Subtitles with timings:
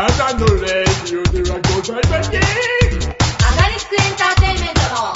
[0.00, 2.40] ただのレディオではございません。
[2.40, 5.12] アガリスクエンターテインメントの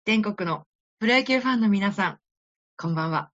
[0.05, 0.63] 全国の
[1.01, 2.19] プロ野球ファンの皆さん、
[2.77, 3.33] こんばんは。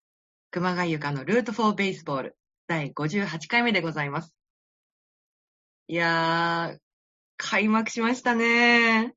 [0.50, 4.32] 熊谷ゆかのルートフォーベースボール第58回目でございます。
[5.88, 6.79] いやー、
[7.36, 9.12] 開幕しましたね。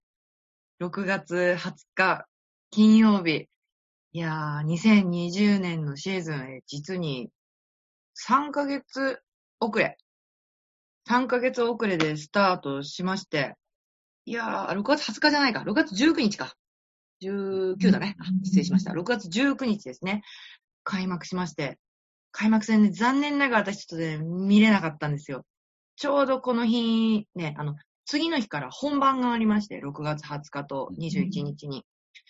[0.82, 2.26] 6月20日、
[2.72, 3.48] 金曜日。
[4.12, 7.30] いやー、2020年のシーズンへ実に
[8.28, 9.22] 3ヶ月
[9.60, 9.98] 遅れ。
[11.08, 13.56] 3ヶ月遅れでスタートしまして、
[14.26, 15.62] いやー、6月20日じゃないか。
[15.62, 16.56] 6月19日か。
[17.22, 18.16] 19だね。
[18.44, 18.94] 失礼しました。
[18.94, 20.24] 6月19日ですね。
[20.84, 21.78] 開幕しまして。
[22.32, 25.46] 開幕戦で残念ながら私ちょっとね、見れなかったんですよ。
[25.98, 31.86] ちょうどこの日、ね、あの、次の日から本番がありまして、6月20日と21日に、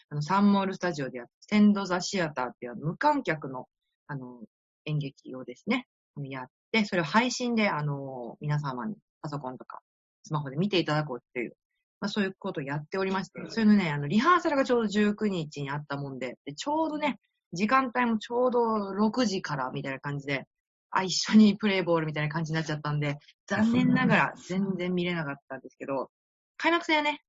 [0.10, 3.68] あの、サンモールスタジオでやって、センドザシアターっていう無観客の、
[4.08, 4.40] あの、
[4.86, 5.88] 演劇をですね、
[6.24, 9.80] やって、それを配信で、あの、皆様にパソコンとか
[10.24, 11.54] スマホで見ていただこうっていう、
[12.02, 17.20] まあそういうことをやっておりまして、それのね、あの、リハーサルがちょうど19日にあったもんで、でちょうどね、
[17.54, 18.60] 時間帯もちょうど
[18.92, 20.46] 6時からみたいな感じで、
[20.92, 26.10] あ、一緒にプレイボールみたいな感じになっちゃったんで、残念ながら全然見れなかったんですけど、
[26.58, 27.22] 開幕戦はね、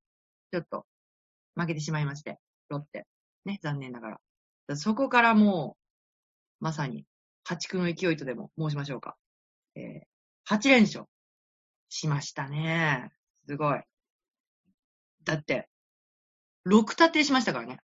[0.51, 0.85] ちょっと
[1.55, 2.39] 負けてしまいまして、
[2.71, 3.05] ロッテ。
[3.45, 4.17] ね、残念なが
[4.67, 4.75] ら。
[4.75, 5.77] そこからも
[6.59, 7.05] う、まさに、
[7.43, 9.15] 破竹の勢いとでも申しましょうか。
[9.75, 11.05] えー、8連勝
[11.89, 13.11] しましたね。
[13.47, 13.81] すごい。
[15.23, 15.69] だって、
[16.67, 17.79] 6立てしましたからね。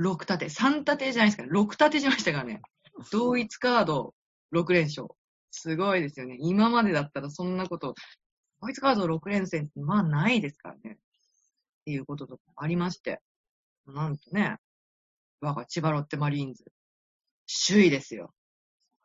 [0.00, 0.48] 6立て。
[0.48, 2.60] 3立てじゃないですから、6立てしましたからね。
[3.10, 4.14] 同一カード
[4.54, 5.08] 6連勝。
[5.50, 6.36] すごいですよね。
[6.40, 7.94] 今までだったらそんなこと、
[8.60, 10.92] 同一カード6連戦ってまあないですからね。
[10.92, 10.96] っ
[11.86, 13.20] ていうこととかありまして。
[13.86, 14.56] なんとね、
[15.40, 16.64] 我が千葉ロッテマリーンズ、
[17.66, 18.32] 首位ですよ。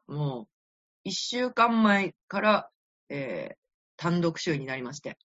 [0.07, 0.47] もう、
[1.03, 2.69] 一週間前から、
[3.09, 3.55] えー、
[3.97, 5.17] 単独首位になりまして。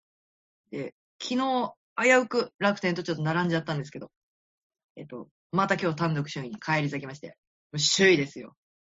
[0.70, 4.10] で、昨日、危うく楽天とちょっと並んじゃったんですけど、
[4.96, 7.36] えっと、また今日単独首位に返り咲きまして、
[7.96, 8.54] 首位ですよ。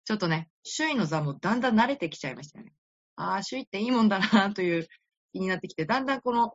[0.05, 2.73] ちょっとね、首位の座もだんだん慣れてきちゃいましたよね。
[3.17, 4.87] ああ、首位っていいもんだなという
[5.33, 6.53] 気になってきて、だんだんこの、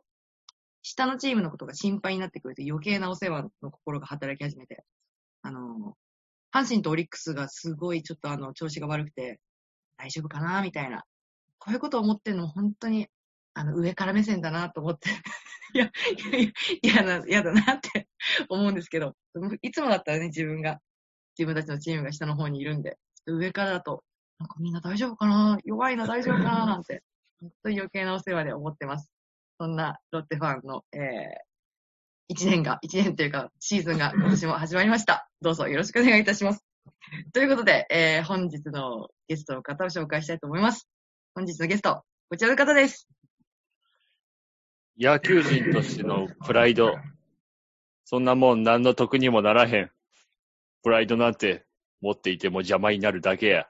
[0.83, 4.83] 下のチームのことが心配になってくると余計なお世話の心が働き始めて、
[5.43, 5.95] あの、
[6.53, 9.39] 阪神とオリックスがすごいちょっとあの、調子が悪くて、
[9.97, 11.03] 大丈夫かなみたいな。
[11.59, 13.07] こういうことを思ってるのも本当に、
[13.53, 15.09] あの、上から目線だなと思って、
[15.73, 15.89] いや、い
[16.33, 18.07] やいや、嫌な、嫌だなって
[18.49, 19.15] 思うんですけど、
[19.61, 20.79] いつもだったらね、自分が、
[21.37, 24.03] 自分たちのチームが下の方にいるんで、上からだと、
[24.39, 27.03] なんかみんな大丈夫かな弱いな大丈夫かななんて、
[27.39, 29.11] 本当に余計なお世話で思ってます。
[29.61, 31.01] そんなロッテファンの、えー、
[32.29, 35.29] 一年が、一年というか、シーズンが今年も始まりました。
[35.39, 36.65] どうぞよろしくお願いいたします。
[37.31, 40.89] ということで、えー、本日のゲストの方を紹介したいと思います。
[41.35, 42.01] 本日のゲスト、
[42.31, 43.07] こちらの方です。
[44.99, 46.95] 野球人としてのプライド。
[48.05, 49.91] そんなもん何の得にもならへん。
[50.81, 51.65] プライドなんて
[52.01, 53.67] 持っていても邪魔になるだけや。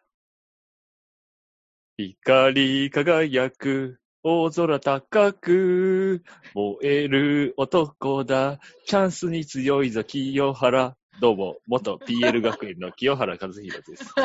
[1.97, 6.21] 光り輝く大空高く
[6.53, 8.59] 燃える男だ。
[8.85, 10.95] チャンスに強いぞ清原。
[11.19, 14.13] どうも、元 PL 学園の清原和弘です。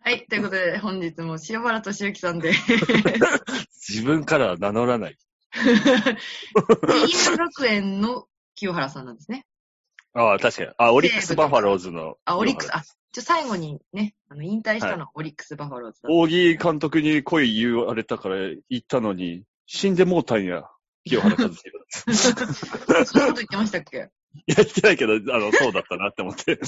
[0.00, 2.52] はい、ということで、本日も塩原俊之さんで、
[3.88, 5.16] 自分からは名乗らない。
[5.52, 9.46] PL 学園の清原さんなんですね。
[10.16, 10.70] ああ、確かに。
[10.78, 12.16] あ、オリックスバファローズの。
[12.24, 12.82] あ、オリックス、あ、
[13.12, 16.08] じゃ最後にね、あの、引退したのはオリックスバファローズだ。
[16.10, 20.64] 大木監督に声言われたから言ったのに、死んでもうたんや。
[21.04, 21.62] 清原和弘
[22.06, 22.32] です。
[23.12, 24.10] そんなこと言ってましたっけ？
[24.46, 26.58] いや、言ってないけど、あの、そうだったなって思って。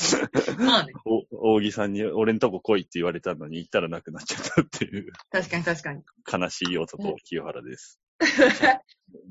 [0.59, 6.03] まあね、 お大木さんに、俺んとこ来いって言われたのに、行ったらなくなっちゃったっていう、確かに確かに。
[6.31, 8.01] 悲しい男、清原です。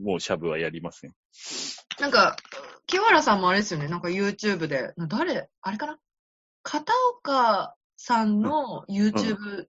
[0.01, 1.13] もうシャブはやりません。
[2.00, 2.38] なんか、
[2.88, 5.50] 清原さんもあれですよね、なんか YouTube で、な誰？
[5.62, 6.00] あれかな？
[6.63, 9.66] 片岡さんの YouTube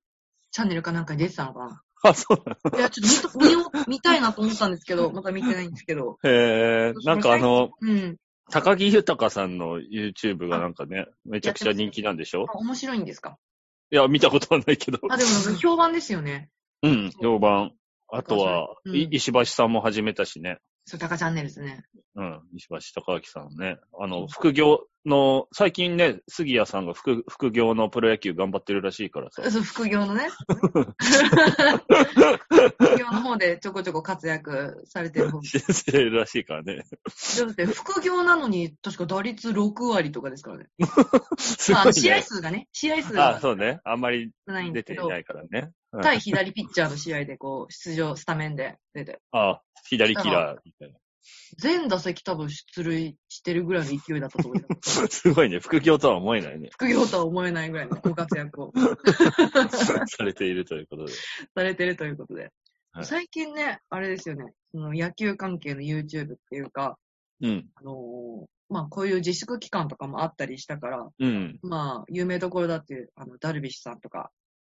[0.50, 6.18] チャンネルかなんかに出てたのかな、あ、そうなのいや、ちょっと見と見よう見たいなと思ったんですけど、まだ見てないんですけど。
[6.22, 8.16] へえ、なんかあの、うん。
[8.50, 12.46] 高木豊さんの YouTube がなんかね、めちゃくちゃ人気なんでしょ？
[12.48, 13.36] あ面白いんですか？
[13.90, 14.98] いや、見たことはないけど。
[15.10, 15.30] あ、でも
[15.60, 16.50] 評判ですよね。
[16.82, 17.72] うん、評判。
[18.10, 20.58] あとは、うんい石橋さんも始めたしね。
[20.88, 21.84] そう、タカチャンネルですね。
[22.14, 23.78] うん、石橋貴明さんね。
[24.00, 29.50] あの、副業、の、最近ね、杉谷さんが副副業のプロ野球頑張ってるらしいからさ。
[29.50, 30.28] そう、副業のね。
[32.78, 35.42] 副業の方でちょこちょこ活躍されてる方。
[35.42, 36.84] してるらしいからね。
[37.38, 40.66] だって副業なのに、確か打率6割とかですからね。
[41.38, 42.22] すごいまあ、試合ね。
[42.22, 43.80] 数がね、試合数あがそうね。
[43.84, 44.32] あんまり
[44.72, 45.48] 出ていな、いからね。
[45.60, 45.72] うん
[46.02, 50.92] 対左ピッチャーの試合でこう、出場、スタメンで出て、あ左キラーみたい
[51.58, 55.02] 全打席多分出塁してるぐらいの勢いだったと思います。
[55.02, 55.08] な。
[55.08, 55.60] すごいね。
[55.60, 56.68] 副業とは思えないね。
[56.72, 58.72] 副業とは思えないぐらいのご活躍を
[60.06, 61.12] されているということで。
[61.54, 62.42] されてるということで。
[62.42, 62.52] はい
[63.04, 66.98] 最近ね、あれですよね、その野球関係の YouTube っていうか、
[67.40, 67.68] うん。
[67.76, 71.58] あのーまあこういう自粛期間とかもあったりしたから、うん。
[71.62, 74.30] まあ有名どころだっていう、あの、ダルビッシュさんとか、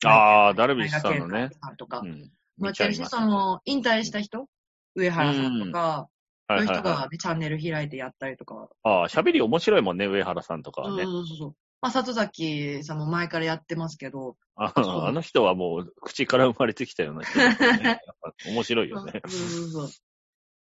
[0.06, 2.32] ああ、ダルビッシュさんのねとか、うん。
[2.58, 4.48] まあ、やってるし、その、引退した人？
[4.96, 6.08] 上原さんとか、
[6.50, 6.84] そういはいはいはい。
[6.84, 11.04] がね、チャンネル開いてやったりとか、ああ、喋り面白いもんね、上原さんとかはね。
[11.04, 11.56] そうそうそう。
[11.82, 18.00] まあ、里崎さんも前からやってますけど、ああの人はもう口から生まれてきたような人ね。
[18.48, 19.22] 面白いよね。
[19.26, 19.90] そうそうそう。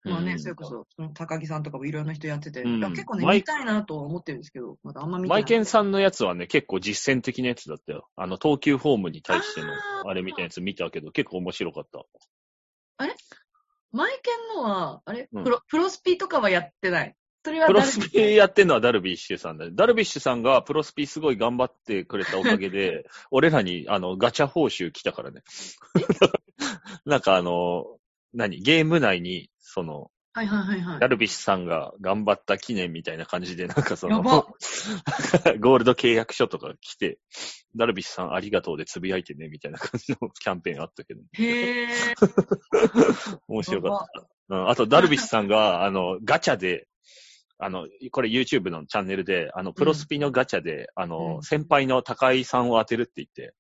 [0.06, 5.42] まあね、うんそれこそ、その高木さんとかもいろんな人やってて、うん結構ね、見たいなとは思ってるんですけど、まだあんま見てない。
[5.42, 8.08] マイケンさんのやつはね、結構実践的なやつだったよ。
[8.16, 9.74] あの、投球フォームに対しての、
[10.06, 12.06] あれみたいなやつ見たけど、結構面白かった。
[13.91, 17.15] マイケンのは、あれ、うんプロ、プロスピとかはやってない？
[17.44, 19.71] それはプロ誰スピやってんのはダルビッシュさんだよ。
[19.74, 25.41] ダルビッシュさんがプロスピすごい頑張ってくれたおかげで、俺らにあのガチャ報酬来たからね。
[27.06, 27.86] なんかあの、
[28.33, 28.62] 何？
[28.62, 31.07] ゲーム内に、その、はいはいはいはいダ。
[31.07, 37.19] ルビッシュさんが頑張った記念みたいな感じで、なんかその、 ゴールド契約書とか来て、
[37.75, 41.89] ダルビッシュさんありがとうでつぶやいてね、みたいな感じのキャンペーンあったけど、へー。
[43.47, 44.07] 面白かっ
[44.47, 44.56] た。
[44.56, 46.88] うん、あと、ダルビッシュさんが、あの、ガチャで、
[47.57, 53.53] あの、これ YouTube のチャンネルで、あの、プロスピのガチャで、あの、うん先輩の高井さんを当てるって言って、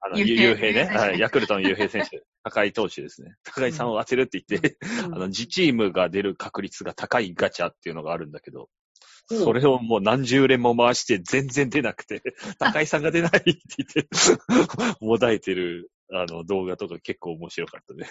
[0.00, 3.34] あの、雄ゆ平ゆうへいね、 はい、ヤクルトのゆうへい選手、 高井投手ですね。
[3.44, 8.68] 高井さんを当てるって言って、うんあの、自チームが出る確率が高いガチャっていうのがあるんだけど、うん
[9.30, 12.22] それをもう何十連も回して全然出なくて、
[12.58, 13.44] 高井さんが出ないって
[13.76, 14.08] 言って、
[15.04, 18.08] もだえてる、あの、動画とか結構面白かったね。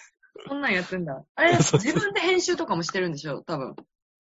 [0.48, 1.25] そんなんやってんだ。
[1.33, 3.42] あれ、自分で編集とかもしてるんでしょ？
[3.42, 3.75] 多分。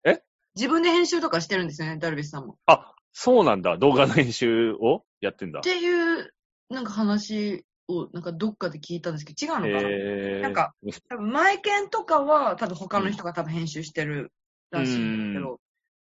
[0.04, 0.20] え？
[0.56, 2.58] 自分で編集とかしてるんですよね、ダルビッシュさんも。
[2.66, 3.78] あ、そうなんだ。
[3.78, 5.62] 動画の編集をやってんだっ。
[5.62, 6.34] ていう、
[6.70, 10.75] なんか話を、なんかどっかで聞いたんですけど、違うのかな、えー、なんか、
[11.08, 14.32] 多分、マイケンとかは、多分他の人が多分編集してる
[14.70, 15.61] らしいんですけど、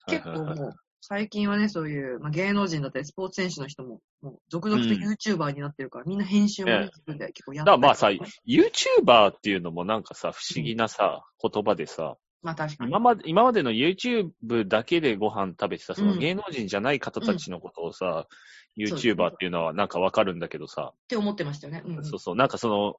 [0.06, 0.58] 結構はいはいはい。
[0.60, 5.00] もう、最近はね、そういう、まあ、芸能人だったり、スポーツ選手の人も、もう、続々とうん。
[5.00, 6.84] YouTuber になってるから、みんな編集もね、ええ。
[6.84, 8.08] 自分で結構やだってからまあさ、
[8.46, 12.90] YouTuber っていうのもなんかさ、不思議なさ、言葉でさ、まあ確かに。
[12.90, 16.18] 今まで、今までの YouTube だけでご飯食べてた、そのうん。
[16.18, 18.26] 芸能人じゃない方たちのことをさ、
[18.78, 18.84] うん。
[18.84, 21.82] YouTuber っていうのはなんかわかるんだけどさ、って思ってましたよね。
[21.84, 21.96] うん。
[21.98, 22.96] うんそうそう、なんかその、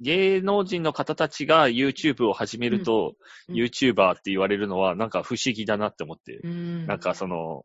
[0.00, 3.14] 芸能人の方たちが YouTube を始めると、
[3.48, 3.54] うん。
[3.54, 6.40] YouTuber って言われるのはなんか不思議だなって思って。
[6.42, 6.86] うん。
[6.86, 7.64] なんかその、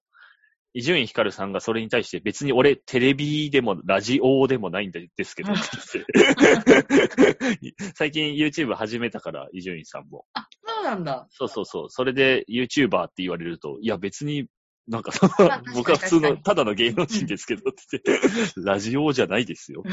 [0.74, 5.54] 伊集院光さんがそれに対して別に俺テレビでもラジオでもないんですけど。
[7.96, 10.26] 最近 YouTube 始めたから、伊集院さんも。
[10.34, 11.28] あ、そうなんだ。
[11.32, 11.90] そうそうそう。
[11.90, 14.48] それで YouTuber って言われると、いや別に
[14.88, 15.32] なんかその
[15.74, 18.28] 僕は普通のただの芸能人ですけどって言って、
[18.62, 19.84] ラジオじゃないですよ。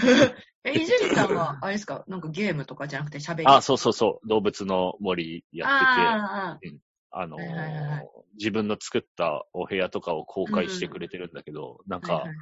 [0.64, 2.04] え、伊集院さんは、あれですか？
[2.08, 4.28] なんかゲームとかじゃなくて喋りあ、そうそうそう。
[4.28, 5.90] 動物の森やってて。
[6.00, 6.68] あー
[7.16, 12.36] あのーはいはいはいはい自分の作ったお部屋とかを公開してくれてるんだけど、なんか、はいはい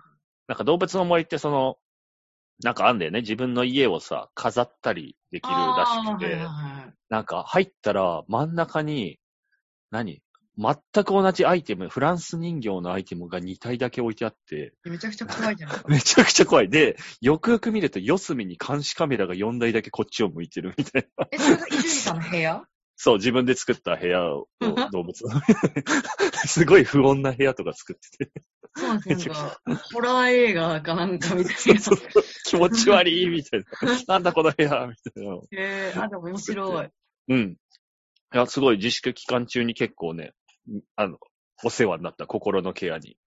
[0.49, 1.77] なんか動物の森ってその、
[2.63, 3.21] なんかあんだよね。
[3.21, 6.39] 自分の家をさ、飾ったりできるらしくて、い
[7.09, 9.19] なんか入ったら真ん中に、
[9.91, 10.21] 何？
[10.59, 15.77] 全く同じアイテム、フランス人形のアイテムが2体だけ置いてあって、めちゃくちゃ怖いじゃない。
[15.89, 16.69] めちゃくちゃ怖い。
[16.69, 21.27] で、よくよく見ると四隅に監視カメラが4台だけこっちを向いてるみたいな。
[21.31, 22.63] え、それが伊集院さんの部屋？
[23.05, 24.49] そう、自分で作った部屋を
[24.93, 25.41] 動物の。
[26.47, 28.33] すごい不穏な部屋とか作ってて。
[28.77, 29.61] そうなんですか、
[29.93, 31.81] ホラー映画かなんかみたいな。
[32.45, 33.67] 気持ち悪いみたいな。
[34.07, 35.37] なんだこの部屋みたいな。
[35.51, 36.89] えー、あ、でも面白い。
[37.27, 37.57] うん。
[38.35, 40.33] いや、すごい自粛期間中に結構ね、
[40.95, 41.19] あの、
[41.65, 43.19] お世話になった心のケアに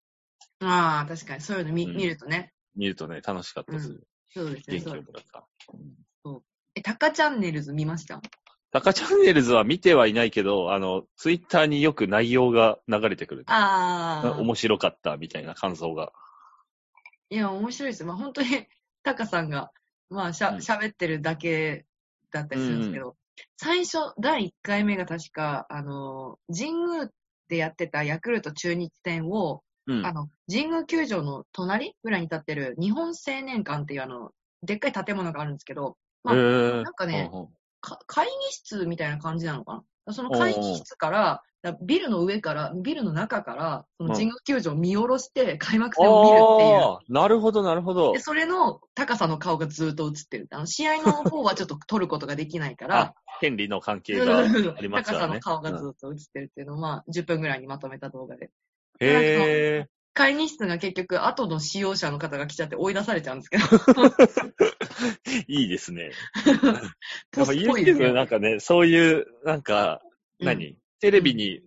[0.61, 1.41] ああ、確かに。
[1.41, 2.53] そういうの見,、うん見るとね。
[2.77, 4.01] 見るとね、楽しかったです。
[4.33, 4.77] そうですね。
[4.77, 5.47] 元気そうをもらった。
[6.75, 8.21] え、タカチャンネルズ見ました？
[8.75, 13.45] タカチャンネルズは見てはいないけど、あの、ツイッターによく内容が流れてくる。
[13.47, 14.37] ああ。
[14.37, 16.11] 面白かったみたいな感想が。
[17.29, 18.07] いや、面白いですよ。
[18.07, 18.67] まあ本当に、
[19.01, 19.71] タカさんが、
[20.09, 21.85] まあしゃ、うん喋ってるだけ
[22.33, 23.15] だったりするんですけど、
[23.55, 27.09] 最初、第1回目が確か、あの、神宮
[27.47, 30.11] でやってたヤクルト中日戦を、うんあ。
[30.11, 34.31] の、神宮球場の隣ぐらいに立ってる日本青年館っていうあの、
[34.63, 37.31] でっかい建物があるんですけど、まあなんかね
[37.81, 40.13] 会議室みたいな感じなのかな？
[40.13, 47.13] その会議室から、だビルの上から、ビルの中から、その神宮球場を見下ろして開幕戦を見るっていう。
[47.13, 48.19] なるほど、なるほどで、。
[48.19, 50.47] それの高さの顔がずっと映ってる。
[50.51, 54.41] あの、試合の方はちょっと撮ることができないからあ、、権利の関係があ
[54.79, 55.39] りますからね。
[55.39, 58.45] 高さの顔がずっと映ってるっていうのを、まあ、10分ぐらいにまとめた動画で。
[58.45, 58.51] うん
[59.07, 59.09] へ
[59.81, 59.87] え。
[60.15, 63.63] 会議室が結局、後の使用者の方が来ちゃって追い出されちゃうんですけど。
[65.47, 66.11] いいですね。
[67.31, 70.01] ポ やっぱ YouTube よなんかね、そういう、なんか、
[70.39, 70.77] うん何？
[71.01, 71.61] テレビに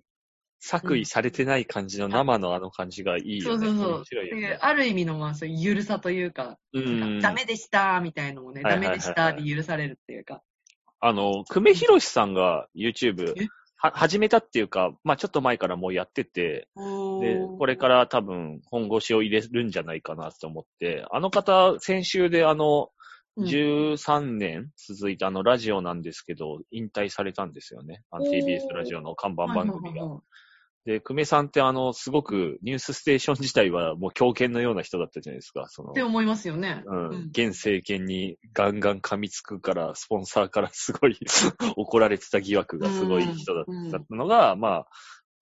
[0.60, 3.66] 作為されてない感じの生のあの感じがいいよね。
[3.66, 4.58] そうそうそうね。
[4.60, 7.20] ある意味の、まあ、そういうゆるさというか、うん。
[7.20, 10.42] ダメでしたみたいのもね、ダメでしたで許されるっていうか。
[11.00, 13.46] あの、久米宏さんが YouTube え？
[13.80, 16.68] は始めたっていうか、まあちょっと前からもうやってて、
[17.20, 22.98] で、これから多分本腰を入れるんじゃないかなと思って、あの方、先週であの、うん
[23.38, 28.02] 13年続いたあのラジオなんですけど、引退されたんですよね。
[28.10, 30.06] あの TBS ラジオの看板番組が。
[30.88, 35.66] で、久米さんってあの、すごくニュースステーション自体はもう狂犬のような人だったじゃないですか。
[35.68, 36.82] そのって思いますよね。
[36.86, 41.18] うん、うん現政権にガンガン噛みつくから、スポンサーからすごい
[41.76, 43.64] 怒られてた疑惑がすごい人だっ
[44.08, 44.86] たのが、まあ、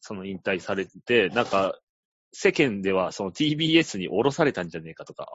[0.00, 1.79] その引退されてて、なんか、
[2.38, 5.26] 世間ではその TBS に降ろされたんじゃねえかとか、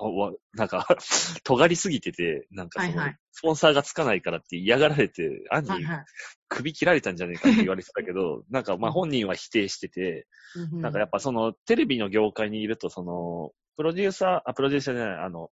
[0.53, 0.85] なんか、
[1.43, 6.05] 尖りすぎてて、なんかそのスポンサーがつかないからって嫌がられて、案にはいはい。
[6.47, 15.49] 首切られたんじゃねえかって言われてたけど、 なんかまあ本人は否定してて、うんなんかやっぱそのテレビの業界にいると、その、プロデューサー、あ、プロデューサーじゃない、あの、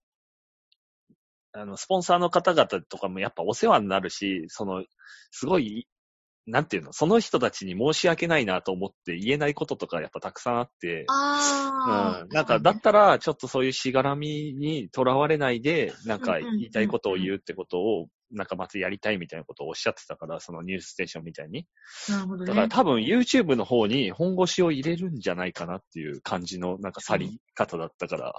[1.53, 4.85] あの、スポンサーの方々とかもやっぱお世話になるし、その、
[5.31, 5.87] すごい、
[6.47, 21.67] なんていうの、その人たちに申し訳ないなと思って言えないこととかやっぱたくさんあって、あうん、なんか、だったら、ちょっとそういうしがらみにとらわれないで、なんか言いたいことを言うってことを、なんかまずやりたいみたいなことをおっしゃってたから、そのニュースステーションみたいに。
[22.09, 22.47] なるほどね。
[22.49, 28.35] だから多分 YouTube の方に本腰を入れるんじゃないかなっていう感じのなんか去り方だったから、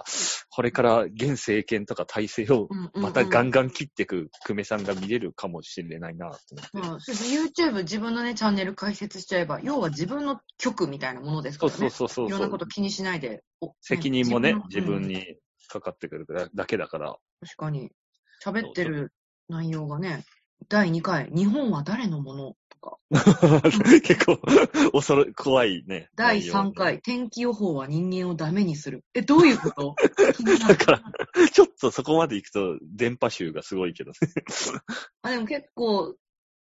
[0.50, 6.38] これから現政権とか体制をうんうんうんまたガンガン切っていく久米さんが見れるかもしれないなと
[6.74, 6.94] 思って。
[6.94, 11.78] うん、そうです YouTube 自分のね、チャンネル開設しちゃえば、要は自分の曲みたいなものですからね。
[11.78, 13.42] そうそうそうそういろんなこと気にしないで。
[13.60, 14.88] お責任もね、自分。
[14.98, 15.36] のに
[15.68, 17.10] かかってくるだけだから。
[17.10, 17.92] うん確かに。
[18.44, 19.12] 喋ってる
[19.48, 20.24] 内容がね、
[20.68, 22.56] 第2回、日本は誰のもの？
[22.68, 22.98] とか。
[24.02, 24.38] 結構、
[24.92, 26.10] 恐ろ、怖いね。
[26.16, 29.04] 第3回、天気予報は人間をダメにする。
[29.14, 29.94] え、どういうこと？
[30.68, 31.02] だから、
[31.50, 34.16] ちょっとそこまで行くと、電波集がすごいけどね。
[35.22, 36.14] あ、でも結構、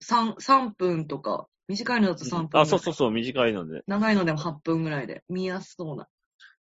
[0.04, 2.62] 3、3分とか、短いのだと3分。
[2.62, 3.84] あ、そうそうそう、短いので。
[3.88, 6.08] 長いのでも8分ぐらいで、見やすそうな。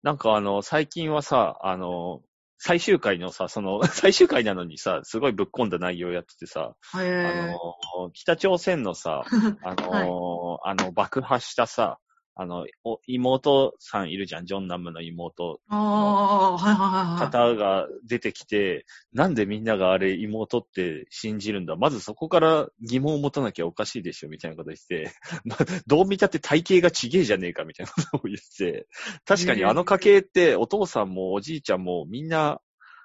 [0.02, 2.22] なんかあの、最近はさ、あの、
[2.58, 9.22] 最終回のさ、その、 最終回なのにさ、すごいぶっ込んだ内容やっててさ、あへの、北朝鮮のさ、
[9.62, 10.72] あの、はい。
[10.72, 11.98] あの、爆破したさ、
[12.36, 15.60] あの、お妹さんいるじゃん、ジョンナムの妹。
[15.68, 17.30] ああ、はいはいはいはい。
[17.30, 21.76] 方が出てきて、なんでみんながあれ妹って信じるんだ？
[21.76, 25.12] まずそこから疑問を持たなきゃおかしいでしょみたいなこと言って、
[25.44, 28.88] まあどう見たって体型がちげえじゃねえかみたいなことを言って、
[29.24, 32.60] 確かにあの家系ってお父さんもおじいちゃんもみんな、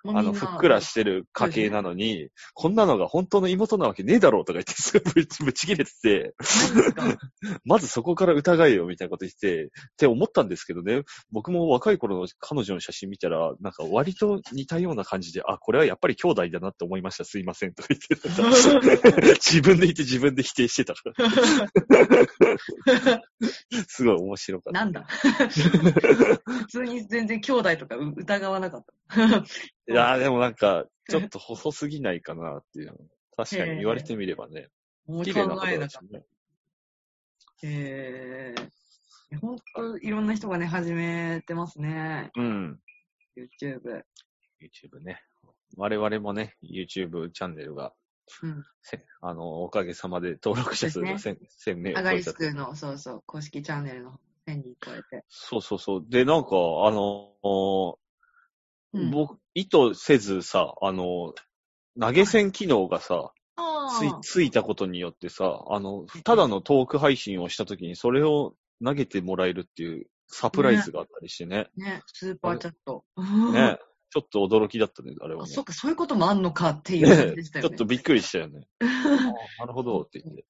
[0.06, 6.36] あの、ふっくらしてる家系なのに、こんなのが本当の妹なわけねえだろうとか言って、すごい ぶち切れてて、
[7.66, 20.94] まずそこから疑えよみたいなこと言って、って思ったんですけどね、僕も若い頃の彼女の写真見たら、なんか割と似たような感じで、あ、これはやっぱり兄弟だなって思いました、すいませんとか言って、 自分で言って自分で否定してた。
[23.88, 24.80] すごい面白かった。
[24.80, 25.06] なんだ？
[25.10, 28.94] 普通に全然兄弟とかう疑わなかった。
[29.90, 32.96] いやーでもなんか、ちょっと細すぎないかなっていう。
[33.36, 34.70] 確かに言われてみればね。
[35.08, 35.88] もう綺麗なこと考えな。
[35.88, 36.02] た。
[37.62, 38.56] へえ。
[39.42, 42.32] ほんと、いろんな人がね、始めてますね。
[42.36, 42.80] うん。
[43.38, 44.04] YouTube。
[44.62, 45.22] YouTube ね。
[45.78, 47.94] 我々もね、YouTube チャンネルが、
[48.44, 48.66] うん。
[48.82, 55.26] せあの、おかげさまで登録者数がで1000、1000名をアガリスクの、そうそう、公式チャンネルの1000人超えて。
[55.30, 56.06] そうそうそう。
[56.08, 57.98] で、なんか、あの、
[58.94, 61.34] うん、僕、意図せずさ、あの、
[62.00, 63.32] 投げ銭機能がさ、
[64.22, 71.68] つついたことによってさ、あの、ただのトーク配信をしたときにそれを投げてもらえるっていうサプライズがあったりしてね。
[71.78, 73.04] あ、ね、スーパーチャット。
[73.52, 73.78] ね。
[74.12, 75.54] ちょっと驚きだったね、あれはあ、ね。
[75.54, 77.70] そっか、そういうこともあんのかっていう感じねでしたよね。
[77.70, 78.68] ちょっとびっくりしたよね。
[78.82, 78.86] あ
[79.60, 80.46] なるほどって言って。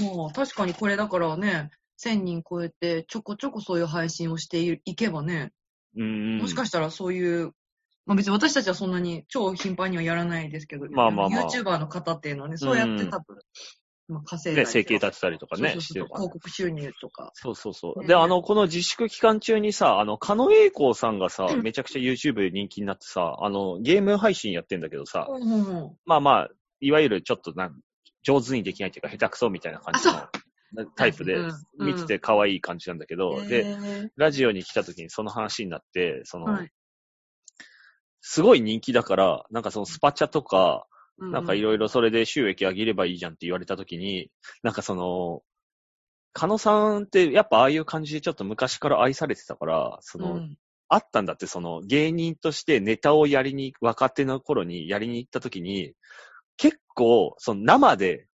[0.00, 1.70] もう確かにこれだからね、
[2.02, 5.52] 1000人超えて、ちょこちょこそういう配信をしていいけばね、
[5.94, 6.38] うん。
[6.38, 7.52] もしかしたらそういう、
[8.06, 11.44] まあ別に私たちはそんなに超頻繁にはやらないですけど、まあまあまあ。
[11.44, 13.36] YouTuber の方っていうのはね、そうやって多分、
[14.08, 17.30] まあ稼いだね、りとか生計立てたりとかね、して広告収入とか。
[17.34, 18.00] そうそうそう。
[18.00, 18.08] ね。
[18.08, 21.62] で、あの、この自粛期間中にさ、あの、狩野英孝さんがさ、うん。
[21.62, 25.28] めちゃくちゃ YouTube で人気になってさ、あの、ゲーム配信やってんだけどさ、
[26.04, 26.48] まあまあ、
[26.80, 27.76] いわゆるちょっとなん、
[28.24, 30.30] 上手にできないっていうか、下手くそみたいな感じあ
[30.74, 31.36] のタイプで
[31.78, 36.70] 見てて可愛い感じなんだけど、で、へラジオに来た時にその話になって、その、はい
[38.22, 44.30] すごい人気だから、なんかそのスパチャとか、ーなんかいろいろそれで収益上げればいいじゃんって言われたときに、
[44.62, 45.42] なんかその、
[46.32, 50.56] カノさんってやっぱああいう感じでちょっと昔から愛されてたから、その、うん。
[50.88, 55.94] あったんだって、その芸人としてネタをやりに、若手の頃にやりに行ったときに、
[56.56, 58.26] 結構、その生で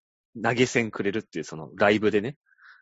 [0.42, 2.36] 投げ銭くれるっていう、そのライブでね、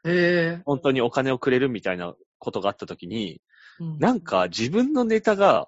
[0.05, 5.67] へ本当にお金をくれるみたいなことがあったときに、ーなんか自分のネタが、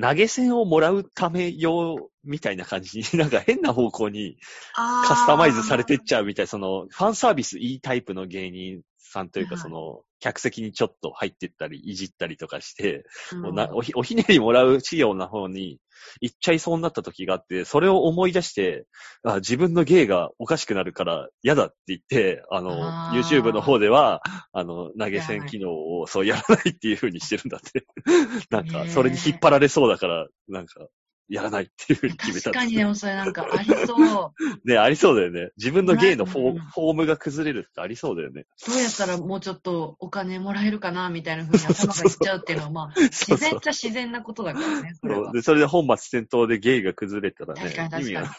[0.00, 3.00] 投げ銭をもらうため用みたいな感じ。
[3.00, 4.36] に、 なんか変な方向に
[4.74, 9.62] カスタマイズされてっちゃうみたい、その、ファンサービスいいタイプの芸人さんというか、はい。
[9.62, 15.78] その、客席にちょっと入ってったり、いじったりとかして、うおひおひねりもらう仕様な方に
[16.20, 18.86] 行っちゃいそうになった時があって、それを思い出して、
[19.22, 23.20] あ自分の芸がおかしくなるから嫌だって言って、あの、あー。
[23.20, 24.22] YouTube の方では、
[24.52, 27.86] あの、投げ銭機能をそうやらないっていう風にしてるんだって。
[28.50, 30.86] なんか、それに引っ張られそうだから、なんか、
[31.28, 34.48] やらないっていう風に決めた確かにでもそれなんかありそう。
[34.68, 35.50] ね、ありそうだよね。
[35.58, 38.46] 自分の芸のフォうんームが崩れるってありそうだよね。
[38.66, 48.30] どうやったらもうちょっとお金もらえるかなみたいな風に頭がいっちゃうっていうのは、まあ、 自然っちゃ自然なことだからね、それで、それで本末転倒でゲイが崩れたらね、確かに確かに意味がない。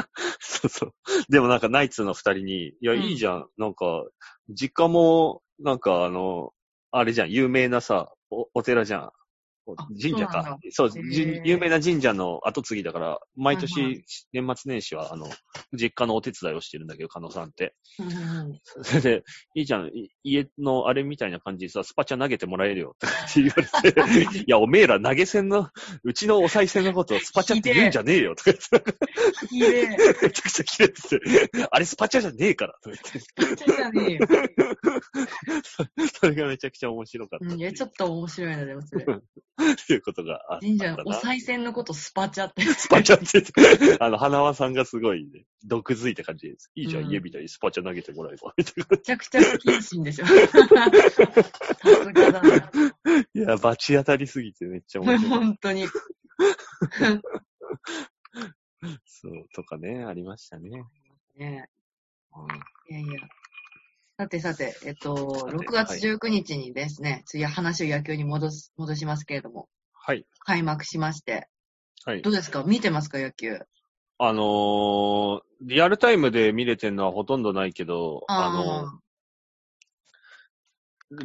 [0.40, 0.92] そうそう。
[1.28, 3.48] でもなんかナイツの二人に、いや、うんいいじゃん。
[3.58, 4.04] なんか、
[4.48, 6.52] 実家も、なんかあの、
[6.90, 9.12] あれじゃん、有名なさ、おお寺じゃん。
[9.76, 10.58] あ神社か。
[10.70, 15.26] そう、へーじ有名な神社の後継ぎだから、毎はいは年、年末年始は、あの、
[15.72, 17.74] 実家のお手伝いをしてるんだけど、加納さんって。
[17.98, 25.68] うんうんうんそれで、いいじゃん、い家のあれみたいな感じでさ、スパチャ投げてもらえるよって言われて、 いや、おめえら投げ銭の、
[26.04, 29.88] うちのお賽銭のことをスパチャって言うんじゃねえよとか言って、ひでえ。
[29.88, 31.20] めちゃくちゃキレてて、
[31.70, 34.18] あれスパチャじゃねえからとか言って、確かに。
[36.20, 39.06] それがめちゃくちゃ面白かったうん、いや、ちょっと面白いな、でもそれ。
[39.58, 41.18] っていうことがあった神社のおな。
[41.18, 42.62] 賽銭のことスパチャって。
[42.62, 46.70] スパチャって言って、あの、花輪さんがすごいね、毒づいた感じです。
[46.76, 48.86] いいじゃん、うん家みたいにスパチャ投げてもらえば、みたいな。
[48.90, 50.26] めちゃくちゃ不謹慎でしょ。
[50.26, 52.70] さすがだな。
[53.34, 55.30] いや、罰当たりすぎてめっちゃ面白い。
[55.30, 55.86] 本当に。
[59.06, 60.84] そう、とかね、ありましたね。
[61.36, 61.68] ね
[62.36, 63.28] うんいやいや。
[64.20, 70.26] さてさて、えっと、さて6月19日にですね、次は話を野球に戻す、戻しますけれども、はい。
[70.40, 71.46] 開幕しまして、
[72.04, 72.30] はいど。
[72.30, 72.64] うですか？
[72.64, 73.18] 見てますか？
[73.18, 73.60] 野球。
[74.18, 78.98] あのー、リアルタイムで見れてるのはほとんどないけど、あの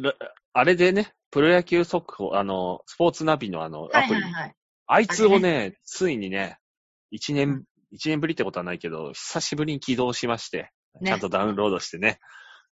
[0.00, 0.14] ら
[0.52, 4.54] あれでね、プロ野球速報、あの、スポーツナビのあの、ーはいアプリ、はいはい。
[4.86, 6.58] あいつをね、ついにね、
[7.10, 12.20] 一年、一年ぶりってことはないけど、久しぶりに起動しまして、ねちゃんとダウンロードしてね、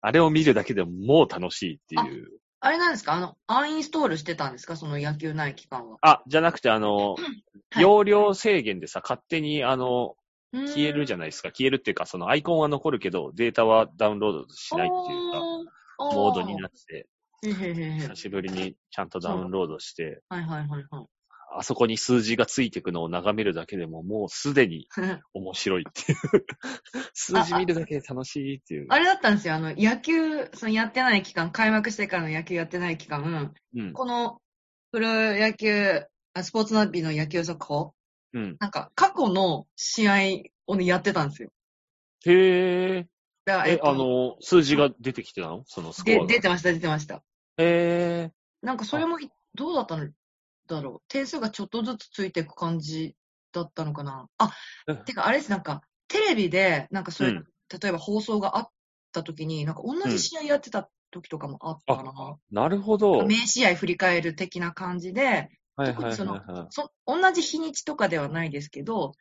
[0.01, 2.27] あれを見るだけでももう楽しいっていう。
[2.59, 3.13] あれなんですか？
[3.13, 4.75] あの、アンインストールしてたんですか？
[4.75, 5.97] その野球ない期間は。
[6.01, 10.15] あ、じゃなくてあの、はい容量制限でさ、勝手にあの、
[10.51, 11.49] 消えるじゃゃないですか。
[11.49, 15.39] 消えるっていうか、そのアイコンは残るけど、データはダウンロードしないっていうか、
[15.99, 17.07] モードになって、
[17.41, 17.49] て。
[17.49, 21.05] へへへへ久しぶりにちゃんとダウンロードして、はいはいはいはい。
[21.57, 24.87] あそこに数字がついていくのを眺めるだけでも、もうすでに
[25.33, 26.19] 面白いっていう。
[27.13, 28.87] 数字見るだけで楽しいっていう。
[28.89, 29.55] あれだったんですよ。
[29.55, 33.93] あの、野球、そのやってない期間、開幕してからの野球やってない期間、うん。
[33.93, 34.41] この、
[34.91, 37.93] プロ野球、あスポーツナビの野球速報、
[38.33, 38.57] うん。
[38.59, 40.13] なんか、過去の試合
[40.67, 41.49] をね、やってたんですよ。
[42.25, 43.07] へえ。
[43.43, 45.63] だえ、とあの、数字が出てきてたの？
[45.65, 46.25] そのスコアで、が。
[46.27, 47.23] 出てました、出てました。
[47.57, 48.31] へえ。
[48.61, 50.09] なんかそれもい、どうだったの？
[50.75, 51.07] だろう。
[51.07, 53.15] 点数がちょっとずつついていく感じ
[53.51, 54.27] だったのかな。
[54.38, 54.51] あ
[54.88, 57.45] うん、てかあれです、なんか、テレビで、なんかそういう、うん
[57.81, 58.69] 例えば放送があっ
[59.13, 62.36] た時に、なんか同じ試合やってた時とかもあったかな。
[62.51, 63.12] なるほど。
[63.12, 69.13] はい名試合振り返る的な感じで、はいそのはそ同じ日にちとかではないですけど、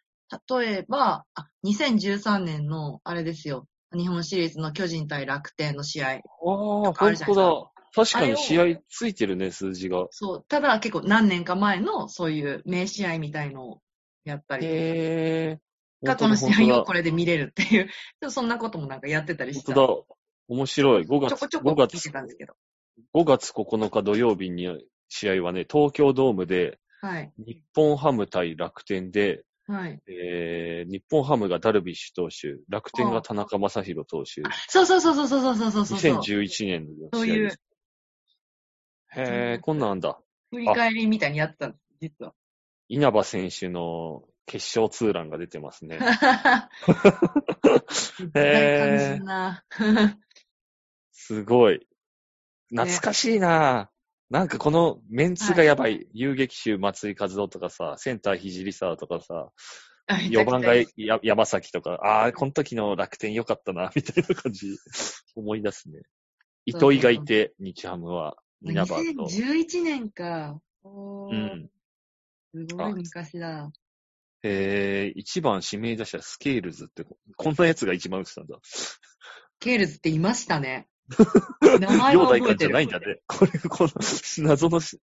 [0.48, 6.14] 例えば、あ、2013年の、あれですよ、日本シリーズの巨人対楽天の試合。
[6.14, 6.16] い。
[6.16, 7.69] ああ、かあるじゃないですか。
[7.94, 10.06] 確かに試合ついてるね、数字が。
[10.10, 13.80] そう、ただ結構何年か前のそういう名試合みたいのを
[14.24, 15.58] やったりとか、へえ。
[16.06, 20.16] 過去の試合をこれで見れるっていう、そんなこともなんかやってたりして本当だ。
[20.48, 21.02] 面白い。
[21.02, 22.54] 5月、5ちょこちょこ聞いて月、たんですけど。
[23.14, 24.68] 5月9日土曜日に
[25.08, 27.32] 試合はね、東京ドームで、はい。
[27.38, 30.00] 日本ハム対楽天で、はい。
[30.08, 35.98] えー、日本ハムがダルビッシュ投手、楽天が田中将大投手、そうそうそうそうそうそうそうそうそう。
[36.20, 37.60] 2011年のそういう試合です。
[39.16, 40.18] へー、こんなんだ。
[40.50, 42.32] 振り返りみたいにやってたんです、実は。
[42.88, 45.98] 稲葉選手の決勝ツーランが出てますね。
[48.32, 49.64] 大感じな。
[51.12, 51.86] すごい。
[52.70, 53.90] 懐かしいな、
[54.30, 56.06] なんかこのメンツがやばい。
[56.12, 59.50] 遊撃手松井和夫とかさ、センター聖沢とかさ、
[60.08, 60.86] 4番がや
[61.22, 64.76] 山崎とか、ああ、この時の楽天良かったな、みたいな感じ、
[65.34, 66.02] 思い出すね。
[66.64, 69.00] 糸井がいて、日ハムは、稲葉と。
[69.00, 70.60] 2011年か。
[70.82, 71.70] おーうん。
[72.66, 73.70] すごい昔だ。
[74.42, 77.04] えー、1番指名打者スケールズって、
[77.36, 78.58] こんなやつが一番打ってたんだ。
[79.58, 80.88] スケールズっていましたね。
[81.80, 82.46] 名前は覚えてる。
[82.46, 83.20] 官じゃないんだね。
[83.26, 83.90] これ、この
[84.44, 85.00] 謎の助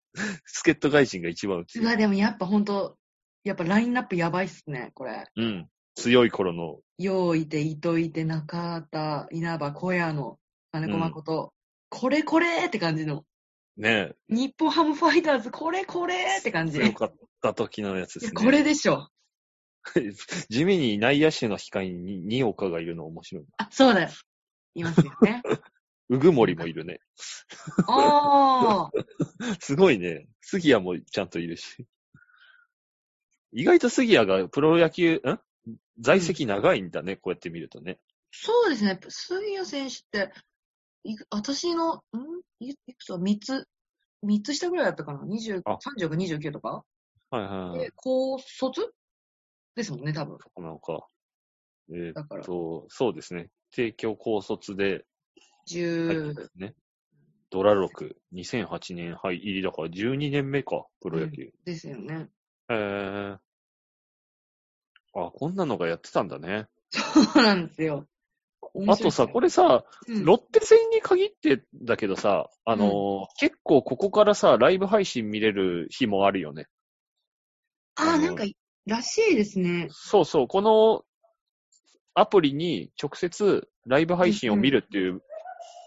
[0.71, 1.85] っ人外人が一番打ってる。
[1.85, 2.97] うわ、でもやっぱほんと、
[3.43, 5.25] やっぱラインナップやばいっすね、これ。
[5.35, 5.69] うん。
[5.95, 10.39] 強い頃の、陽いて、糸井いて、中田、稲葉、小谷野、
[10.71, 11.53] 金子誠、
[11.89, 13.25] これこれって感じの。
[13.77, 16.79] ね、日本ハムファイターズ、これこれって感じ。
[16.79, 18.41] 強かった時のやつですね。
[18.43, 19.09] これでしょ。
[20.49, 23.45] 地味に内野手の控えに二岡がいるの面白い。
[23.57, 24.09] あ、そうだよ。
[24.73, 25.43] いますよね。
[26.09, 26.99] うぐもりもいるね。
[27.87, 28.91] ああ。
[29.59, 30.27] すごいね。
[30.41, 31.85] 杉谷もちゃんといるし。
[33.51, 35.39] 意外と杉谷がプロ野球、ん
[35.99, 37.99] 在籍長いんだね、こうやって見るとね。
[38.31, 38.99] そうですね。
[39.07, 40.33] 杉谷選手って、
[41.29, 42.36] 私の、ん？
[42.59, 43.67] いいくつか3つ、
[44.25, 46.83] 3つ下ぐらいだったかな ?20、あ30か29とか？
[47.29, 47.91] はいはいはいで、。
[47.95, 48.93] 高卒？
[49.75, 50.37] ですもんね、多分。
[50.57, 51.07] なんか、
[51.89, 53.49] えーだからっ、と、そうですね。
[53.71, 55.05] 帝京高卒で
[55.69, 56.75] 入って10ま、すね。
[57.49, 61.51] ドラ6、2008年入りだから12年目か、プロ野球。
[61.63, 62.29] ですよね。
[62.69, 63.37] へー。
[65.13, 66.67] あ、こんなのがやってたんだね。
[66.89, 67.01] そ
[67.39, 68.07] うなんですよ。
[68.87, 76.67] あとさ、これ、れさ、うんロッテ戦に限ってだけどさ、あのー結構ここからさ、ライブ配信見れる日もあるよね。
[77.95, 78.43] ああ、なんか、
[78.85, 79.87] らしいですね。
[79.91, 81.03] そうそう、この
[82.13, 85.21] アプリに直接ライブ配信を見るっていう、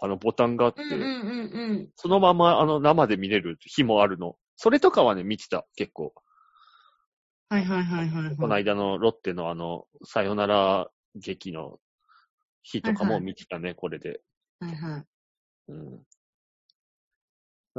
[0.01, 1.89] あのボタンがあって、うんうんうんうん。
[1.95, 4.35] そのままあの生で見れる日もあるの。
[4.55, 6.13] それとかはね、見てた、結構。
[7.49, 8.35] はいはいはいはい、はい。
[8.37, 11.79] この間のロッテのあの、サヨナラ劇の
[12.63, 14.21] 日とかもはいはい見てたね、これで。
[14.59, 15.05] はいはい。
[15.69, 16.01] うん。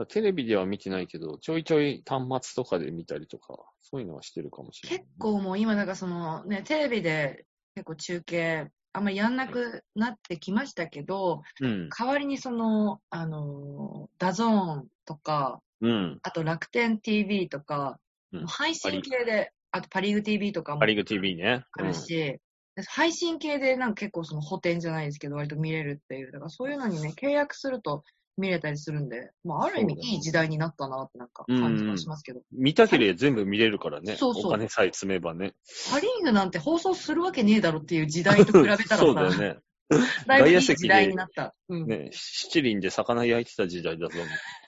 [0.08, 4.98] テレビでは見てないけど、ちょいちょい端末とかで見たりとか、そういうのはしてるかもしれない。
[5.00, 11.88] 結構もう今、だからそのね、テレビで結構中継、あんまりやんなくなってきましたけど、うん。
[11.90, 16.18] 代わりにその、あの、 DAZN とか、うん。
[16.22, 17.98] あと楽天 TV とか、
[18.32, 21.66] うん配信系で、あとパリーグ TV とかもパリーグ TV ね。
[21.72, 22.40] あるし、
[22.88, 26.32] 配信系でなんか結構その補填じゃないですけど、割と見れるっていう。
[26.32, 28.04] だからそういうのにね、契約すると
[28.38, 32.40] 見れたりするんで、まあある意味いい時代になったなってなんか感じはしますけど。
[32.40, 34.16] うん見たければ全部見れるからね。
[34.16, 35.54] そうそうお金さえ積めばね。
[35.90, 39.58] パリーグなんて放送するわけねえだろっていう時代と比べたらさ、 そうだよね。
[40.26, 41.54] だいぶいい時代になった。
[41.68, 41.86] うん。
[41.86, 44.14] ね、七輪で魚焼いてた時代だぞ。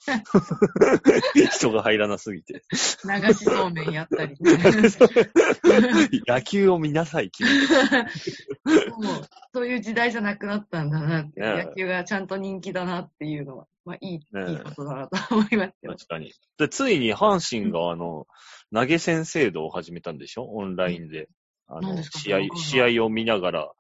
[1.53, 2.63] 人が入らなすぎて。
[2.73, 4.59] 流しそうめんやったり、ね。
[6.27, 7.49] 野球を見なさい、君。
[7.49, 9.25] もう、
[9.55, 15.93] そういう時代じゃなくなったんだなって、ね野球がちゃんと人気だなっていうのは、まあいい、ねいいことだなと思いますよ。
[15.93, 16.33] 確かに。
[16.59, 18.27] で、ついに阪神があの、
[18.73, 20.45] 投げ銭制度を始めたんでしょ？
[20.45, 21.29] オンラインで。
[21.67, 23.73] あの、試合試合を見ながら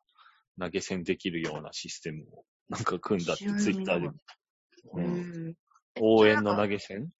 [0.58, 4.06] 投げ銭できるようなシステムをなんか組んだってツイッターで。
[4.06, 5.08] うんう
[5.50, 5.54] ん
[6.00, 7.10] 応援の投げ銭？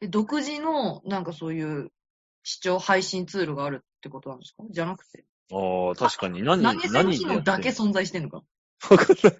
[0.00, 1.90] で独自の、なんかそういう
[2.42, 4.64] 視聴配信ツールがあるってことなんですか？
[4.70, 5.26] じゃなくて。
[5.52, 6.42] ああ、確かに。
[6.42, 8.42] 何、投げ銭だけ存在してんのか？
[8.90, 9.36] わかんない。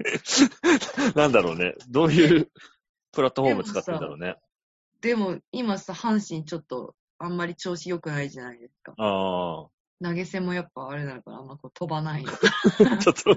[1.17, 1.75] なんだろうね。
[1.89, 2.51] どういう
[3.13, 4.37] プラットフォーム使ってんだろうね。
[5.01, 8.93] でも、今さ、阪神ちょっと、あんまり調子良くないじゃないですか。
[8.99, 9.67] あ
[10.03, 12.25] 投げ銭もやっぱあれなのかな、あんまこう飛ばない。
[12.27, 13.33] ちょっと、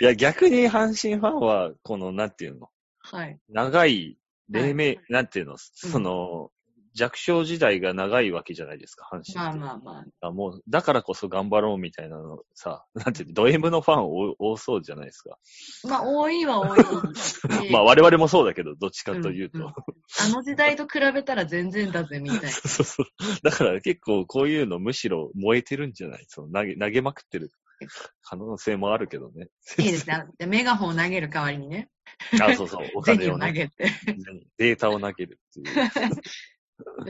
[0.00, 3.38] いや、逆に阪神ファンは、この、なんていうの、はい。
[3.48, 6.50] 長い、黎明、はいなんていうの、その、
[6.94, 9.34] 弱小時代が長いわけじゃないですか、阪神。
[9.36, 10.26] まあまあまあ。
[10.28, 15.38] あもう、だからこそ頑張ろうみたいなのさ、 なんていうの、ド M のファン多多そうじゃないですか。
[15.84, 16.78] まあ、多いは多い
[17.16, 17.40] し。
[17.72, 19.58] まあ、我々もそうだけど、どっちかというと。
[19.58, 19.72] うんうん
[20.20, 22.50] あの時代と比べたら全然だぜ、みたいな。
[22.52, 23.06] そうそう。
[23.42, 26.24] だから結構こういうのむしろ燃えてるんじゃない？
[26.28, 27.50] その投げ、投げまくってる
[28.20, 29.48] 可能性もあるけどね。
[29.78, 30.26] いいですね。
[30.38, 31.88] でメガホンを投げる代わりにね。
[32.40, 33.90] あ、そうそう、お銭金をね、を投げて、
[34.58, 35.90] データを投げるっていう。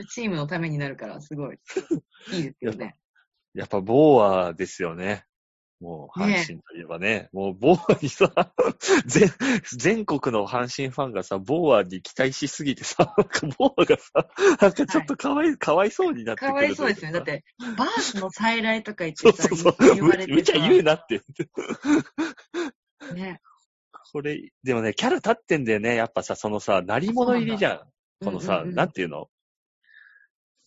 [0.09, 1.59] チームのためになるから、すごい、
[2.33, 2.95] いいですよね。
[3.53, 5.25] やっぱ、ボーアですよね。
[5.79, 8.31] もう、阪ね神といえばね、もう、ボーアにさ、
[9.05, 9.29] 全、
[9.77, 14.29] 全国の阪神ファンがさ、ボーアに期待しすぎてさ、なんかボーアがさ、
[14.61, 16.51] なんかちょっとかわい、かわいそうになってくる。
[16.51, 17.13] かわいそうですよね。
[17.13, 17.25] だっ。
[17.25, 17.43] て、
[17.77, 19.75] バースの再来とか言っそうてさ、そうそう。
[19.95, 21.19] 言われてむちゃ言うなって。
[21.19, 21.25] さ、
[23.13, 23.41] ね。
[24.13, 25.95] これ、でもね、キャラ立ってんだよね。
[25.95, 27.81] やっぱさ、そのさ、鳴り物入りじゃん。
[28.23, 29.27] このさ、うんうんうんなんていうの？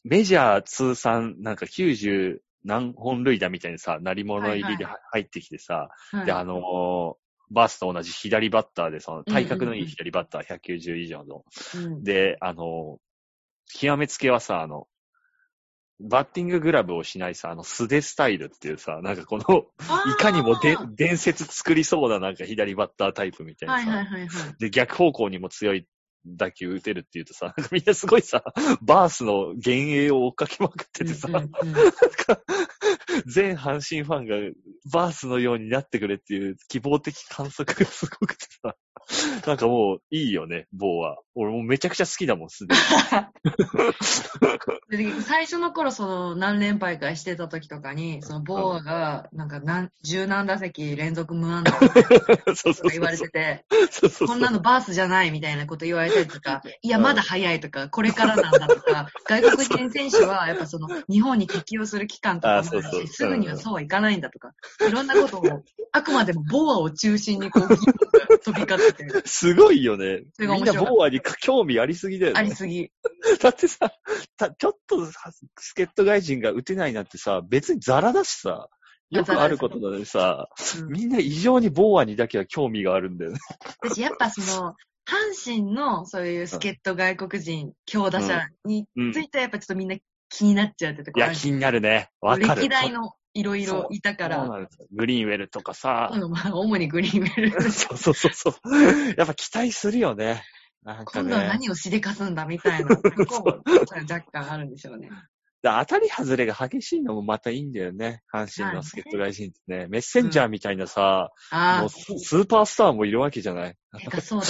[0.08, 4.94] メジャー通算なんか90何本塁打みたいにさ、鳴り物入りではい。
[4.94, 6.26] は入ってきてさ、はい。
[6.26, 7.14] で、あのー
[7.48, 11.44] バースと同じ左バッターで、その体格のいい左バッター、190以上の。
[11.76, 12.02] うん。
[12.02, 12.98] で、あのー
[13.68, 14.88] 極めつけはさ、あの、
[16.00, 19.64] バッティンググラブをしないさ、あの素手スタイルっていうさ、なんかこの、
[20.12, 24.54] いかにもで伝説作りそうななんか左バッタータイプみたいなさ、はいはいはいはい。
[24.58, 25.86] で、逆方向にも強い
[26.26, 28.42] 打球打てるっていうとさ、みんなすごいさ、
[28.82, 31.72] バースの幻影を追っかけまくっててさ、うんうんうん。
[31.72, 32.40] なんか
[33.26, 34.36] 全阪神ファンが
[34.92, 38.74] バースのようになってくれっていう希望的観測がすごくてさ、
[39.46, 41.18] なんかもういいよね、ボーは。
[41.34, 42.80] 俺もうめちゃくちゃ好きだもん、すでに。
[45.14, 51.88] で最初の頃、その、何連敗かしてた時とかに、その、ボーアが、なんか、何、十何打席連続無安打と。
[51.88, 51.94] か
[52.90, 53.64] 言われてて、
[54.26, 64.52] こんなのバースじゃないみたいなこと言われたりとか、 いや、まだ早いとか、これからなんだとか、外国人選手は、やっぱその、日本に適応する期間とかもあるし、すぐにはそうはいかないんだとか、
[64.86, 65.42] いろんなことを、
[65.92, 67.68] あくまでもボーアを中心にこう、
[68.38, 70.24] 飛び交ってて、 すごいよね。
[70.38, 72.40] みんなボーアに興味ありすぎだよね。
[72.40, 72.90] ありすぎ。
[73.40, 73.92] だってさ、
[74.36, 78.68] たちょっとさ助っ人外人が打てないなんてさ、別にザラだしさ、
[79.10, 80.48] よくあることなのにさ、
[80.80, 83.38] うんみんな異常にボーアにだけは興味があるんだよね。
[83.82, 84.74] 私、やっぱその、
[85.06, 89.96] 阪神のそういう助っ人外国人、強打者についてはやっぱちょっとみんな
[90.28, 92.10] 気になっちゃうってとこいや、気になるね。
[92.20, 92.62] わかる。
[92.62, 97.60] 歴代のいろいろいたかそうら、なんですよグリーンウェルとかさ、うんまあ、主にグリーンメール。
[97.70, 99.14] そうそうそうそう。
[99.16, 100.42] やっぱ期待するよね。
[100.82, 101.48] なんか今度はね。
[101.48, 105.10] 何をしでかすんだみたいな、若干あるんでしょうね。
[105.62, 108.22] で当たり外れが激しいのもまたいいんだよね。
[108.32, 109.86] 阪神の助っ人外人ってね。
[109.88, 113.76] メッセンジャーみたいなさ、ああ、もうススーパースターもいるわけじゃない。
[113.98, 114.46] てかそうだ。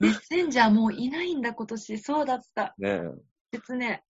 [0.00, 1.98] メッセンジャーもういないんだ、今年。
[1.98, 2.74] そうだった。
[2.78, 3.02] ね
[3.52, 4.02] 別ね。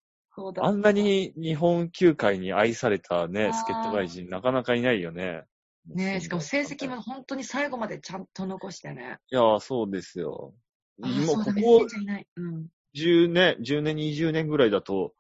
[0.61, 5.45] あんなに日本球界に愛されたね助っ人外人なかなかいないよね。
[5.87, 9.19] ねしかも成績も本当に最後までちゃんと残してね。
[9.31, 10.55] いや、そうですよ。
[11.03, 11.51] あー今そうここ
[11.85, 12.27] ンジャーいない。
[12.37, 12.67] うん。
[12.95, 15.13] 10年、10年、20年ぐらいだと、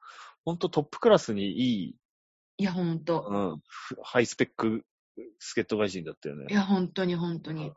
[0.44, 1.96] ほんとトップクラスにいい、
[2.59, 3.27] いや、本当。
[3.29, 4.85] うん、ふハイスペック
[5.38, 6.55] 助っ人外人だったよねい。
[6.55, 7.72] や、本当に本当に。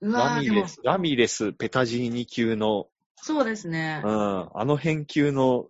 [0.00, 4.08] うわラミレ、ス、ラミレス、ペタジーニ級の、そうですねう。
[4.08, 4.10] ん、
[4.54, 5.68] あの辺級の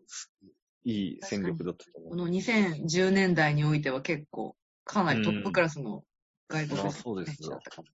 [0.84, 2.10] いい戦力だったと思う。
[2.10, 6.04] この2010年代においては結構、かなりトップクラスの
[6.48, 7.88] 外国あ人そうですよだったかも。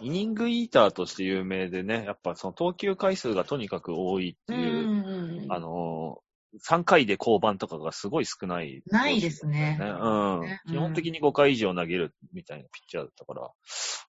[0.00, 5.52] イニングイーターとして有名でね、やっぱその投球回数がとにかく多いっていう、うんうんうん。
[5.52, 10.60] あのー、3回で降板とかがすごい少ない、ないですねうんね。
[10.68, 13.48] 基本的に5回以上投げるみたいなピッチャーだったから、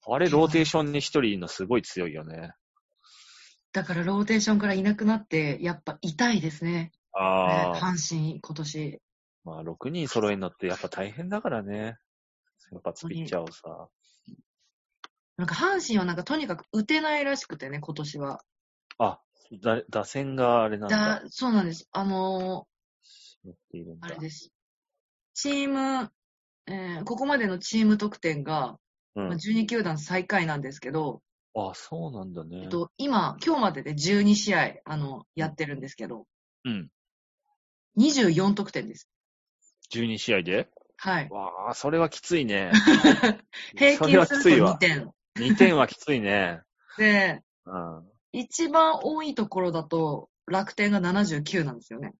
[0.07, 2.51] あれローテーションに1人いるのすごい強いよね。
[3.73, 6.91] だからローテーションからいなくなって、やっぱ痛いですね。
[7.15, 9.01] ああ、ね阪神、今年。
[9.43, 11.97] まあ6人揃えるのってやっぱ大変だからね。
[12.57, 13.87] 先発ピッチャーをさ。
[15.37, 18.41] なんか阪神はなんかとにかく打てないらしくてね、今年は。
[18.97, 19.19] あ、
[19.61, 21.21] だ打線があれなんだ。
[21.21, 21.87] だ、そうなんです。
[21.91, 23.49] あのー、
[23.99, 24.51] だあれです。
[25.33, 26.09] チーム、
[26.67, 28.77] えーここまでのチーム得点が、
[29.15, 31.21] うんまあ、12球団最下位なんですけど、
[31.53, 32.63] あ、そうなんだね。
[32.63, 36.25] えっと、今、今日までで12試合、あの、やってるんですけど、
[36.65, 36.89] うん。
[37.97, 39.09] 24得点です。
[39.91, 40.69] 12試合で？
[40.97, 41.29] はい。
[41.29, 42.71] わあ、それはきついね。
[43.77, 44.77] 平均すると2きついわ。
[44.77, 45.11] 点。
[45.37, 46.61] 2点はきついね。
[46.97, 48.09] で、うん。
[48.31, 52.13] 一番多いところだと、楽天が79なんですよね。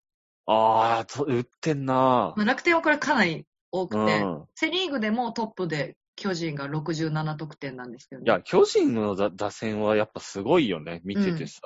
[0.46, 4.46] ああ、と打ってんなまあ、楽天はこれかなり多くて、うん。
[4.56, 11.02] セリーグでもトップで巨人が67得点なんですけど、いや、巨人の打打線はやっぱすごいよね。
[11.04, 11.62] 見ててさ。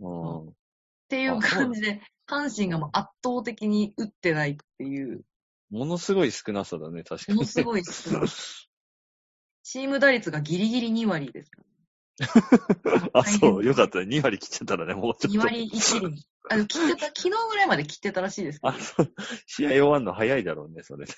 [0.00, 0.48] うん。
[0.48, 0.52] っ
[1.08, 5.24] ていう感じで、阪神がもう圧倒的に打ってないっていう、
[5.70, 7.36] ものすごい少なさだね、確かに。
[7.36, 8.28] ものすごい少ない。
[9.62, 11.62] チーム打率がギリギリ2割ですか
[13.14, 14.04] あ、そう、よかったね。
[14.06, 15.32] 2割切ってたらね、もうちら。
[15.32, 15.54] 2ょっと。
[15.54, 16.24] 割1厘。
[16.50, 19.14] あの、切ってた、昨日ぐらいまで切ってたらしいですけあ、そう。
[19.46, 21.06] 試合終わんの早いだろうね、それ。
[21.06, 21.12] ど。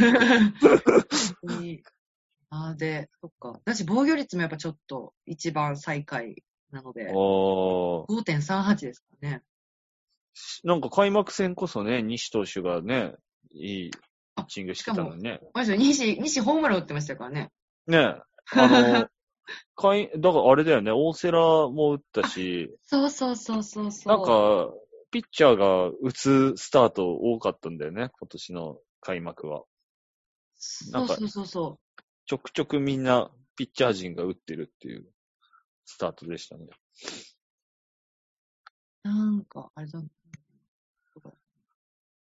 [0.00, 1.04] 本
[1.48, 1.82] 当に
[2.50, 3.60] あーで、そっか。
[3.64, 9.42] だし防御率もやっぱちょっと一番最下位なので、おー5.38ですからね。
[10.64, 13.14] なんか開幕戦こそね、西投手がね、
[13.52, 15.40] いいピッチングしてたのにね。
[15.54, 17.50] あれで西、西ホームラン打ってましたからね。
[17.86, 18.16] ね
[18.52, 19.08] あの、
[19.76, 24.16] かい、だからあれだよね、大瀬良も打ったし、そうそうそうそうそう。
[24.16, 24.74] なんか、
[25.10, 29.64] ピッチャーが打つスタート多かったんだよね、今年の開幕は。
[30.90, 31.80] なんかそうそうそうそ
[32.26, 35.06] ちょくちょくみんなピッチャー陣が打ってるっていう
[35.84, 36.66] スタートでしたね。
[39.04, 39.08] う。
[39.08, 40.02] なんか、あれだ。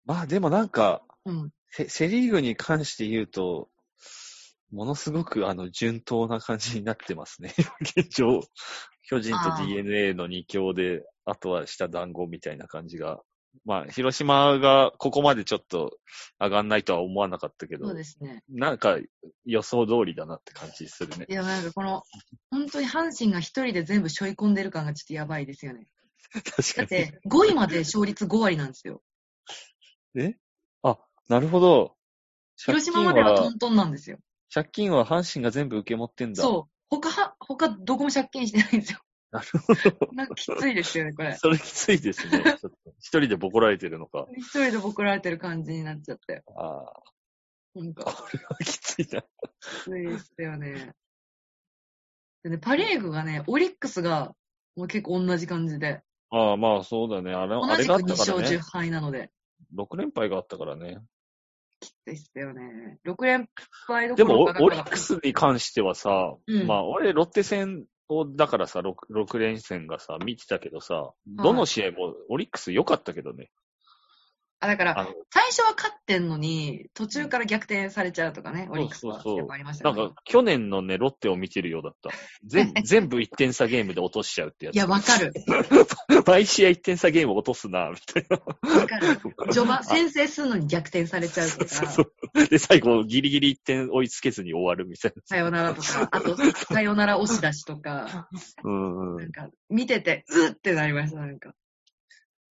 [0.08, 1.50] まあでもなんか、うん。
[1.70, 3.68] セセリーグに関して言うと、
[4.72, 7.54] ものすごくあの順当な感じになってますね。
[7.96, 8.40] 現状、
[9.06, 13.20] 巨人と DNA の2強で、あとは下団子みたいな感じが。
[13.64, 15.98] まあ、広島がここまでちょっと
[16.38, 18.42] 上がんないとは思わなかったけどそう、ですね。
[18.48, 18.98] なんか
[19.44, 21.26] 予想通りだなって感じするね。
[21.28, 22.02] いや、なんかこの、
[22.50, 25.88] 本当に阪神が一人で全部背負い込んでる感がちょっとやばいですよね。
[26.32, 26.42] 確
[26.76, 27.02] だかに。
[27.02, 29.02] って、5位まで勝率5割なんですよ。
[30.20, 30.38] え？
[30.82, 31.96] あ、なるほど。
[32.56, 34.18] 広島まではトントンなんですよ。
[34.52, 36.42] 借金は阪神が全部受け持ってんだ。
[36.42, 36.72] そう。
[36.90, 39.00] 他は、他どこも借金してないんですよ。
[39.30, 39.74] なるほ
[40.06, 40.12] ど。
[40.12, 41.36] なんかきついですよね、これ。
[41.38, 42.42] それきついですね。
[42.58, 44.26] ちょっと一人でボコられてるのか。
[44.36, 46.42] 一人でボコられてる感じになっちゃって。
[46.56, 46.92] ああ、
[47.74, 49.22] なんか、これはきついな。
[49.22, 49.26] き
[49.84, 50.94] ついですよね。
[52.42, 54.34] でね、パリーグがね、オリックスが、
[54.76, 57.32] もう結構同じ感じで、ああ、まあそうだね。
[57.32, 58.58] あれ、同じく2あれがあったか勝10らね。
[58.58, 59.30] 敗なので、
[59.76, 60.98] 6連敗があったからね。
[61.80, 62.98] きついっすよね。
[63.06, 63.48] 6連
[63.86, 73.50] 敗どでも、ころかオオリックスに関してはさ、うんまあ、俺、ロッテ戦を、だからさ6、6連戦がさ、見てたけどさ、どの試合もオリックス良かったけどね。
[74.60, 80.00] あ、だから、最初は勝ってんのに、途中から逆転されちゃうとかね、オリックスはそうそうそうやっぱありましたよね。
[80.00, 82.10] なんか、去年のね、ロッテを見てるようだった。
[82.44, 84.74] 全 全部1点差ゲームで落としちゃうってやつ。
[84.74, 85.32] いや、わかる。
[86.26, 88.80] 毎試合1点差ゲーム落とすな、みたいな。
[88.80, 89.16] わかる。
[89.52, 92.46] 序盤、先制するのに逆転されちゃうとか、そうそう。
[92.48, 95.22] で、最後、ギリギリ1点追いつけずに終わるみたいな。
[95.24, 98.28] さよならとか、あと、さよなら押し出しとか、
[98.64, 99.22] うんうん。
[99.22, 101.54] なんか、見てて、うってなりました、なんか。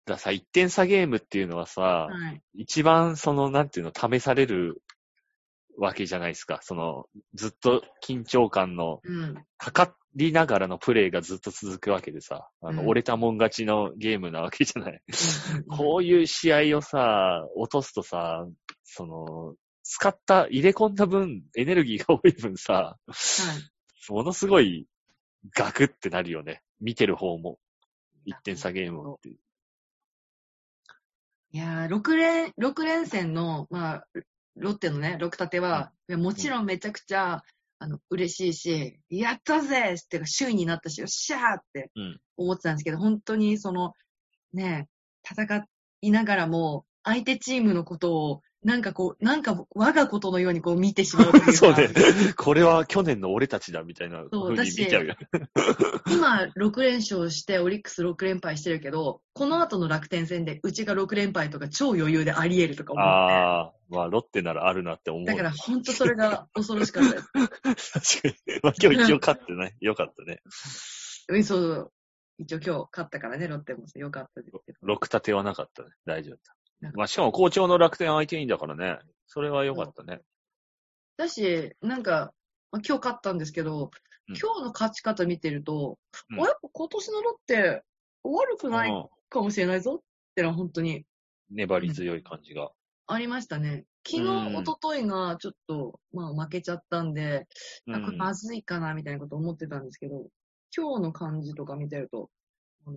[0.05, 2.43] だからさ、1点差ゲームっていうのはさ、はい。
[2.55, 4.83] 一番その、なんていうの、試される
[5.79, 6.61] わけじゃないですか。
[6.63, 9.35] その、ずっと緊張感の、うん。
[9.59, 14.93] かかりながらのプレイがずっと続くわけでさ、あの、うん折れたもん勝ちのゲームなわけじゃない。
[14.93, 18.47] うん こういう試合をさ、落とすとさ、
[18.85, 23.19] その、使った、入れ込んだ分、エネルギーが多い分さ、は
[24.09, 24.13] い。
[24.13, 24.87] ものすごい、
[25.55, 26.63] ガクってなるよね。
[26.81, 27.59] 見てる方も。
[28.27, 29.39] 1点差ゲームをっていう。
[31.55, 34.07] いやー、6連、六連戦の、まあ、
[34.57, 37.43] ロッテのね、6立ては、いやもちろんめちゃくちゃ、
[37.79, 42.21] あの、嬉しいし、やったぜっていうか、首位になったし、よっしゃーってうん。
[42.39, 43.93] 思ってたんですけど、本当にその、
[44.55, 44.89] ね、
[45.31, 45.67] 戦
[46.01, 51.53] いながらも、相手チームのことを、なんかこう、なんか我がことのようにこう見てしまうというか。
[51.53, 51.89] そうね。
[52.37, 55.17] これは去年の俺たちだみたいなそう風に見ちゃうよ。
[56.09, 63.11] 今、6連勝して、オリックス6連敗してるけど、この後の楽天戦で、うちが6連敗とか超余裕であり得るとか思って。
[63.11, 65.25] ああ、まあ、ロッテならあるなって思う。
[65.25, 68.21] だから、本当それが恐ろしかったです。
[68.21, 68.61] 確かに。
[68.63, 69.75] まあ、今日一応勝ってね。
[69.81, 70.41] よかったね。
[71.29, 71.93] うんそう。
[72.39, 74.95] 一応今日勝ったからね、ロッテもよかったですけど。
[74.95, 75.91] 6立てはなかったね。
[76.07, 76.55] 大丈夫だ
[76.95, 78.99] まあ、しかも好調の楽天相手にだからね。
[79.27, 80.21] それは良かったね。
[81.17, 82.33] だし、なんか、
[82.71, 83.91] まあ、今日勝ったんですけど、うん
[84.29, 85.99] 今日の勝ち方見てると、
[86.31, 87.83] うんあやっぱ今年のロッテ、
[88.23, 90.05] 悪くないうんかもしれないぞっ
[90.37, 91.05] てのは本当に
[91.51, 92.71] 粘り強い感じが。
[93.09, 93.85] ありましたね。
[94.07, 97.47] 昨日、うん一昨日がちょっと、まあ負けちゃったんで、
[97.89, 98.17] うあこれん。
[98.17, 100.29] まずいかなみたいなこと思ってたんですけど、
[100.75, 102.31] 今日の感じとか見てると、
[102.87, 102.97] あの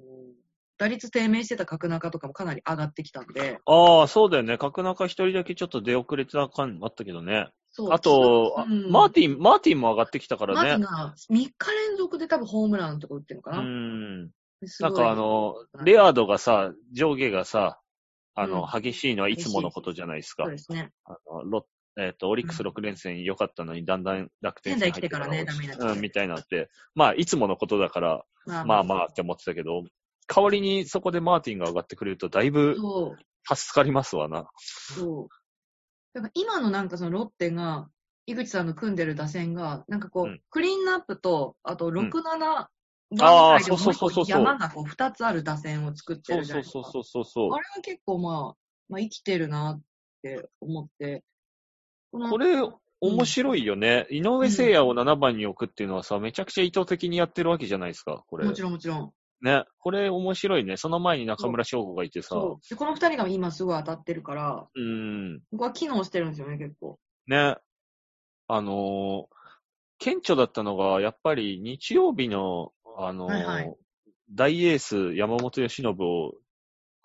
[0.77, 4.57] 打率低迷してた角中とかもかなり上がってきたんで、ああ、そうだよね。
[4.57, 7.47] 角中一人だけちょっと出遅れてた感あったけどね。
[7.71, 10.71] そうあと、あうんマーティン、マーティンも上がってきたからね。
[10.71, 14.29] マジが3日連続で多分ホームランとか打ってるのかうな、ん。
[14.65, 17.79] すごないんかあの、レアードがさ、上下がさ、
[18.33, 20.51] あの、う激しいのはいつものことじゃないですかそう。
[20.51, 20.91] ですね。
[21.05, 26.69] あのロえっ、と、オリックスうん6連戦良かったのに、だんだん楽天戦入ってからねダメになってうん、みたいになって。
[26.93, 29.84] まあ、いつものことだから、ままあまあって思ってたけど、
[30.28, 32.76] 代わりにそこでマーティンが上がってくれると、だいぶ
[33.47, 34.49] 助かりますわな。
[34.57, 35.28] そう。
[36.13, 37.89] だから今のなんかそのロッテが、
[38.28, 42.67] 井口さんの組んでる打線が、なんかこう、うんクリーンナップと、あと6、7番
[43.19, 46.84] あーでもそうそうそうそう山がこう2つある打線を作ってるじゃないうですか。
[46.84, 47.59] そそうそうそうそうあ。
[47.59, 48.55] れは結構まあ、
[48.89, 49.82] まあ生きてるなっ
[50.23, 51.23] て思って、
[52.11, 52.55] これ、
[53.01, 54.07] 面白いよね。
[54.09, 58.45] 井上聖也を7番に置くっていうのはさ、めちゃくちゃ意図的にやってるわけじゃないですか、これ。
[58.45, 59.11] もちろんもちろん。
[59.41, 59.63] ね。
[59.79, 60.77] これ面白いね。
[60.77, 62.29] その前に中村翔吾がいてさ。
[62.29, 62.69] そう。
[62.69, 65.41] で、この二人が今すごい当たってるから、うん。
[65.51, 66.99] 僕は機能してるんですよね、結構。
[67.27, 67.57] ね。
[68.47, 69.36] あのー
[69.97, 73.75] 顕著だったのが、やっぱり日曜日の、あのーはいはい
[74.33, 76.33] 大エース山本由伸を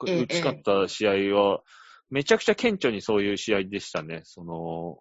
[0.06, 1.60] ええ打ち勝った試合は、
[2.08, 4.22] めちゃくちゃ顕著にそういう試合でしたね。
[4.24, 4.98] その、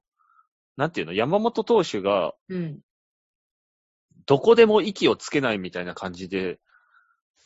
[0.76, 2.80] なんていうの、山本投手がうん。
[4.26, 6.60] どこでも息をつけないみたいな感じで、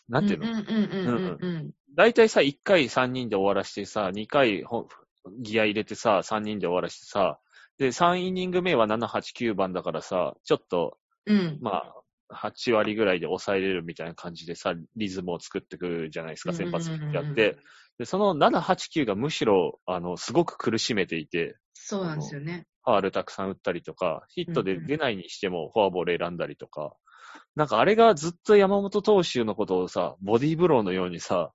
[0.09, 1.71] なんていうの、うんうんうんうんうん。
[1.95, 4.87] 大体さ、1回3人で終わらしてさ、2回ほ
[5.41, 7.39] ギア入れてさ、3人で終わらしてさ、
[7.77, 11.57] で、3イニング目は7、8、9番だからさ、ちょっと、うん。
[11.61, 11.93] ま
[12.29, 17.57] あ、8割ぐらいで抑えれるみたいな感じでさ、リズムを作ってくるじゃないですか、先発やって。
[17.97, 22.65] で、その7、8、9がむしろ、あの、すごく苦しめていて、そうなんですよね。
[22.83, 26.95] ファールたくさん打ったりとか、ヒットで出ないにしてもフォアボール選んだりとか、
[27.55, 31.51] なんかあれがずっと山本投手のことをさ、ボディーブローのようにさ、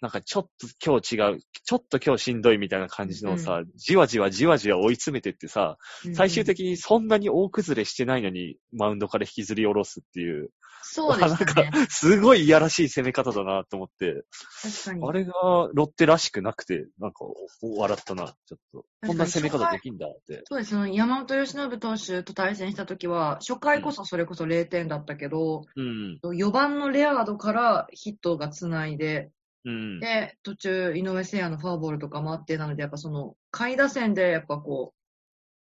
[0.00, 5.76] なんかちょっと今日違う、ちょっと今日しんどいみたいな感じのさ、じわじわじわじわ追い詰めてってさ、
[6.14, 10.50] 最終的にそんなに大崩れしてないのに、マウンドから引きずり下ろすっていう、
[10.82, 11.68] そうでしたね。
[11.70, 14.24] なんか、すごいいやらしい攻め方だなと思って、
[14.62, 15.08] 確かに。
[15.08, 15.32] あれが
[15.74, 17.24] ロッテらしくなくて、なんか、
[17.62, 18.84] 笑ったな、ちょっと。
[19.06, 20.42] こんな攻め方できんだって。
[20.44, 20.94] そうですね。
[20.94, 29.30] 山本由伸投手と対戦したときは、初回こそそれこそ0点だったけど、うん、4番のレアードからヒットがつないで、
[29.64, 30.00] うん。
[30.00, 34.98] で、途中、井上聖也のフォアボールとかもあって、なので、やっぱその、下位打線で、やっぱこう、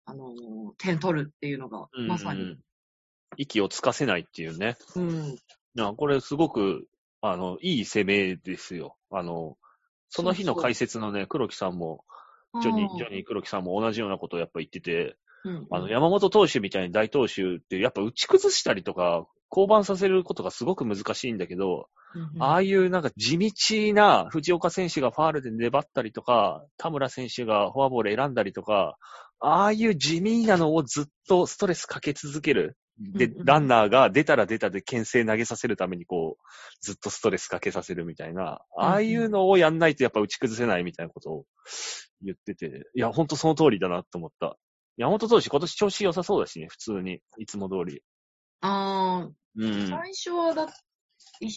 [0.10, 2.42] あのー点取るっていうのが、まさに。
[2.42, 2.60] うん
[3.36, 4.78] 息をつかせないっていうね。
[4.96, 5.12] うん。
[5.12, 5.40] い
[5.76, 6.88] やこれすごく、
[7.22, 8.96] あの、いい攻めですよ。
[9.12, 9.58] あの、
[10.10, 12.06] その日の解説のね、黒木さんも、
[12.62, 15.68] ジョニー、ジョニー黒木さんも同じようなことをやっぱ言ってて、うん。
[15.70, 23.52] あの、山本投手みたいに大投手って、やっぱ打ち崩したりとか、降板させることがすごく難しいんだけど、うんああいうなんか地道
[23.94, 28.98] な藤岡選手がファールで粘ったりとか、田村選手がフォアボール選んだりとか、
[29.40, 32.78] ああいう地味なのをずっとストレスかけ続ける。
[33.00, 36.44] でランナーが出たら出たで牽制投げさせるためにこう、
[36.82, 41.46] ずっとストレスかけさせるみたいな、ああいうのをやんないとやっぱ打ち崩せないみたいなことを
[42.24, 44.58] 言ってて、いや、ほんとその通りだなと思った。
[44.98, 48.02] 山本投手今年調子良さそうだしね、普通に、いつも通り。
[48.62, 49.90] あうんー、。
[49.90, 50.68] 最初はだ、
[51.40, 51.50] いん？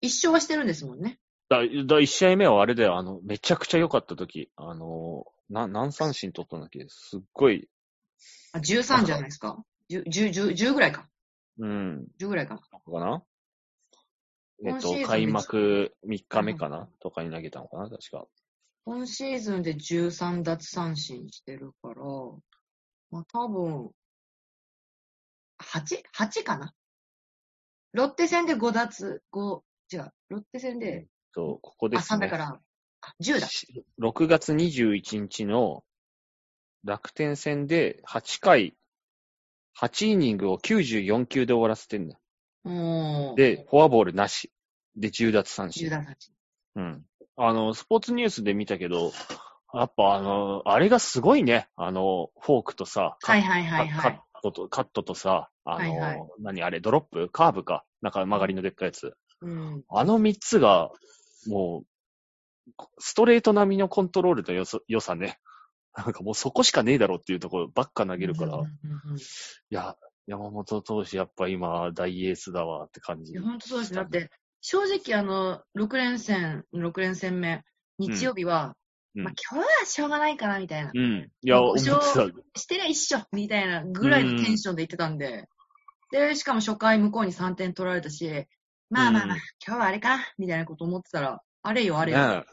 [0.00, 1.18] 一勝はしてるんですもんね。
[1.48, 7.68] だ、だ、一試合目はあれだよ、あの、めちゃくちゃ良かった時、あの、な、何三振取ったんだっけすっごい、
[8.52, 9.64] あ、13じゃないですか。
[9.90, 11.08] 10、10、10 10ぐらいか。
[11.58, 12.58] うん、10ぐらいか。
[12.58, 13.22] かな？
[14.64, 16.88] えっと、開幕3日目かな？
[17.00, 17.88] とかに投げたのかな？
[17.88, 18.26] 確か。
[18.84, 22.02] 今シーズンで13奪三振してるから、
[23.10, 23.90] まあ多分、
[25.62, 26.74] 8?8 かな
[27.92, 32.30] ロッテ戦で5奪、5、違う、ロッテ戦で、そう、ここであ、す3だね。
[32.30, 32.60] から、
[33.00, 33.46] あ10だ。
[34.00, 35.84] 6月21日の
[36.84, 38.74] 楽天戦で8回、
[39.80, 42.20] 8イニングを94球で終わらせてんだよ。
[42.64, 44.52] おー、で、フォアボールなし。
[44.96, 45.90] で、10奪三10振。
[45.90, 46.34] 奪三振。
[46.76, 47.06] うん。
[47.36, 49.12] あの、スポーツニュースで見たけど、
[49.74, 51.68] やっぱあの、あれがすごいね。
[51.76, 54.20] あの、フォークとさ、カはいはいはいはカいッ。
[54.42, 57.28] トと、カットとさ、あの、はいはい何あれ、ドロップ？
[57.28, 57.84] カーブか。
[58.00, 59.14] なんか曲がりのでっかいやつ。
[59.40, 59.84] うん。
[59.88, 60.90] あの3つが、
[61.46, 61.84] も
[62.68, 65.38] う、ストレート並みのコントロールの良さ良さね。
[65.96, 68.68] なんかもうそこしかねえだろっていうところばっか投げるから、いうんうん
[69.04, 69.18] うんうん
[69.68, 73.32] や、山本投手やっぱ今大エースだわって感じ。
[73.32, 73.96] いや、本当そうですね。
[73.96, 74.30] だって、
[74.60, 77.62] 正直あの、6連戦、6連戦目、
[77.98, 78.81] 日曜日は、うん
[79.14, 80.90] まあ今日はしょうがないかな、みたいな。
[80.94, 81.30] うん。
[81.42, 82.60] いや、思ってもう五た。
[82.60, 85.48] してりゃ一緒みたいなぐらいのテンションで言ってたんで。
[86.10, 88.46] で、しかも初回向こうに3点取られたし、
[88.90, 92.18] まあまあまあ、うん今日はあれかなみたいなこと思ってたら、あれよあれよ。
[92.18, 92.44] ね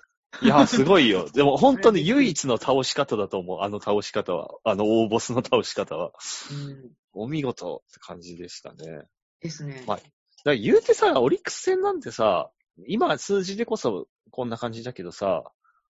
[0.42, 0.46] え。
[0.46, 1.30] いや、すごいよ。
[1.34, 3.62] でも本当に唯一の倒し方だと思う。
[3.62, 4.50] あの倒し方は。
[4.64, 6.12] あの大ボスの倒し方は。
[6.52, 6.92] うん。
[7.14, 9.04] お見事って感じでしたね。
[9.42, 9.84] ですね。
[9.88, 10.10] まあだか
[10.52, 12.50] ら言うてさ、オリックス戦なんてさ、
[12.88, 15.52] 今数字でこそこんな感じだけどさ、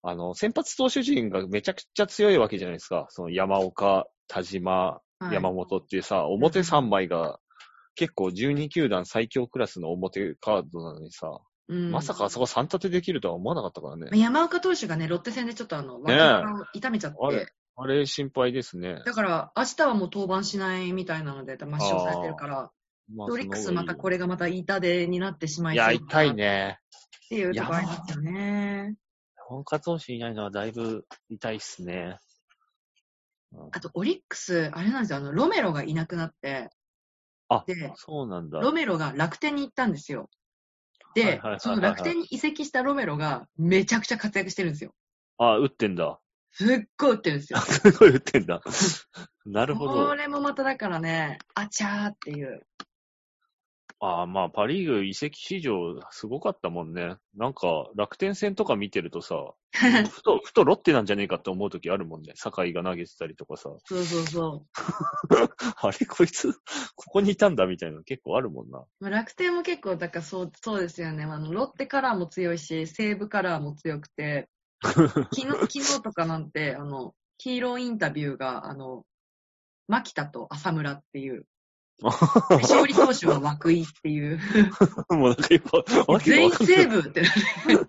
[0.07, 3.07] あの、先発投手陣がめちゃくちゃ強いわけじゃないですか。
[3.09, 7.39] その山岡、田島、はい山本っていうさ、表3枚が
[7.95, 11.39] 結構12球団最強クラスの表カードなのにさ、
[11.69, 14.09] うんまさかあそこ3立てできるとは思わなかったからね。
[14.13, 17.47] 山岡投手がね、ロッテ戦でちょっとあの、脇を痛めちゃって、あれ
[17.77, 19.01] あれ心配ですね。
[19.05, 22.71] だから明日はもう登板しないみたいなので、抹消されてるから、
[23.15, 26.79] まあオリックスまたこれがまた痛手になってしまいいや、そうだな痛いね。
[27.25, 28.95] っていうところありますよね。
[29.47, 32.19] 本格投手いないのはだいぶ痛いっすね。
[33.53, 36.69] うんあと、オリックス、あれなんですよ、あの、ロメロがいなくなって、
[37.47, 38.59] あで、そうなんだ。
[38.59, 40.29] ロメロが楽天に行ったんですよ。
[41.13, 44.93] でその楽天に移籍したロメロがめちゃくちゃ活躍してるんですよ。
[45.37, 46.19] あ、打ってんだ。
[46.51, 46.67] すっ
[46.97, 47.59] ごい打ってるんですよ。
[47.63, 48.61] すごい打ってんだ。
[49.45, 50.15] なるほどこ。
[50.15, 52.67] れもまただからね、あちゃーっていう。
[53.99, 57.15] ああ、まあ、パリーグ移籍市場すごかったもんね。
[57.35, 59.35] なんか、楽天戦とか見てるとさ、
[60.11, 62.33] ふと、ふとロッテなんじゃねえかって思う時あるもんね。
[62.35, 63.69] 酒井が投げてたりとかさ。
[63.85, 64.67] そうそうそう。
[65.77, 66.53] あれ、こいつ、
[66.95, 68.85] ここにいたんだみたいなの結構あるもんな。
[68.99, 71.23] まあ、楽天も結構、だからそう、そうですよね。
[71.23, 74.49] あの、ロッテカラーも強いし、西武カラーも強くて、
[74.81, 79.05] 昨日、 昨日とかなんて、あの、ヒーローインタビューが、あの、
[79.87, 81.45] 牧田と浅村っていう、
[82.01, 84.39] 勝利投手は涌井っていう、
[85.09, 86.75] もうなんかやっぱ、わけ全員わかんない。
[86.75, 87.87] 西武ってなる。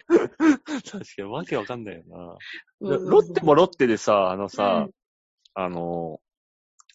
[0.84, 2.36] 確かにわけわかんないよな。
[2.80, 4.92] ロッテもロッテでさ、あのさ、うん
[5.58, 6.20] あの、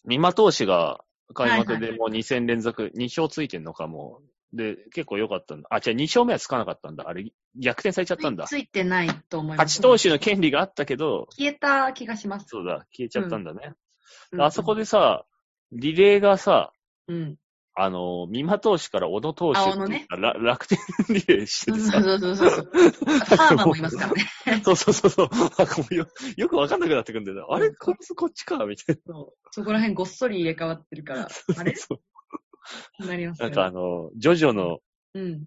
[0.04, 1.00] 三馬投手が
[1.34, 4.20] 開幕はいでもう2戦連続、2勝ついてんのかも。
[4.52, 5.68] で、結構良かったんだ。
[5.70, 7.08] あ、じゃあ2勝目はつかなかったんだ。
[7.08, 8.46] あれ、逆転されちゃったんだ。
[8.46, 9.80] ついてないと思います。
[9.80, 12.46] 勝ち投手の権利があったけど、消えた気がします。
[12.48, 13.74] そうだ、消えちゃったんだね。
[14.32, 15.26] うんあそこでさ、
[15.72, 16.72] リレーがさ、
[17.12, 17.36] うん。
[17.74, 22.70] あの、三馬投手から小野投手ってね楽天リレーしててさ、そうそうそうそうそう。
[23.36, 24.62] ハーマンもいますからね。
[24.62, 25.94] そうそうそうそう。
[25.94, 26.06] よ
[26.36, 27.54] よくわかんなくなってくるんだよな。
[27.54, 31.64] あれこいつこっちかみたいそうそこら辺ごっそり入れ替わってるから、あな。
[31.64, 31.98] れそ
[33.00, 33.56] うなりますよね。
[33.56, 34.80] なんかあの、ジョジョの
[35.14, 35.44] うん。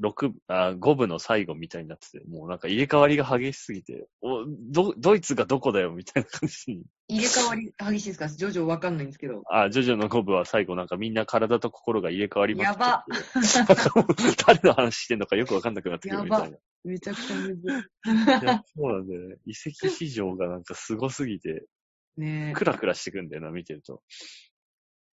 [0.00, 6.82] 6あ5部の最後みたいになってて、もうなんか入れ替わりが激しすぎて、おドドイツがどこだよみたいな感じに。
[7.08, 8.28] 入れ替わり激しいですか？
[8.28, 9.42] 徐々わかんないんですけど。
[9.50, 12.64] あ、ジョジョの5部は最後なんかみんな体と心が入れ替わりま。
[12.64, 13.04] やなんか
[13.94, 14.06] もう
[14.46, 16.58] 誰の話してんのかよくわかんなくなってくるみたいな。
[16.84, 19.36] めちゃくちゃむずいやそうなんだよね。
[19.46, 21.66] 移籍市場がなんかすごすぎて、
[22.18, 22.20] い。
[22.20, 24.02] ねクラクラしてくんだよな、見てると。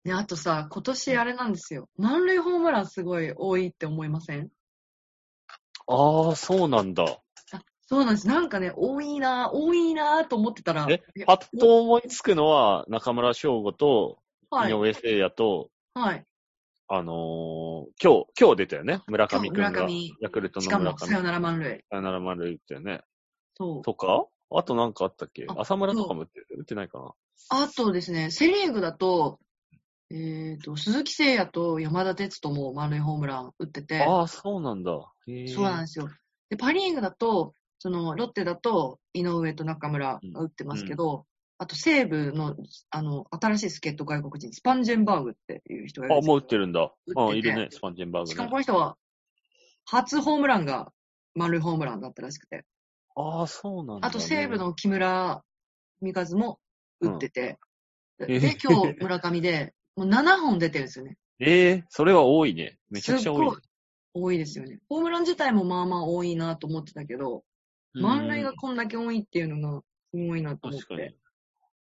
[0.04, 0.08] え。
[0.08, 1.88] ねあとさ、今年あれなんですよ。
[1.96, 4.48] 満塁ホームランすごい多いって思いません？
[5.86, 7.04] ああ、そうなんだ。
[7.04, 8.26] あそうなんです。
[8.26, 10.86] なんかね、多いな、多いなと思ってたら。
[10.88, 14.18] えパッと思いつくのは、中村翔吾と、
[14.50, 14.74] はい井。
[14.74, 16.24] 上聖也と、はい。
[16.88, 17.16] あのー
[18.02, 19.02] 今日、今日出たよね。
[19.06, 19.88] 村上くんが。
[20.20, 21.12] ヤクルトしかも、の村上。
[21.12, 21.84] さよなら満塁。
[21.90, 23.00] さよなら満塁打ったよね。
[23.56, 23.82] そう。
[23.82, 24.26] とか？
[24.54, 25.46] あとなんかあったっけ？
[25.48, 26.24] あ浅村とかも打
[26.62, 27.12] ってないかな
[27.48, 29.38] あとですね、セリーグだと、
[30.14, 34.92] えっ、と、鈴木誠也と山田哲人も満塁ホームラン打ってて、ああ、そうなんだ。
[34.92, 36.10] そうなんですよ。
[36.50, 41.24] で、パリーグだと、その、ロッテだと、井上と中村が打ってますけど、
[41.56, 42.56] あと西武の、
[42.90, 46.92] あの、新しい助っ人外国人、スパンジェンバーグっていう人がいるんあ、もう打ってるんだ。
[47.16, 48.50] あいるね、スパンジェンバーグしかもね。
[48.50, 48.96] この人は、
[49.86, 50.92] 初ホームランが
[51.34, 52.66] 満塁ホームランだったらしくて。
[53.16, 54.08] ああ、そうなんだ、ね。
[54.08, 55.42] あと西武の木村
[56.02, 56.58] 美和も
[57.00, 57.50] 打ってて。
[57.50, 57.56] うん
[58.18, 61.16] で、で今日村上で、もう7本出てるんですよね。
[61.40, 62.78] ええそれは多いね。
[62.90, 63.52] めちゃくちゃ多い、ね
[64.14, 64.78] 多いですよね。
[64.88, 67.44] ホームラン自体もまあまあ多いなと思ってたけど、
[67.94, 69.80] 満塁がこんだけ多いっていうのが
[70.14, 71.16] すごいなと思っ確かにて。。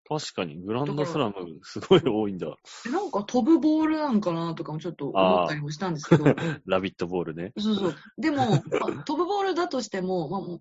[0.09, 2.55] 確かに、グランドスラムすごい多いんだ。
[2.87, 6.25] えなんか飛ぶボールなんかなとかもちょっと思ったりもしたんですけど、
[6.67, 7.53] ラビットボールね。
[7.57, 7.95] そうそう。
[8.19, 10.59] でも、まあ飛ぶボールだとしても、まあ、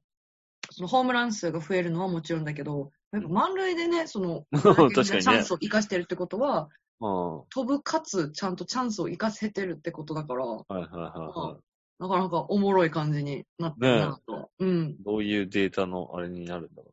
[0.69, 6.69] そのホームラン数が増えるのはもちろんだけど、やっぱ満塁でね、その、 チャンスを生かしてるってことは、うん。
[7.01, 11.63] 飛ぶかつちゃんとチャンスを生かせてるってことだから、はいはいはいはい。
[11.99, 14.49] なかなかおもろい感じになってるなと。
[14.59, 14.95] うん。
[15.03, 16.91] どういうデータのあれになるんだろ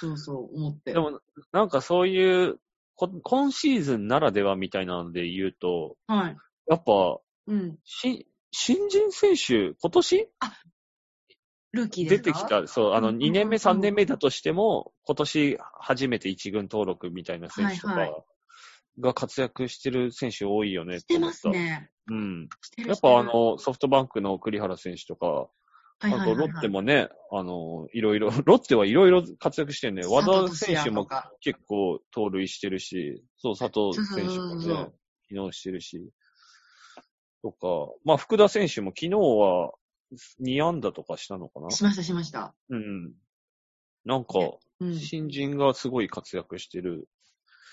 [0.00, 0.92] そうそう、思って。
[0.92, 1.02] うな。
[1.02, 1.20] でも、
[1.52, 2.58] なんかそういう、
[2.96, 6.36] こ今シーズンならではみたいなので言うと、はい。
[6.68, 7.78] やっぱ、うん。
[7.84, 10.28] し、新人選手、今年？
[11.72, 12.32] ルーキーですか？
[12.32, 18.24] 出てきた、そう、あの、うん2年目、うん3年目だとしても、今年初めて1軍登録みたいな選手とかはいは
[18.98, 21.36] が活躍してる選手多いよねして思った。
[21.36, 21.90] すね。
[22.08, 22.48] うん。
[22.86, 25.48] やっぱあ、の、ソフトバンクの栗原選手とか、
[26.02, 30.02] あとロッテもね、あの、いろいろ、 ロッテはいろいろ活躍してるね。
[30.06, 31.06] 和田選手も
[31.40, 34.90] 結構盗塁してるし、そう、佐藤選手もね、
[35.28, 36.10] 昨日してるし。
[37.42, 39.72] とか、まあ、福田選手も昨日は
[40.42, 42.54] 2安打とかしたのかなしました、しました。
[42.68, 43.12] うん。
[44.04, 44.38] なんか、
[44.80, 44.94] うん。
[44.98, 47.08] 新人がすごい活躍してる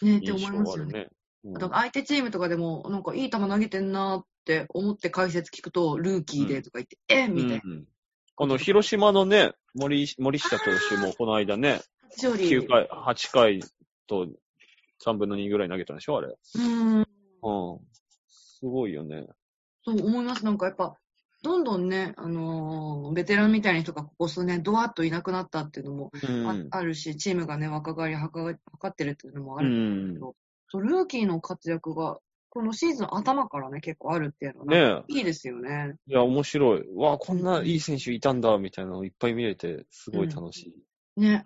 [0.02, 0.92] ねって思いますよね。
[0.94, 1.10] があるね。
[1.12, 1.18] うん
[1.54, 7.62] だから相手チームとかでも、なんかいい球投げてんなって思って解説聞くと、ルーキーでとか言って、えみたいな。
[7.64, 7.86] うん
[8.38, 11.82] この広島のね、森、森下投手もこの間ね、
[12.12, 12.48] 勝利。
[12.48, 13.60] 9回、8回
[14.06, 14.28] と
[15.04, 16.28] 3分の2ぐらい投げたんでしょあれ。
[16.28, 17.00] うーん。
[17.00, 17.06] うん。
[18.28, 19.26] すごいよね。
[19.84, 20.46] そう思います。
[20.46, 21.00] なんかやっぱ、
[21.48, 26.12] どんどんね、あのーベテランみたいな人がここ数年ドワッといなくなったっていうのも
[26.46, 26.68] あ,、うん。
[26.72, 30.20] あるし、チームがね、若返りはってるっていうのもあうるんだんけ。
[30.20, 30.36] ど、
[30.68, 32.20] そうルーキーの活躍が、
[32.50, 35.96] このシーズン頭からね、結構あるっていうのは、ねいいですよね。
[36.06, 36.84] いや、面白い。
[36.96, 40.74] わあ、こんないい選手いたんだ、みたいなのをいっぱい見れて、すごい楽し
[41.16, 41.22] い。
[41.22, 41.46] ね。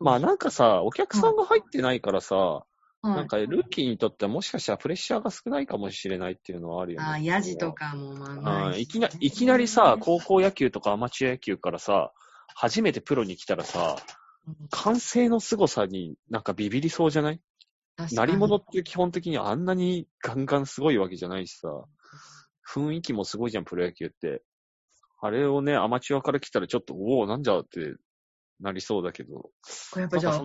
[0.00, 2.64] まあなんかさ、お客さんが入ってないからさ、
[3.02, 7.06] はい、なんかルーキーにとってはもしかしたらプレッシャーが少ないかもしれないっていうのはあるよね。
[7.06, 12.12] ああ、ヤジとかもまあないしうんいきな、いきなりさ、高校野球とかアマチュア野球からさ、
[12.54, 13.96] 初めてプロに来たらさ、
[14.46, 17.40] うん完成の凄さになんかビビりそうじゃない？
[17.96, 21.68] 確かに鳴り物って基本的にあんなにガンガンすごいわけじゃないしさ、
[22.72, 24.42] 雰囲気もすごいじゃん、プロ野球って。
[25.20, 27.94] あれをね、アマチュアから来たらちょっと、おお、なんじゃって
[28.60, 29.34] なりそうだけど。
[29.34, 29.50] こ
[29.96, 30.42] れやっぱじゃあ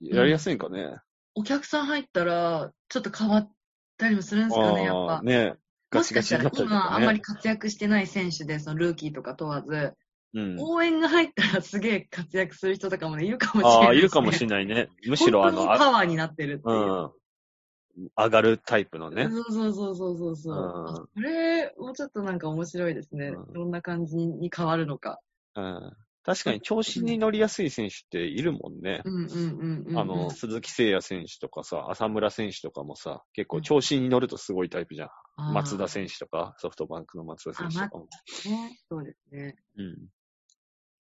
[0.00, 0.96] やりやすいんかね。
[1.34, 3.52] お客さん入ったら、ちょっと変わっ
[3.96, 5.22] たりもするんですかね、やっぱ。
[5.22, 5.54] ね
[5.92, 9.94] もしかしたら今あんまり活躍してない選手で、そのルーキーとか問わず、
[10.34, 10.56] うん。
[10.58, 14.88] 応援が入ったらすげえ活躍する人とかもね、いるかもしれない、ああ、いるかもしれなないね。
[15.06, 16.76] むしろあの、パワーになってるっていう。
[16.76, 18.08] うん。
[18.16, 19.28] 上がるタイプのね。
[19.28, 21.06] そうそうそうそうそうそう。
[21.16, 23.28] うんれ、もうちょっとなんか面白いですね。
[23.28, 25.20] うんどんな感じに変わるのか。
[25.54, 25.96] うん。
[26.24, 29.02] 確かに調子に乗りやすい選手っているもんね。
[29.04, 29.98] うんうんうんうん。
[29.98, 35.08] あの、鈴木誠也選手とかさ、浅村選手とかもさ、結構調子に乗るとすごいタイプじゃん。
[35.52, 38.06] 松田選手とか、ソフトバンクの松田選手とかも。
[38.46, 38.78] ね。
[38.88, 39.56] そうですね。
[39.76, 39.96] うん。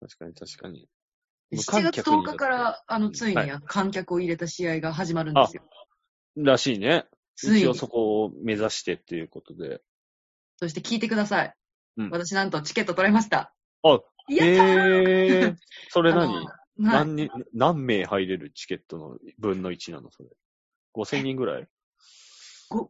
[0.01, 0.87] 確かに確かに。
[1.51, 5.63] で無7月観客に10日から、あの、ついに観客を入れた試合が始まるんですよ。
[6.35, 7.05] らしいね。
[7.35, 9.81] ついに一応そこを目指してっていうことで。
[10.57, 11.53] そして聞いてください。
[11.97, 13.53] うん私なんとチケット取れました。
[13.83, 15.55] あ、やったーえー、
[15.89, 16.47] それあ何
[16.77, 20.11] 何人、何名入れるチケットの分の1なの？
[20.11, 20.29] それ。
[20.95, 21.67] 5000人ぐらい？
[22.69, 22.89] ご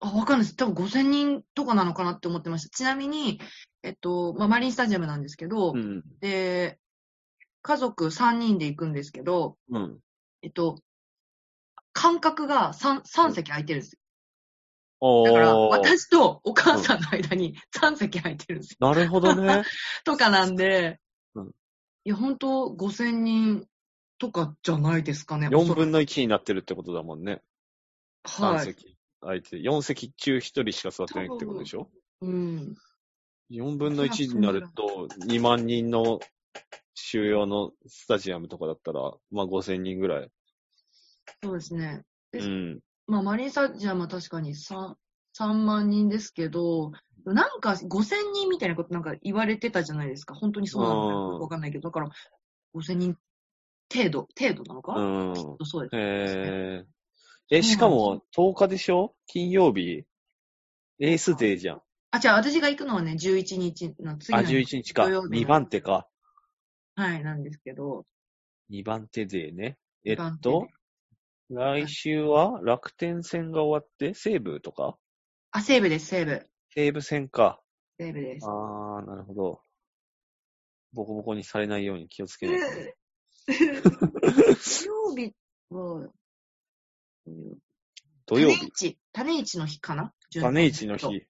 [0.00, 0.56] あ、わかんないです。
[0.56, 2.76] 多分5000人とかなのかなって思ってました。
[2.76, 3.40] ちなみに、
[3.82, 6.04] えっと、まあ、マリンスタジアムなんですけど、うん。
[6.20, 6.78] で、
[7.62, 9.98] 家族3人で行くんですけど、うん。
[10.42, 10.78] えっと、
[11.92, 13.98] 間隔が 3, 3席空いてるんです
[15.00, 15.56] だから、ー。
[15.68, 18.88] 私とお母さんの間に3席空いてるんですよ。
[18.88, 19.62] なるほどね。
[20.04, 20.98] とかなんで、
[21.34, 21.50] うん
[22.04, 23.66] いや、本当5000人
[24.18, 25.48] とかじゃないですかね。
[25.48, 27.42] 4分の1になってるってことだもんね。
[28.26, 28.64] 3はい。
[28.64, 28.96] 席。
[29.20, 31.90] 相手、4席中1人しか座ってないってことでしょ？
[32.22, 32.74] うん。
[33.50, 36.20] 4分の1になると、2万人の
[36.94, 40.30] 収容のスタジアムとかだったら、まあ5000人ぐらい。
[41.42, 42.02] そうですね。
[42.32, 42.80] でうん。
[43.08, 44.94] まあ、マリンスタジアムは確かに 3,
[45.36, 46.92] 3万人ですけど、
[47.24, 50.34] なんか5000人みたいなことなんか言われてたじゃないですか。
[50.34, 52.10] 本当にそうなのかうんわかんないけど、だから
[52.74, 53.16] 5000人
[53.92, 55.34] 程度、程度なのか、うん。
[55.64, 55.96] そうです。
[55.96, 59.14] えー、え、しかも10日でしょ？
[59.26, 60.04] 金曜日
[61.00, 61.82] エースデーじゃん。
[62.10, 65.04] あ、じゃあ私が行くのはね、11日の次あ、の11日か。
[65.04, 66.08] 土曜日2番手か。
[66.94, 68.04] はい、なんですけど、
[68.70, 69.78] 2番手デーね。
[70.04, 70.68] えっと、
[71.50, 72.60] 来週は？
[72.62, 74.96] 楽天戦が終わって、西武とか？
[75.50, 76.46] あ、西武です、西武。
[76.74, 77.60] 西武戦か。
[77.98, 78.46] 西武です。
[78.46, 79.62] あー、なるほど。
[80.92, 82.94] ボコボコにされないように気をつけないとね。
[83.46, 85.32] 土曜日
[85.70, 86.10] は、
[87.26, 87.58] うん
[88.26, 88.58] 土曜日。
[88.58, 90.12] 種市、種市の日かな？
[90.30, 90.98] 種市の。
[90.98, 91.26] 日。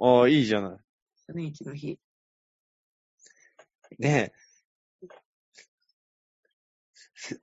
[0.00, 0.78] ああ、いいじゃない。
[1.28, 2.00] 種市の日。
[4.00, 4.32] ねえ。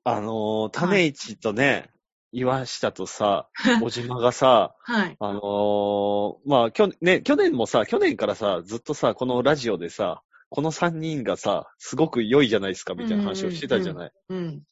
[0.04, 1.90] あのー、種市とね、
[2.32, 3.50] 岩下とさ、
[3.82, 5.16] 小島がさ、はい。
[5.20, 14.12] あのー、まあ、きょ、ね、去年もさ、去年からさ、ずっとさ、このラジオでさ、この3人がさ、すごく良いじゃないですか、みたいな話をしてたじゃない。
[14.30, 14.64] うん。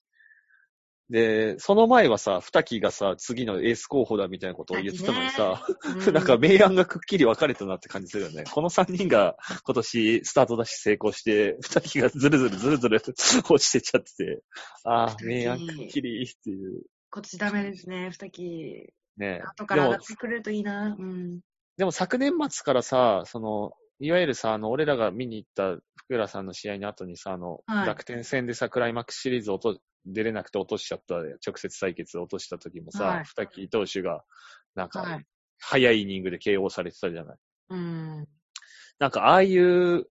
[1.10, 5.66] で、その前はさ、二木がさ、次のエース候補だみたいなことを言ってたのにさ、
[6.05, 8.43] うなんか明暗がくっきり分かれたなって感じするよね。
[8.51, 13.01] この3人が今年スタートダッシュ成功して、二木がずるずるずるずる
[13.49, 14.43] 落ちてっちゃってて、
[14.84, 16.84] ああ、明暗くっきりっていう。
[17.10, 18.93] 今年ダメですね、二木。
[19.18, 20.95] ね後から上がってくれるといいな。
[20.97, 21.39] うん。
[21.78, 34.24] でも昨年末からさ、その、いわゆるさ、あの、俺らが見に行った福浦さんの試合の後にさ、あの、はい楽天戦でさ、クライマックスシリーズ落と出れなくて落としちゃった、直接対決落とした時もさ、はい投手が、
[34.76, 35.26] なんか、はい。
[35.60, 37.38] 早いイニングで KO されてたじゃない。
[37.70, 38.28] うん。
[38.99, 40.05] なんか、ああいう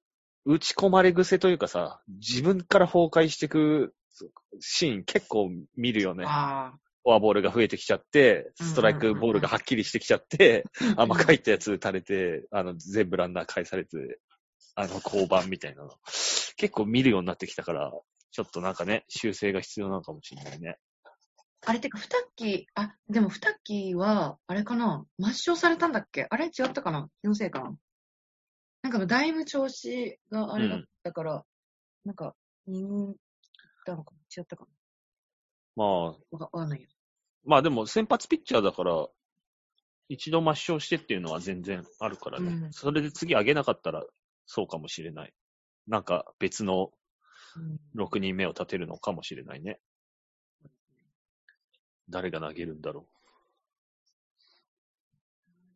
[0.44, 3.94] 打ち込まれ癖というかさ、自分から崩壊していく
[4.60, 6.24] シーン結構見るよね。
[6.26, 6.72] あ
[7.06, 10.64] フォアボールが増えてきちゃって、ストライクボールがはっきりしてきちゃって、
[10.96, 11.02] あ。
[11.06, 14.18] 甘かいったやつ打たれて、あの、全部ランナー返されて、
[14.74, 15.90] あの、降板みたいなの。
[16.56, 17.92] 結構見るようになってきたから、
[18.32, 20.78] ちょっとなんかね、修正が必要なのかもしれないね。
[21.64, 26.26] あれてか、二木、あ、でも二木は、あれかな抹消されたんだっけ？
[26.28, 27.08] あれ違ったかな？
[27.22, 27.76] 気のせいかな？
[28.82, 31.44] なんかだいぶ調子があれだったから、
[32.04, 32.34] なんか、
[32.66, 33.14] 2軍行っ
[33.86, 34.18] たのかな？
[34.36, 34.70] 違ったかな？
[35.76, 36.95] まあ、わかわかんないけど。
[37.46, 39.06] まあでも先発ピッチャーだから、
[40.08, 42.48] 一度抹消してっていうのは全然あるからね。
[42.48, 44.04] うんそれで次上げなかったら
[44.46, 45.32] そうかもしれない。
[45.86, 46.90] なんか別の
[47.56, 49.80] うん6人目を立てるのかもしれないね。
[52.08, 53.06] 誰が投げるんだろ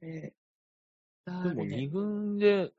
[0.00, 0.32] で
[1.26, 1.30] う。
[1.30, 2.72] でも誰2軍で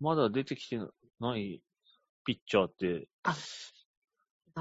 [0.00, 0.78] まだ出てきて
[1.20, 1.62] ない
[2.24, 3.34] ピッチャーって、あ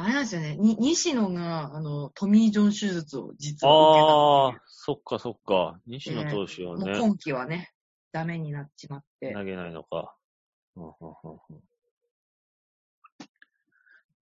[0.02, 0.56] れなんですよね。
[0.58, 4.62] に西野が、あの、トミー・ジョン手術を実はああ受けたっていう。
[4.66, 5.80] そっかそっか。
[5.86, 7.72] 西野投手はね、もう今季はね、
[8.12, 9.34] ダメになっちまって。
[9.34, 10.16] 投げないのか。
[10.76, 11.62] うんうんうんうん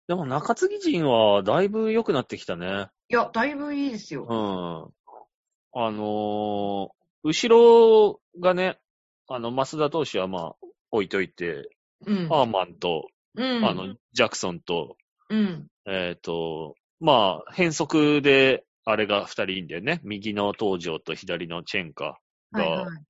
[0.07, 2.88] でも中継ぎ陣はだいぶ良くなってきたね。
[3.09, 4.26] いや、だいぶいいですよ。
[4.26, 5.82] うん。
[5.84, 8.80] あのー後ろがね、
[9.28, 10.55] あの、増田投手はまあ、
[10.91, 11.70] 置いといて、
[12.05, 12.30] うん。
[12.30, 13.65] ハーマンと、うん。
[13.65, 14.95] あの、ジャクソンと、
[15.30, 15.67] うん。
[15.86, 19.99] えっ、と、まあ、変則で、あれが二人いいんだよね。
[20.03, 22.19] 右の東条と左のチェンカ
[22.53, 23.05] が、はいはい。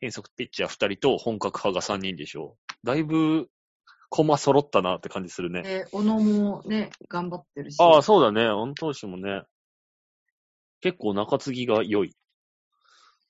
[0.00, 2.56] 変則ピッチャー二人と本格派が三人でしょ。
[2.84, 3.48] だいぶ、
[4.10, 5.62] 駒揃ったなって感じするね。
[5.62, 7.76] で、小野もね、頑張ってるし。
[7.80, 8.48] ああ、そうだね。
[8.50, 9.42] 御投手もね。
[10.80, 12.14] 結構中継ぎが良い。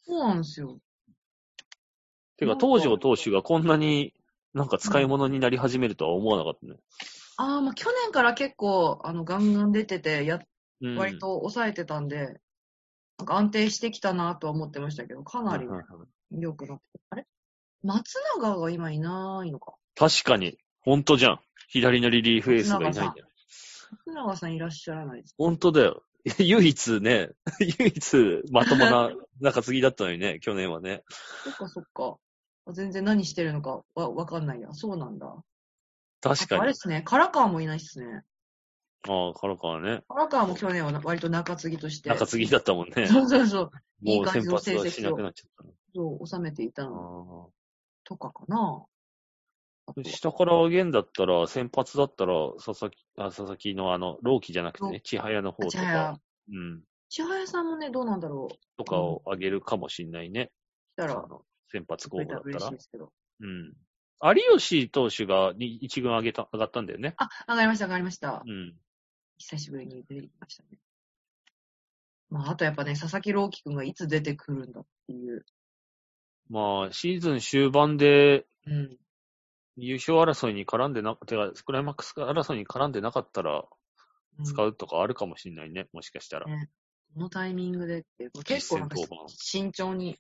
[0.03, 0.79] そうなんですよ。
[2.37, 4.15] てか東条投手がこんなに
[4.55, 6.77] なんか使い物になり始めるとは思わなかったね。
[7.39, 10.41] ああ、まあ去年から結構、あの、ガンガン出てて、や、
[10.81, 10.99] うん。
[10.99, 12.41] 割と抑えてたんで、
[13.17, 16.85] なんか安定してきたなとは思ってましたけど、かなりはいはいはい良くなって。
[17.11, 17.27] あれ？
[17.83, 19.75] 松永が今いないのか。
[19.95, 20.59] 確かに。
[20.81, 21.41] ほんとじゃん。
[21.69, 23.29] 左のリリーフエースがいないんだよ。
[24.07, 25.35] 松永さんいらっしゃらないです。
[25.39, 26.03] ほんとだよ。
[26.39, 27.31] 唯一ね、
[27.79, 29.11] 唯一まともな
[29.41, 31.05] 中継ぎだったのにね、去年はね。
[31.45, 32.17] そっかそっか。
[32.73, 34.73] 全然何してるのかわ、わかんないや。
[34.75, 35.35] そうなんだ。
[36.21, 36.75] 確かにあれで。
[36.75, 38.23] すね、唐川もいないっすね。
[39.09, 40.03] ああ、カラカはね。
[40.09, 42.11] 唐川も去年はな割と中継ぎとして。
[42.11, 43.07] 中継ぎだったもんね。
[43.07, 43.71] そうそうそう。
[44.03, 47.51] いいもう先感じの発はしなくなっちゃったそう、収めていたのの。
[48.05, 48.85] とかかな。
[49.87, 58.55] あとは下から上げんだったら、先発だったら、佐々木、あ佐々木のあの、朗希じゃなくてね、千早の方と千早か、うん、千早さんもね、どうなんだろう。
[58.77, 60.51] とかを上げるかもしんないね。
[60.95, 62.81] 来たら、あの先発候補だったら嬉しいで。
[62.81, 63.13] すけど。
[63.41, 63.73] うん。
[64.23, 67.15] 有吉投手がに一軍上げた、上がったんだよね。
[67.19, 68.43] あ、上がりました、上がりました。
[68.47, 68.75] うん。
[69.39, 70.79] 久しぶりに出てきましたね。
[72.31, 75.45] まあ、あとやっぱね、佐々木朗希くんがいつ出てくるんだっていう。
[76.51, 78.99] まあ、シーズン終盤でうん。
[79.81, 86.47] 優勝争いに絡んでな、てか、クライマックス争いに絡んでなかったら、うん使うとかあるかもしんないね、もしかしたら。
[86.47, 86.69] ね
[87.15, 88.97] このタイミングでって結構なんか
[89.27, 90.17] 慎重に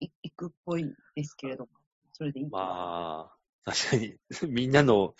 [0.00, 1.70] いいくっぽいですけれども、
[2.12, 4.16] それでいいかなまあ、確かに、
[4.48, 5.14] みんなの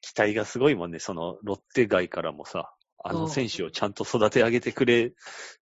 [0.00, 0.98] 期待がすごいもんね。
[0.98, 5.12] その、ロッテ外からもさ、あの選手をちゃんと育て上げてくれ、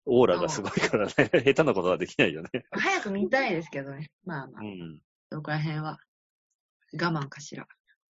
[0.04, 1.12] オーラがすごいからね。
[1.16, 2.50] 下手なことはできないよね。
[2.70, 4.10] 早く見たいですけどね。
[4.24, 5.00] まあまあ、うん。
[5.32, 5.98] そこら辺は
[6.92, 7.66] 我慢かしら。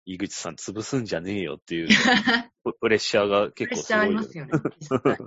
[0.06, 1.88] 井口さん潰すんじゃねえよっていう、
[2.64, 4.62] ププレッシャーがプレッ結構すごいよシャーありま。
[5.02, 5.18] すよね。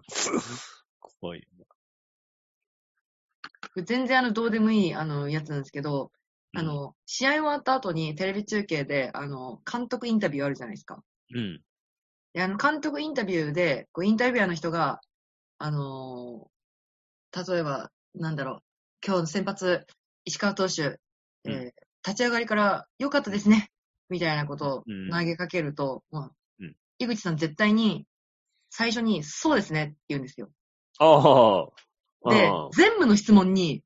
[1.20, 1.48] 怖い。
[3.86, 6.21] 全然あの、どうでもいいあの、やつなんですけど、うん
[6.54, 11.04] あ、の、試合終わった後にテレビ中継で、あの、監督インタビューあるじゃないですか。
[11.34, 11.62] うん。
[12.34, 15.00] で、あの、監督インタビューで、こう、インタビュアーの人が、
[15.58, 16.52] あのー
[17.34, 18.64] 例えば、なんだろう、
[19.06, 19.88] 今日の先発、
[20.26, 21.00] 石川投手、
[21.46, 21.72] えーうん
[22.04, 23.70] 立ち上がりから良かったですね、
[24.10, 28.08] みたいなことをうん投げかけると、まあうん井口さん絶対に、
[28.72, 30.50] 最初に、そうですねって言うんですよ。
[30.98, 31.68] あ
[32.28, 32.32] あ。
[32.32, 33.84] で全部の質問に、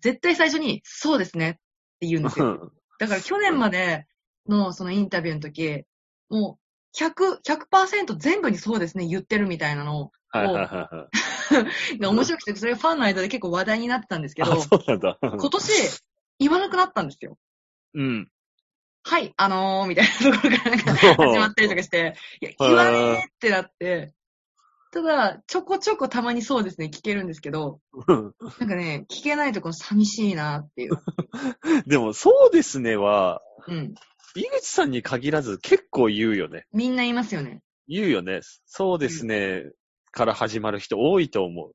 [0.00, 1.54] 絶対最初に、そうですねっ
[2.00, 2.72] て言うんですよ。
[2.98, 4.06] だから去年まで
[4.48, 5.84] のそのインタビューの時、
[6.28, 11.08] もう100、100%全部にそうですね言ってるみたいなのはいはいはいは
[11.94, 11.98] い。
[11.98, 15.18] が 面白くて、それがファンの間で結構話題になってたんですけどあ、、そうなんだ。
[15.20, 16.00] 今年
[16.38, 17.36] 言わなくなったんですよ。
[17.94, 18.30] うん。
[19.02, 24.12] はい、あのー、みたいなところからなんか始まったりとかして、いや、言わねえってなって、
[24.92, 28.32] ただ、ちょこちょこたまにそうですね、聞けるんですけど、なん
[28.68, 31.00] かね、聞けないところ寂しいなっていう。
[31.86, 33.94] でも、そうですねは、うん。
[34.34, 36.66] 井口さんに限らず結構言うよね。
[36.72, 37.62] みんな言いますよね。
[37.88, 38.40] 言うよね。
[38.66, 39.64] そうですね、
[40.10, 41.72] から始まる人多いと思う。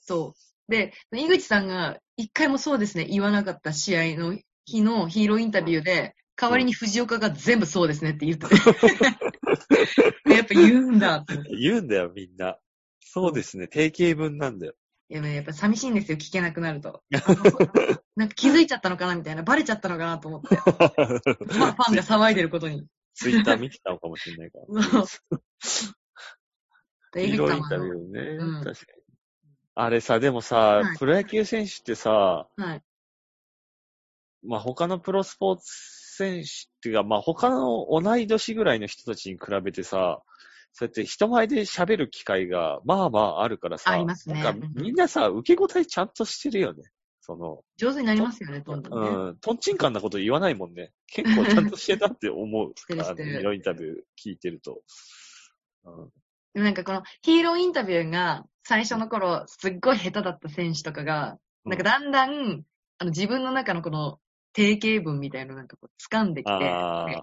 [0.00, 0.72] そう。
[0.72, 8.54] で、井口さんが一回もそうですね、言わなかった試合の日のヒーローインタビューで、代わりに藤岡が全部そうですねって言ってて。
[10.32, 11.34] やっぱ言うんだって。
[11.56, 12.58] 言うんだよ、みんな。
[13.00, 14.74] そうですね、定型文なんだよ。
[15.08, 17.02] ややっぱ寂しいんですよ、聞けなくなると。
[18.14, 20.54] なんか気づいちゃったのかなみたいな、バレちゃったのかなと思って。
[20.54, 22.86] ファンファンが騒いでることに。
[23.14, 24.58] ツイッター見てたのかもしれないか
[24.92, 25.06] ら。
[25.06, 27.20] そう。
[27.20, 27.58] インタビュー。
[27.58, 29.02] ーね、うん確かに。
[29.74, 32.82] あれさ、でもさ、はいプロ野球選手ってさ、はい。
[34.44, 36.52] まあ他のプロスポーツ選手っ
[36.82, 40.22] ていうか、まあ他の同い年ぐらいの人たちに比べてさ、
[40.72, 46.84] そうやって人前で喋る機会がまあまああるからさ、ありますねなんかみんなさ、受け答えちゃんとしてるよね。
[47.20, 49.08] その、上手になりますよね、どんどんね。
[49.10, 50.92] うん、とんちんかんなこと言わないもんね。
[51.06, 52.72] 結構ちゃんとしてたって思う。
[52.78, 54.82] してるしてるあのヒーローインタビュー聞いてると。
[55.84, 56.10] うん
[56.54, 62.64] でもなんかこのヒーローインタビューが最初の頃すっごい下手だった選手とかが、うんなんかだんだん、
[62.96, 64.18] あの自分の中のこの
[64.58, 66.52] 定型文みたいなのをなんかこう掴んできて、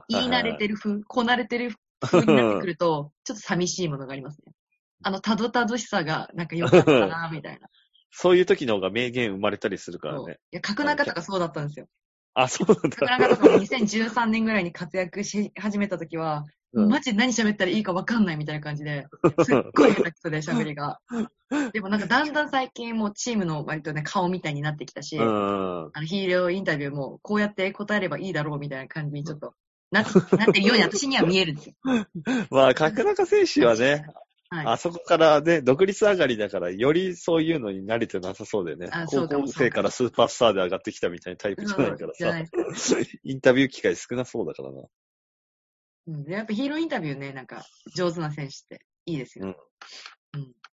[0.07, 4.53] 言い慣れてる風、こなれてる風になってくると、ちょっと寂しいものがありますね。
[5.03, 7.67] あのたどたどしさがなんか良かったな、みたいな。
[8.11, 10.37] そういう時の方が名言生まれたりするからそういね。
[10.51, 11.87] や、角中とかそうだったんですよ。
[12.33, 13.17] あ、そうなん角だ。
[13.17, 16.45] 中とかも2013年ぐらいに活躍し始めた時は、
[16.75, 19.07] うんマジで何喋ったらいいか分かんないみたいな感じで、
[19.43, 20.99] すっごい下手くそで喋りが。
[21.71, 25.23] でもなんかだんだん最近もうチームの割とね、顔みたいになってきたし、うん。
[25.23, 29.53] あのヒーローインタビューもこうやって答えればいいだろうみたいな感じにちょっと
[29.91, 30.11] ななっ
[30.53, 31.75] てるように私には見えるんですよ。
[32.51, 34.05] まあ、角中選手はね、
[34.49, 34.65] はい。
[34.67, 42.13] あそこからね、独立上がりだから、よりそういうのに慣れてなさそうだよね高校生からスーパースターで上がってきたみたいなタイプじゃないから
[42.75, 42.97] さ。
[43.23, 44.83] インタビュー機会少なそうだからな。
[46.07, 47.63] うん、でやっぱヒーローインタビューね、なんか
[47.95, 49.55] 上手な選手っていいですよ。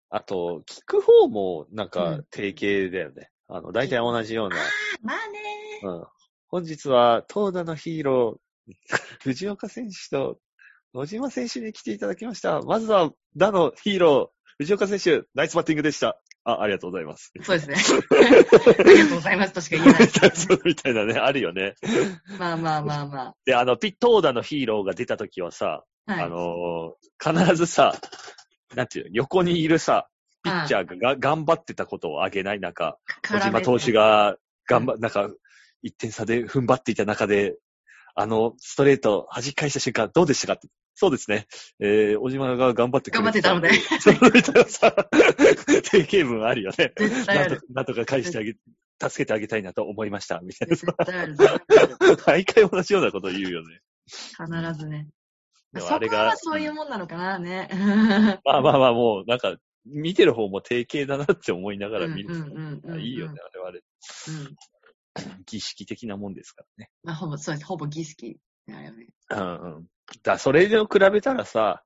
[0.10, 3.30] あと、聞く方もなんうかん定型だよね。
[3.48, 4.58] あの、大体同じような。
[5.02, 5.40] まあね
[5.84, 6.06] うん。
[6.48, 8.74] 本日は、東田のヒーロー、
[9.24, 10.40] 藤岡選手と
[10.94, 12.62] 野島選手に来ていただきました。
[12.62, 16.22] まずは、打のヒーロー、藤岡選手、ナイスバッティングでした。
[16.44, 17.32] あ、ありがとうございます。
[17.42, 17.76] そうですね。
[18.80, 20.48] ありがとうございますとしか言えないです。
[20.66, 21.76] みたいなね、あるよね。
[22.40, 26.12] まあまあまあまで、あの、ピットーダのヒーローが出た時はさ、あ。
[26.12, 26.24] はい。
[26.24, 27.94] あのー必ずさ、
[28.76, 30.08] なんていうの、横にいるさ、
[30.44, 34.38] ピッチャーがが頑張ってたことをあげない中、小島投手が
[34.68, 35.30] 頑張、なんか、
[35.84, 37.58] 1点差で踏ん張っていた中で、
[38.16, 40.68] あの、ストレート弾き返した瞬間、どうでしたかって。
[41.02, 41.48] そうですね。
[41.80, 43.72] えー、小島が頑張ってくれ頑張ってたので。
[44.00, 44.92] そうみたいなさ、
[45.90, 46.94] 定型文あるよね。
[46.96, 47.66] 絶対あるなんと。
[47.74, 48.54] なんとか返してあげ、
[49.02, 50.42] 助けてあげたいなと思いました。
[50.42, 50.94] みたいな絶さ。
[51.04, 51.36] 対ある。
[52.28, 53.80] 毎回同じようなこと言うよね。
[54.06, 55.08] 必ずね。
[55.74, 57.68] でもそこあれがはそういうもんなのかなね。
[58.46, 59.56] まあまあまあ、もう、なんか、
[59.88, 62.32] 見てる方も定型だなって思いながら見る。
[63.00, 63.82] いいよね、あれはあれ。
[64.28, 64.32] う
[65.32, 65.44] ん。
[65.48, 66.92] 儀式的なもんですからね。
[67.02, 67.66] まあ、ほぼ、そうです。
[67.66, 68.38] ほぼ儀式
[68.68, 69.08] だよね。
[69.32, 69.88] うんうん。
[70.24, 71.84] だそれで比べたらさ、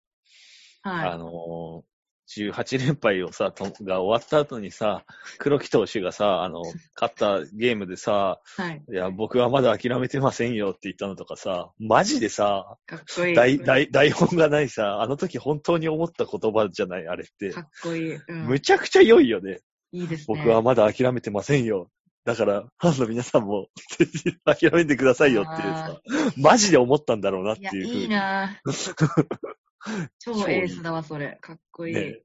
[0.82, 1.09] はい。
[1.09, 1.95] あのー
[2.28, 5.05] 18連敗をさ、とが終わった後にさ、
[5.38, 6.61] 黒木投手がさ、あの、
[6.99, 8.84] 勝ったゲームでさ、はい。
[8.91, 13.36] いや、僕はまだ諦めてませんよって言ったのとかさ、マジでさ、かっこいい。
[13.36, 17.61] 台、台、台本がないさ、あの時本当に思った言葉じゃない、あれってか。
[17.61, 18.15] っこいい。
[18.15, 18.47] うん。
[18.47, 19.59] むちゃくちゃ良いよね。
[19.91, 20.26] いいですね。
[20.28, 21.89] 僕はまだ諦めてませんよ。
[22.26, 23.69] だから、ファンの皆さんも
[24.45, 26.01] 諦めてくださいよっていうさ、
[26.38, 28.01] マジで思ったんだろうなっていうふうに。
[28.01, 28.59] いいな
[30.19, 31.38] 超エースだわ、それ。
[31.39, 31.93] かっこいい。
[31.93, 32.19] ね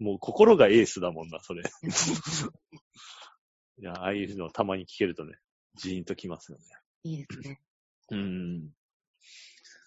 [0.00, 1.62] もう心がエースだもんな、それ。
[3.78, 5.38] いや ああいうのをたまに聞けるとね、
[5.76, 6.64] ジーンときますよね。
[7.04, 7.60] いいですね。
[8.10, 8.70] うん。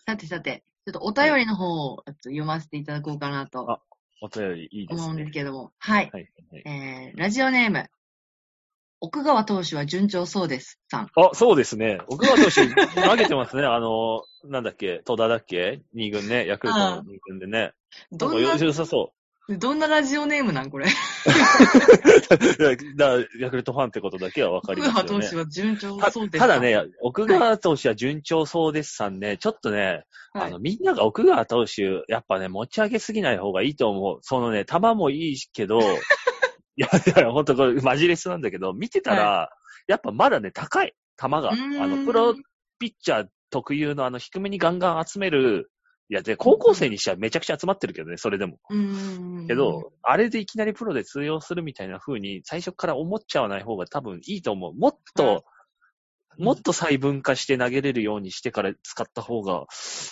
[0.06, 3.82] さてさて、ちょっとお便りの方を読ませていただこうかなとあ
[4.22, 5.30] お便りいいです思うんでね。
[5.30, 5.74] すけども。
[5.78, 6.10] はい。
[6.12, 6.30] はい。
[6.50, 7.90] はい、えー、ラジオネーム、
[9.04, 10.80] 奥川投手は順調そうです。
[10.90, 11.08] さん。
[11.16, 12.00] あ、そうですね。
[12.08, 12.68] 奥川投手
[13.02, 13.64] 投げてますね。
[13.68, 15.82] あの、なんだっけ、戸田だっけ？
[15.94, 17.74] 二軍ね、ヤクルトの二軍でね。
[18.12, 19.12] どんな良さそ
[19.50, 20.86] どんなラジオネームなんこれ？
[22.30, 22.96] う。
[22.96, 25.38] だだヤクルトファンってことだけはわかり奥ますよね川投手。
[25.38, 26.40] は順調たそうです。
[26.40, 34.20] ただ、ね、奥川投手は順調そうですさんね、ちょっとね、はいあの、みんなが奥川投手、やっぱね、持ち上げすぎない方がいいと思う。
[34.22, 35.80] そのね、球もいいけど、
[36.78, 39.50] いやいや、ほんとこれ、マジレスなんだけど、見てたら、
[39.88, 41.52] やっぱまだね、高い、球が。
[41.52, 41.56] あ
[41.88, 42.36] の、プロ
[42.80, 45.72] ピッチャー特有のあの、低めにガンガン集める、
[46.10, 48.60] いや、で、高校生にしてはめちゃくちゃ集まってるけどね、それでも。
[49.48, 54.74] けど、あれでいきなりプロで通用するみたいな風に、最初から思っちゃわない方が多分いいと思う。
[54.74, 55.46] もっと、
[56.40, 59.68] もっと細分化して投げれるようにしてから使った方が、は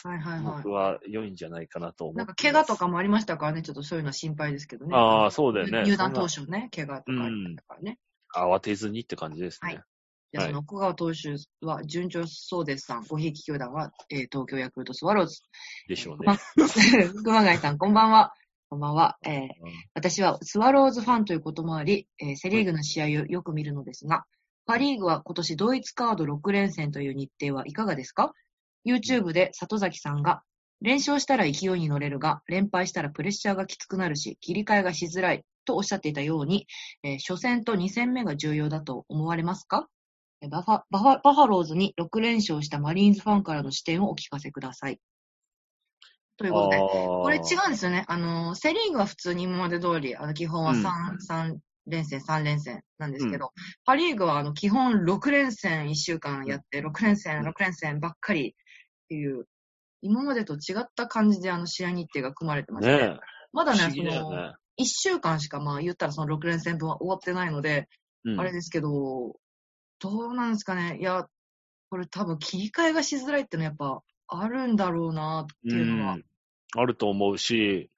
[0.05, 0.69] いはいはい僕。
[0.69, 2.17] は良いんじゃないかなと思う。
[2.17, 4.95] なんか怪我とかもありましたからね、ちょっとそういうのは心配ですけどね。
[4.95, 5.83] ああ、そうだよね。
[5.83, 7.99] 入団当初ね、怪我とかありましたからね。
[8.35, 9.73] な慌てずにって感じですね。
[9.75, 9.83] はい
[10.31, 15.41] じゃあ、その奥川投手は順調そうですさん、ごひいき球団は、えー東京ヤクルトスワローズ。
[15.87, 16.25] でしょうね。
[16.27, 16.37] ま
[17.23, 18.33] 熊谷さん、こんばんは。
[18.69, 19.17] こんばんは。
[19.25, 19.47] えー
[19.95, 24.25] 私はスワローズファンということもあり、えーセリーグの試合をよく見るのですが、
[24.69, 28.33] パリーグは今年ドイツカード6連戦という日程はいかがですか
[28.85, 30.43] ?YouTube で里崎さんが、
[30.79, 36.67] 連勝したら勢いに乗れるが、連敗したらプレッシャーがきつくなるし、切り替えがしづらいとおっしゃっていたように、
[37.01, 39.87] えー初戦と2戦目が重要だと思われますか？
[40.41, 44.99] えーバファバファバファローズに6連勝したマリーンズファンからの視点をお聞かせください。
[46.37, 48.05] ということで、ここれ違うんですよね。
[48.07, 51.59] あの、セリーグは普通に今まで通り、あの、基本はうん3、三
[51.89, 53.51] 連戦、3連戦なんですけど、
[53.85, 58.53] パリーグはあの、基本6連戦1週間やって、6連戦、6連戦ばっかりっ
[59.09, 59.45] ていう、
[60.01, 63.19] 今までと違った感じであの、試合日程が組まれてまして、ねえ。
[63.51, 64.53] まだね、その、ね。
[64.79, 67.89] 1週間しかまあ言ったらその6連戦分は終わってないので、
[68.25, 69.35] うんあれですけど、
[69.99, 70.97] どうなんですかね。
[70.99, 71.25] いや、
[71.89, 76.13] これ多分切り替えがしづらいってのはやっぱあるんだろうなっていうのは。
[76.13, 76.25] うん
[76.75, 77.89] あると思うし、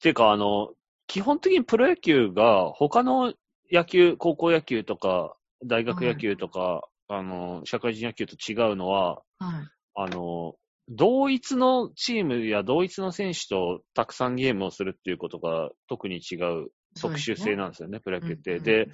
[0.00, 0.72] ていうか、あの、
[1.08, 3.34] 基本的にプロ野球が他の
[3.72, 5.34] 野球、高校野球とか、
[5.66, 9.68] 大学野球とか、あの、社会人野球と違うのは、はい。
[9.94, 10.54] あの、
[10.88, 18.56] 同一のチームや同一の選手とたくさんゲームをするっていうことが特に違う特殊性なんですよね、プロ野球って。
[18.56, 18.88] うんで、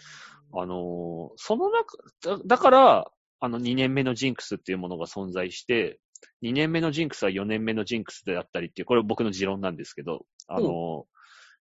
[0.57, 3.11] あの、その中、だだから、
[3.41, 5.99] あの、2年目のジンクスっていうものが存在して、
[6.43, 11.07] 2年目のジンクスは4年目のジンクスであったりっていう、これ僕の持論なんですけど、あの、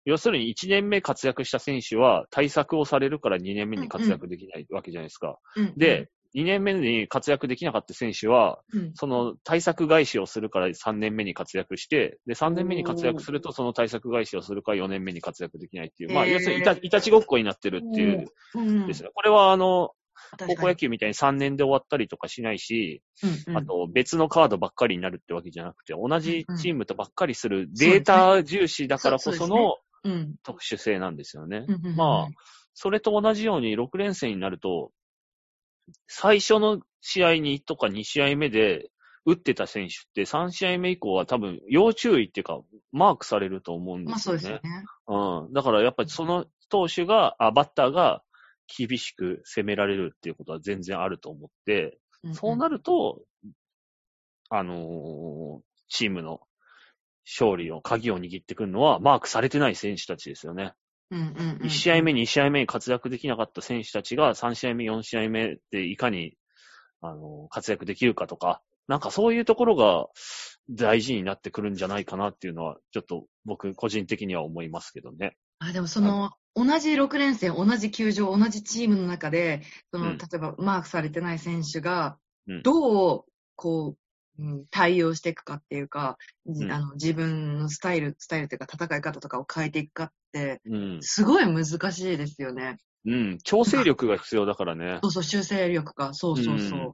[0.05, 5.37] 要するに1年目活躍した選手は対策をされるから2年目に活躍できないわけじゃないですか。
[5.55, 5.73] うん。
[5.77, 8.91] で、2年目に活躍できなかった選手は、うん。
[8.95, 18.25] その対策返しをするから3年目に活躍して、で、3年目に活躍するとその対策返しをするから4年目に活躍できないっていう、まあ、要するにいたいたちごっこになってるっていう
[18.55, 18.87] うん。
[18.87, 19.09] ですね。
[19.13, 19.91] これはあの、
[20.47, 20.75] 高校野。
[20.75, 23.57] 球みたいに3年で終わったりとかしないし、うんうん。
[23.57, 29.90] あと別のカードばっかりになるってわけじゃなくて、同じチームとばっかりするんデータ重視だからこそのうん
[30.43, 31.65] 特殊性なんですよね。
[31.67, 32.33] うんまあ、
[32.73, 34.91] それと同じように6連戦になると、
[36.07, 38.89] 最初の試合にとか2試合目で
[39.25, 42.59] 打ってた選手って3試合目以降は多分要注意っていうか、
[42.91, 44.39] マークされると思うんでまあすよね。
[44.41, 44.85] そうですよね。
[45.07, 45.53] うん。
[45.53, 48.23] だからやっぱりその投手が、あ、バッターが
[48.67, 51.99] 厳しく攻められるっていうことは全然あると思って、
[52.33, 53.21] そうなると、
[54.49, 55.61] あのー
[55.93, 56.39] チームの
[57.39, 60.73] 勝利の鍵を握ってくるのは、マークされてない選手たちですよね。
[61.11, 66.33] うんうんうんうん1試合目、2試合目に活躍できなかった選手たちが3試合目、4試合目でいかに、
[67.01, 70.07] あの、活躍できるかとか、なんかそういうところが
[70.69, 75.37] 大事になってくるんじゃないかなっていうのは、ちょっと僕個人的には思いますけどね。
[75.59, 79.61] あ、でもその、同じ6連戦、同じ球場、同じチームの中で、
[79.91, 82.17] その、うん例えばマークされてない選手が
[82.47, 83.25] うん、どう、
[83.55, 83.95] こう、うん
[84.69, 86.17] 対応していくかっていうか、
[86.47, 90.97] じうんあの自分のスタイル、スタイルというか戦い方とかを変えていくかって、うん。
[91.01, 92.77] すごい難しいですよね。
[93.05, 93.37] うん。
[93.43, 95.07] 調整力が必要だからねそ。
[95.07, 96.79] うそう、修正力か、そうそうそう。
[96.79, 96.93] うん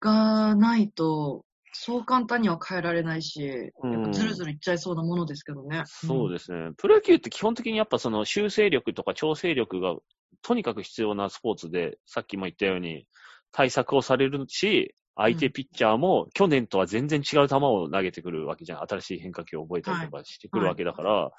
[0.00, 5.82] がないと、そう簡単には変えられないし、うんやっぱずるずるいっちゃいそうなものですけどね。
[5.86, 6.70] そうですね。
[6.76, 9.96] プロ野球って基本的にやっぱその修正力とか調整力が
[10.42, 13.06] とにかく必要なスポーツで、さっきも言ったように
[13.52, 18.82] 対策をされるし、相手ピッチャーも去年とは全然違う球を投げてくるわけじゃん。
[18.82, 21.30] 新しい変化球を覚えたりとかしてくるわけだから、うん。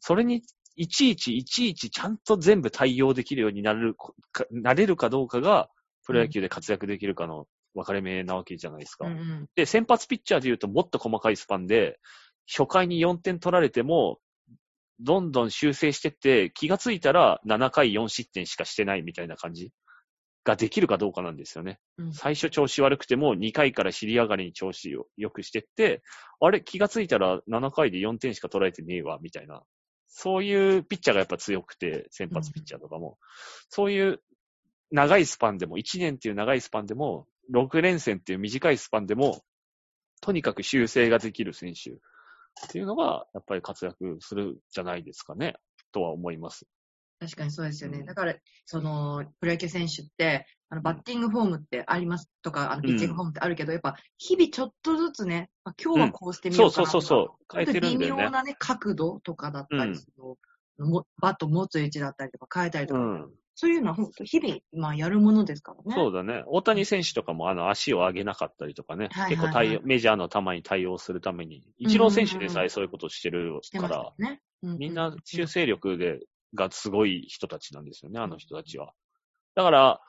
[0.00, 0.42] それに
[0.74, 5.70] いちいちいちいちちゃんと全部対応できるようになれるか、なれるかどうかが、
[6.04, 9.06] プロ野球で活躍できるかの分かれ目なわけじゃないですか。
[9.06, 9.46] うんうん。
[9.54, 12.00] で、先発ピッチャーで言うともっと細かいスパンで、
[12.52, 14.18] 初回に4点取られても、
[15.00, 19.70] どんどん修正してって、気がついたら7回4失点しかしてないみたいな感じ
[20.48, 21.78] ができるかどうかなんですよね。
[21.98, 26.02] うん最初調子悪くても2回から尻上がりに調子を良くしてって、
[26.40, 29.62] あれ気がついたら7回で4点しか取られてねえわ、みたいな。
[30.08, 33.18] そういうピッチャーがやっぱ強くて、先発ピッチャーとかも。
[33.68, 34.22] そういう
[34.90, 39.42] 長いスパンでも、1年っていう長いスパンでも、6連戦っていう短いスパンでも、
[40.22, 41.94] とにかく修正ができる選手っ
[42.70, 45.56] ていうのが、やっぱり活躍するんじゃないですかね、
[45.92, 46.66] とは思います。
[47.20, 47.98] 確かにそうですよね。
[48.00, 63.30] うんだから、その、プロ野球選手って、あの、バッティングフォームってありますとか、あの、ピッチングフォームってあるけど、やっぱ、日々ちょっとずつね、まあ、今日はこうしてみようかなとか、そうそうそうそう変えてるんだよね微妙なね、角度とかだったりする、もバット持つ位置だったりとか変えたりとか、うん。
[63.60, 65.92] そういうのは本当日々、まあ、やるものですからね。
[65.92, 66.44] そうだね。
[66.46, 69.08] 大谷選手とかもあの足を上げなかったりとかね。
[69.10, 71.64] はいはいはい結構対応、メジャーの球に対応するために。
[71.76, 74.40] イチロー選手でさえそういうことをしてるから、からね。
[74.62, 76.20] ううみんな修正力で、
[76.54, 78.92] がすごい人たちなんですよね、あの人たちは。
[79.54, 80.00] だから、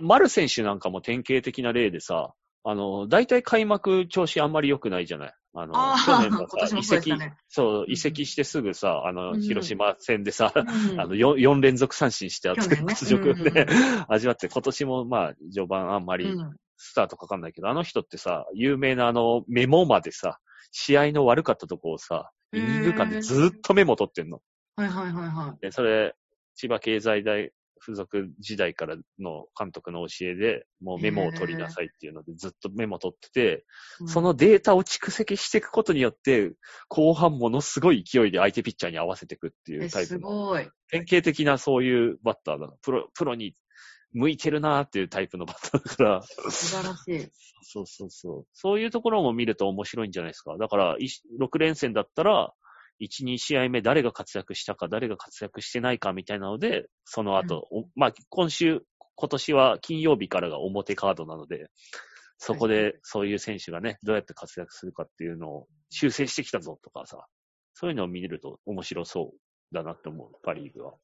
[0.00, 5.34] 丸選手なんかも典型的な例でさ、あの、大体開幕調子あんまり良くないじゃない。
[5.54, 7.18] あの、あー去年のさ、移籍も
[7.48, 9.40] そう移籍してすぐさ、あの、うん。
[9.40, 11.00] 広島戦でさ、うん。
[11.00, 12.94] あの4、4連続三振して去年ね。
[12.94, 13.66] 屈辱うんうんで、
[14.08, 16.56] 味わって、今年もまあ、序盤あんまりうん。
[16.76, 20.38] スタートかかんないけど、あの人ってさ、有名なあの、メモまでさ、
[20.70, 24.40] 試合の悪かったとこをさ、イニング間でずっとメモ取ってんの。
[24.78, 25.60] はいはいはいはい。
[25.60, 26.14] で、それ、
[26.54, 27.52] 千葉経済大
[27.84, 33.64] 附属時代からの監督の教えで、もうメモを取りなさいっていうので、ずっとメモ取ってて、
[34.00, 36.52] うんそのデータを蓄積していくことによって、
[36.88, 40.68] 後半ものすごい勢いで相手ピッチャーに合わせていくっていうタイプの、ごい。
[40.90, 42.74] 典型的なそういうバッターだな。
[42.82, 43.56] プロ、プロに
[44.12, 47.30] 向いてるなーっていうタイプのバッターだから、素晴らしい。
[47.62, 48.46] そうそうそう。
[48.52, 50.56] そういうところも見ると面白いんじゃないですか。
[50.56, 51.08] だから、い
[51.40, 52.54] 6連戦だったら、
[53.00, 58.82] 1、2試合目誰が活躍したか、誰が活躍してないかみたいなので、その後、おまあ、今週、
[59.14, 61.68] 今年は金曜日からが表カードなので、
[62.38, 67.26] そこでそういう選手がね、どうやって活躍するかっていうのを修正してきたぞとかさ、
[67.74, 70.94] そういうのを見ると面白そうだなって思う、パリーグは。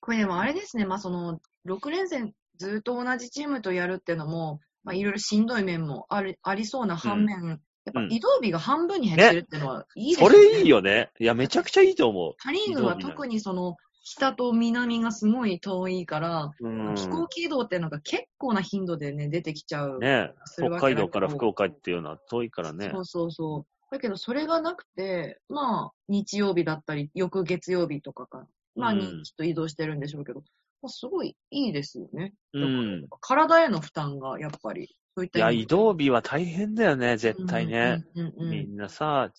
[0.00, 10.38] これでもあれですね、まあその、6連戦ずっと同じチームとやるっていうのも、まあいろいろしんどい面もある、ありそうな反面、やっぱうん移動日が半分に減ってるっていうのはいいですそね。
[10.38, 11.10] れいいよね。
[11.18, 16.50] いや、めちゃくちゃいいと思パリーグは特にその、北と南がすごい遠いから。
[16.60, 19.98] 飛行機移動っていうのが結構な頻度でね、出てきちゃう。
[19.98, 22.90] ね北海道から福岡っていうのは遠いからね。
[22.92, 23.66] そうそうそう。
[23.90, 29.04] だけど、それがなくて、まあ、日曜日だったり、翌月曜日とかか、まあ、ちょっ
[29.36, 30.40] と移動してるんでしょうけど、
[30.82, 32.32] まあ、すごいいいですよね。
[32.54, 33.06] うん。
[33.20, 38.04] 体への負担が、やっぱり、そういったいや、移動日は大変だよね、絶対ね。。
[38.14, 39.32] うんうんうんうんみんなさ、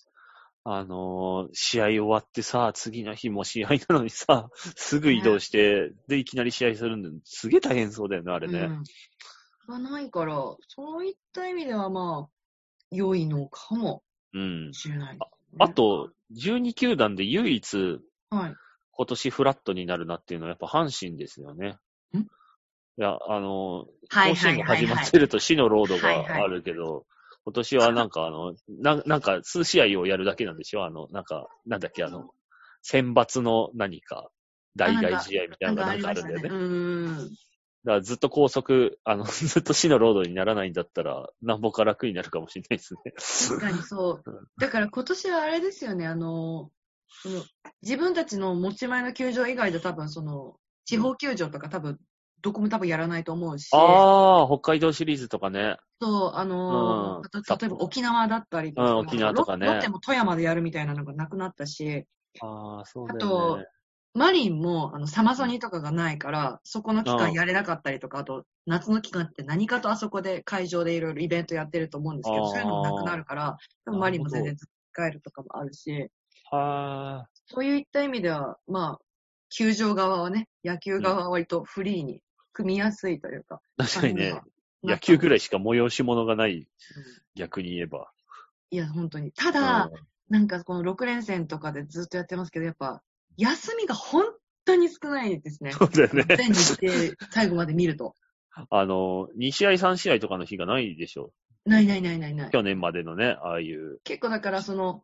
[0.66, 8.60] あのー試合終わってさ、次の日も試合なのにさ、 すぐ移動して、で、いきなり試合するんで、すげえ大変そうだよね、あれね。
[8.60, 8.84] うん
[9.70, 10.36] がないから、
[10.68, 14.04] そういった意味ではまあ、良いのかも
[14.34, 14.74] うん。
[14.74, 18.00] しれないですね、あと、12球団で唯一、
[18.32, 18.56] はい。
[18.92, 21.78] 今年フラットになるなっていうのはやっぱ阪神ですよね。
[23.00, 27.06] んいや、あの甲子園が始まはいってると死のロードはいはいがあるけど、
[27.45, 32.30] 今年はなんかあの、ななんか数試合をやるだけなんでしょあの、なんか、なんだっけ、あの、
[32.82, 34.30] 選抜の何か、
[34.76, 36.50] 代替試合みたいなのがなんかあるんだよね。
[36.50, 37.30] うーん。
[37.86, 43.14] だからずっと高速、あの、ずっと死のロードにならないんだったら、なんぼか楽になるかもしれないですね。
[43.50, 44.50] 確かにそう。
[44.60, 46.72] だから今年はあれですよね、あの、
[47.24, 47.43] その
[47.82, 52.00] 自分たちの持ち前の球場以外で多分その、地方球場とか多分、
[52.42, 55.78] どこも多分やらないと思うし、ああ、北海道シリーズとかね。
[56.02, 57.44] そう、あのうん。
[57.44, 59.66] た例えば沖縄だったりとか、うん沖縄とかね。
[59.68, 62.06] ロロッテも富山でやるみたいなのがなくなったし、
[62.42, 63.20] ああ、そうだね。
[63.20, 63.60] と。
[64.16, 72.52] マリンもあのサマソニとかがないから、そこの期間やれなかったりとか、あと夏の期間って何かとあそこで会場でいろいろイベントやってると思うんですけど、あー。
[72.52, 76.10] そういうのもなくなるから、でもマリンも全な然使えるとかもあるし、
[76.52, 79.06] はそういった意味では、まあ、
[79.50, 82.22] 球場側はね、野球側は割とフリーに
[82.54, 83.62] 組みやすいというか。
[83.78, 84.39] あ、確かにね。
[84.84, 85.38] 野球ぐらい。
[85.38, 86.66] いしか催し物がない、うん
[87.36, 88.12] 逆に言えば。
[88.70, 89.32] いや、本当に。
[89.32, 89.89] ただ、
[90.30, 93.02] なんかこの6連戦とかでずっとやってますけど、やっぱ、
[93.38, 94.26] 休みが本
[94.66, 95.72] 当に少ないですね。
[95.72, 96.26] そうだよね。
[96.36, 98.16] 全日程最後まで見ると。
[98.70, 101.32] あの、2試合3試合とかの日がないでしょ。
[101.66, 102.52] ないないないないない。
[102.52, 104.00] 去年までのね、ああいう。
[104.04, 105.04] 結構だからその、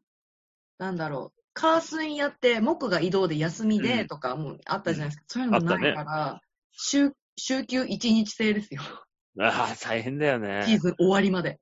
[0.78, 5.24] なんだろう、カー水やって、木が移動で休みでとかもあったじゃないですか。
[5.28, 6.42] そういうのもないから、
[6.72, 8.82] 週、週休1日制ですよ。
[9.40, 10.64] ああ、大変だよね。
[10.66, 11.60] シーズン終わりまで。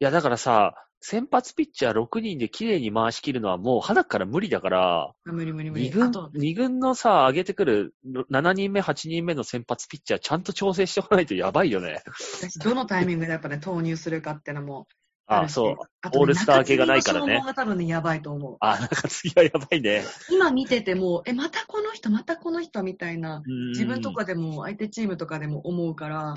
[0.00, 5.90] いや、だからさ、先発ピッチャー6人で綺麗に回し切るのはもう花から無理だから、あ無理無理無理。
[5.90, 7.94] 2軍二軍のさ、上げてくる
[8.32, 12.02] 7人目、8人目の先発ピッチャーちゃんと調整しておかないとやばいよね。
[12.40, 14.86] 私どのタイミングでやっぱね、投入するかってのも
[15.26, 15.76] あそう。
[16.12, 18.56] オールスター系がないからねが多分ね、やばいと思う。
[18.60, 20.04] あ、なんか次はやばいね。
[20.30, 26.34] 今見てても、え、またこの人、またこの人みたいな、自自分とかでも、相手チームとかでも思うから、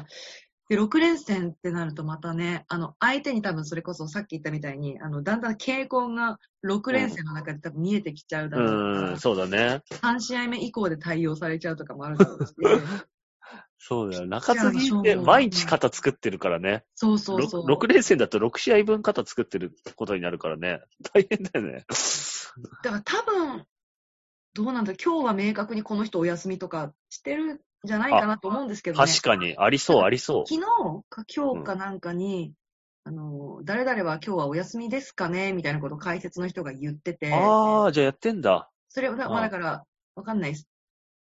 [0.69, 9.81] で、6連戦ってなるとまたね、あの、相手に多分それこそさっき言ったみたいに、あの、だんだん傾向が6連戦の中で多分見えてきちゃうだろううん、そうだね。
[9.89, 12.53] 3試合目以降で対応されちゃうとかもあるだろうし、
[13.87, 14.25] そうだよ。
[14.25, 16.83] 中継ぎって毎日肩作ってるからね。
[16.95, 17.65] そうそうそう。
[17.65, 20.81] 6連戦だと6試合分肩作ってることになるからね。
[21.13, 21.85] 大変だよね。
[22.83, 23.65] だから多分、
[24.55, 29.09] どうなんだ、今日は明確にこの人お休みとかしてるんじゃないかなと思うんですけどね。
[29.09, 30.45] 確かに、ありそう、ありそう。
[30.45, 30.67] 昨日
[31.07, 32.51] か今日かなんかに、
[33.05, 38.69] あの、誰々は今日はお休みですかねみたいなことを解説の人が言ってて、ああ、じゃあやってんだ。
[38.89, 39.85] それは、まああだから、
[40.15, 40.67] わかんないです。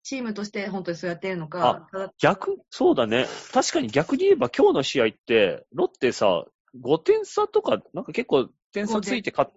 [0.03, 2.57] チームとして本当にそうやってるのか、ただ、逆？
[2.69, 3.25] そうだね。
[3.53, 6.45] 確かに逆に言えば今日の試合って、ロッテさ、
[6.83, 9.51] 5点差とか、なんか結構点差ついて勝っ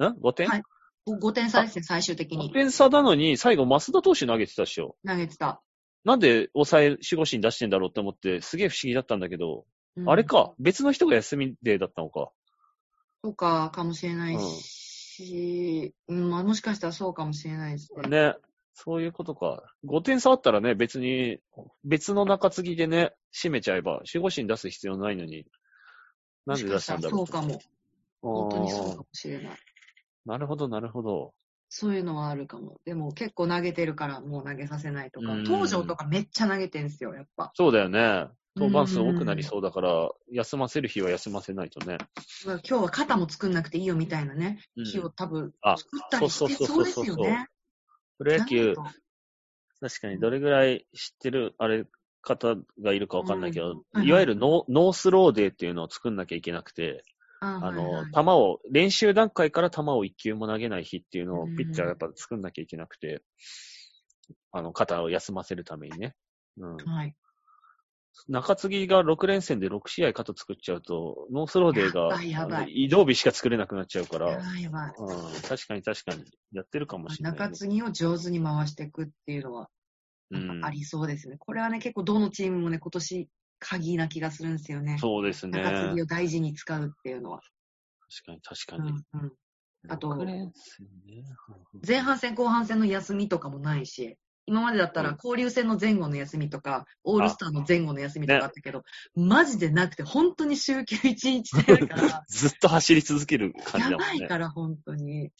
[0.00, 0.62] 5点、はい
[1.08, 2.52] 5点差ですね、最終的 ?5 に。
[2.52, 4.96] 点差なのに、最後、増田投手投げてたっしょ。
[5.06, 5.60] 投げてた。
[6.04, 9.64] なんで抑え、守護神出してんだろうって思って、すげえ不思議だったんだけど、
[9.96, 12.30] うんあれか、別の人が休みデーだったのか？
[13.22, 18.08] そうか、かもしれないし、うん、まあもしかしたらそうかもしれないですね。
[18.08, 18.34] ね。
[18.74, 19.62] そういうことか。
[19.86, 21.38] 5点差あったらね、別に、
[21.84, 25.46] 別の中継ぎでね、締めちゃえば、守護神出す必要ないのに、
[26.46, 27.60] なんで出したんだろうそうかも。
[28.22, 29.58] 本当にそうかもしれない。
[30.24, 31.34] なるほど、なるほど。
[31.68, 32.80] そういうのはあるかも。
[32.84, 35.44] でも結構投げてるからもう投げさせないとかうん。
[35.44, 37.50] 東条とかめっちゃ投げてんすよ、やっぱ。
[37.54, 38.28] そうだよね。
[38.54, 41.96] 登板数多くなりそうだから、休ませる日は休ませないとね。
[42.44, 47.48] 今日は肩も作んなくていいよみたいなね、うん日を多分あ作ったりしてそうですよね。
[48.22, 48.74] プロ野球
[49.80, 51.84] 確かにどれぐらい知ってる、あれ、
[52.22, 57.02] 方がいるかわかんないけど、うんはいわゆるノースローデーっていうのを作んなきゃいけなくて、
[57.40, 63.22] とああの、はいはい球を、練習段階から球を一球も投げない日っていうのをうんピッチャーがやっぱ作んなきゃいけなくて、
[64.52, 66.14] あの、肩を休ませるためにね。
[66.58, 66.76] うん。
[66.76, 67.16] はい。
[68.28, 74.36] 中継ぎが6連戦で6試合肩作っちゃうと、ノースローデーが移動日しか作れなくなっちゃうから。
[74.36, 74.42] うん、
[75.42, 77.38] 確かに確かに、やってるかもしれない、ね。
[77.38, 79.68] 中継ぎを上手に回していくっていうのは、
[80.30, 81.36] うんありそうですね。
[81.38, 83.28] これはね、結構どのチームもね、今年、
[83.58, 84.98] 鍵な気がするんですよね。
[84.98, 85.62] そうですね。
[85.62, 87.40] 中継ぎ確を大事に使うっていうのは。
[88.26, 88.92] かに確かうんに。
[89.14, 89.32] うん、
[89.88, 91.24] あと6連戦ね
[91.86, 98.82] 前半戦、後半戦の休みとかもないし、今までだったうんら交流戦の前後の休みとか、オールスターの前後の休みとかあったけど、
[99.14, 104.18] マジでなくて、本当に週休1日でから、 ずっと走り続ける感じやだもんね。
[104.20, 105.30] ばいから、本当に。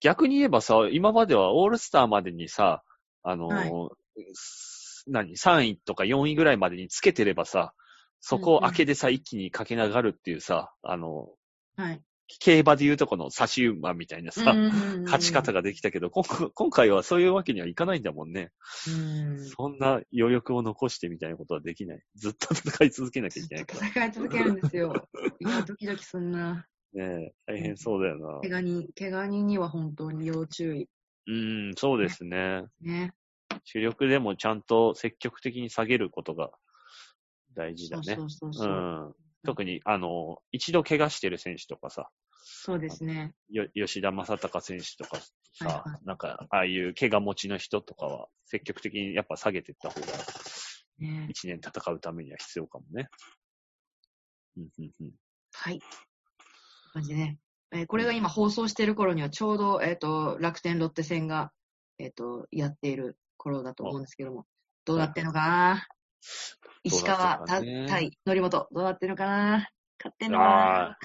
[0.00, 2.82] 逆に言えばさ、今まではオールスターまでにさ、
[3.22, 3.70] あのーはい
[5.06, 7.72] 何 ?3 位とか4位ぐらいまでにつけてればさ、
[8.20, 11.28] そこを明けでさ、一気に駆け上がるっていうさ、あの、
[11.76, 12.02] はい。
[12.38, 14.54] 競馬でいうとこの差し馬みたいなさ、
[15.04, 18.50] 勝ち方ができたけど、今回はそういうわけにはいかないんだもんね。
[18.88, 22.00] うんそんな余力を残してみたいなことはできない。
[22.14, 23.86] ずっと戦い続けなきゃいけないから。
[23.88, 25.08] 戦い続けるんですよ。
[25.40, 26.66] いや、ドキドキすんな。
[26.92, 28.40] ねえ、大変そうだよな。
[28.40, 30.88] 怪我人、怪我人には本当に要注意。
[31.26, 32.64] うん、そうですね。
[32.80, 33.12] ね。
[33.64, 36.50] 主力でもちゃんと積極的に下げることが
[37.54, 38.02] 大事だね。
[38.04, 38.68] そうそうそうそう。
[38.68, 39.14] うん。
[39.44, 42.10] 特に、あの、一度怪我してる選手とかさ、
[42.42, 43.34] そうですね。
[43.50, 45.18] よ吉田正尚選手とか
[45.52, 50.06] さ、はいはなんか、ああいう怪我持ちの人とかは、積極的にやっぱ下げていった方が、
[50.98, 53.08] ね一年戦うためには必要かもね。
[54.56, 55.12] うんうんうん。
[55.52, 55.80] はい。
[56.92, 57.38] 感じね。
[57.72, 61.52] えーこれが今放送している頃にはちょうど、えっ、と、楽天ロッテ戦が、
[61.98, 64.46] えっ、と、やっている頃だと思うんですけども、
[64.84, 65.86] どうなってんのかな？
[66.82, 69.68] 石川、ね対、則本、どうなってるのかな？
[70.02, 70.98] 勝ってんのかああ、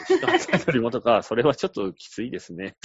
[0.68, 1.22] 森本か。
[1.24, 2.78] それはちょっときついですね。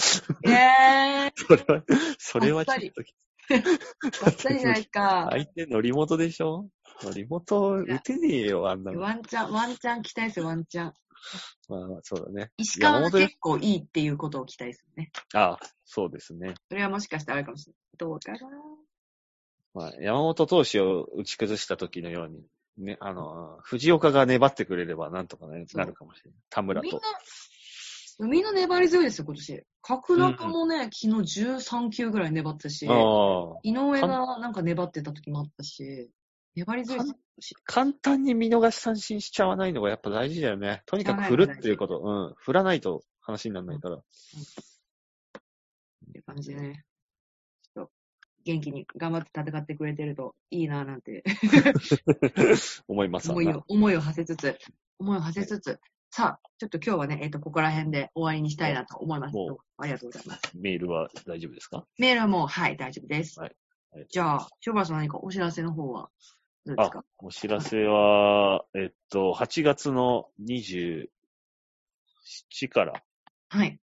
[0.42, 1.84] なえ それは、
[2.18, 3.54] それはちょっときつい。
[3.54, 5.28] ー、ばっさりじゃないか。
[5.30, 6.68] 相手、則本でしょ？
[7.00, 9.00] 則本、打てねえよ、あんなの。
[9.00, 10.94] ワンチャン、ワンチャン期待ですよ、ワンチャン。
[11.68, 12.50] まあ、そうだね。
[12.56, 15.12] 石川が結構いいっていうことを期待するね。
[15.34, 16.54] ああ、そうですね。
[16.68, 17.80] それはもしかしたらあるかもしれない。
[17.98, 18.38] どうかな？
[19.74, 22.42] まあ、山本投手を打ち崩した時のように、
[22.78, 26.40] ね、あの、藤岡が粘ってくれればなんとかね、なるかもしれない。
[26.48, 27.00] 田村と。、
[28.20, 29.64] みんな粘り強いですよ、今年。
[29.82, 32.84] 角中もね、昨日13球ぐらい粘ってたし。
[32.84, 32.88] 井
[33.72, 36.10] 上がなんか粘ってた時もあったし、
[36.54, 37.54] 粘り強いですよ、今年。
[37.64, 40.82] 簡単に見逃し三振しちゃわないのがやっぱ大事だよね。
[40.86, 42.00] とにかく振るっていうこと。
[42.02, 42.34] うん。
[42.36, 43.96] 振らないと話にならないから。
[43.96, 44.00] っ
[46.12, 46.84] て感じでね。
[48.44, 51.22] 元気に頑張って戦ってくれてるといいなぁなんて。
[52.88, 54.58] 思います思いを、思いを馳せつつ、
[54.98, 55.80] 思いを馳せつつ、
[56.12, 59.36] さあ、ちょっと今日はね、えっ、と、ここら辺で終わりにしたいなと思います。
[59.78, 60.40] ありがとうございます。
[60.58, 61.86] メールは大丈夫ですか？
[61.98, 63.38] メールはもう、はい、大丈夫です。
[63.38, 63.56] はい。
[63.92, 64.06] はい。
[64.10, 66.10] じゃあ、塩原さん何かお知らせの方は、
[66.66, 71.08] どうですあか、お知らせは、えっと、8月の27
[72.70, 73.02] から
[73.48, 73.80] はい、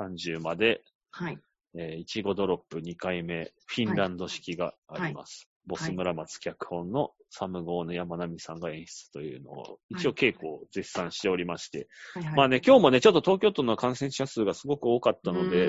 [0.00, 1.38] 30まで、はい。
[1.76, 5.48] えーいちごドロップ2回目、フィンランド式があります。
[5.66, 12.34] ボス村松脚本のサム号の山並さんが演出というのを、一応稽古を絶賛しておりまして、はい、はい。
[12.36, 15.68] まあね、今日もね、ちょっと東京都の感染者数がすごく多かったので、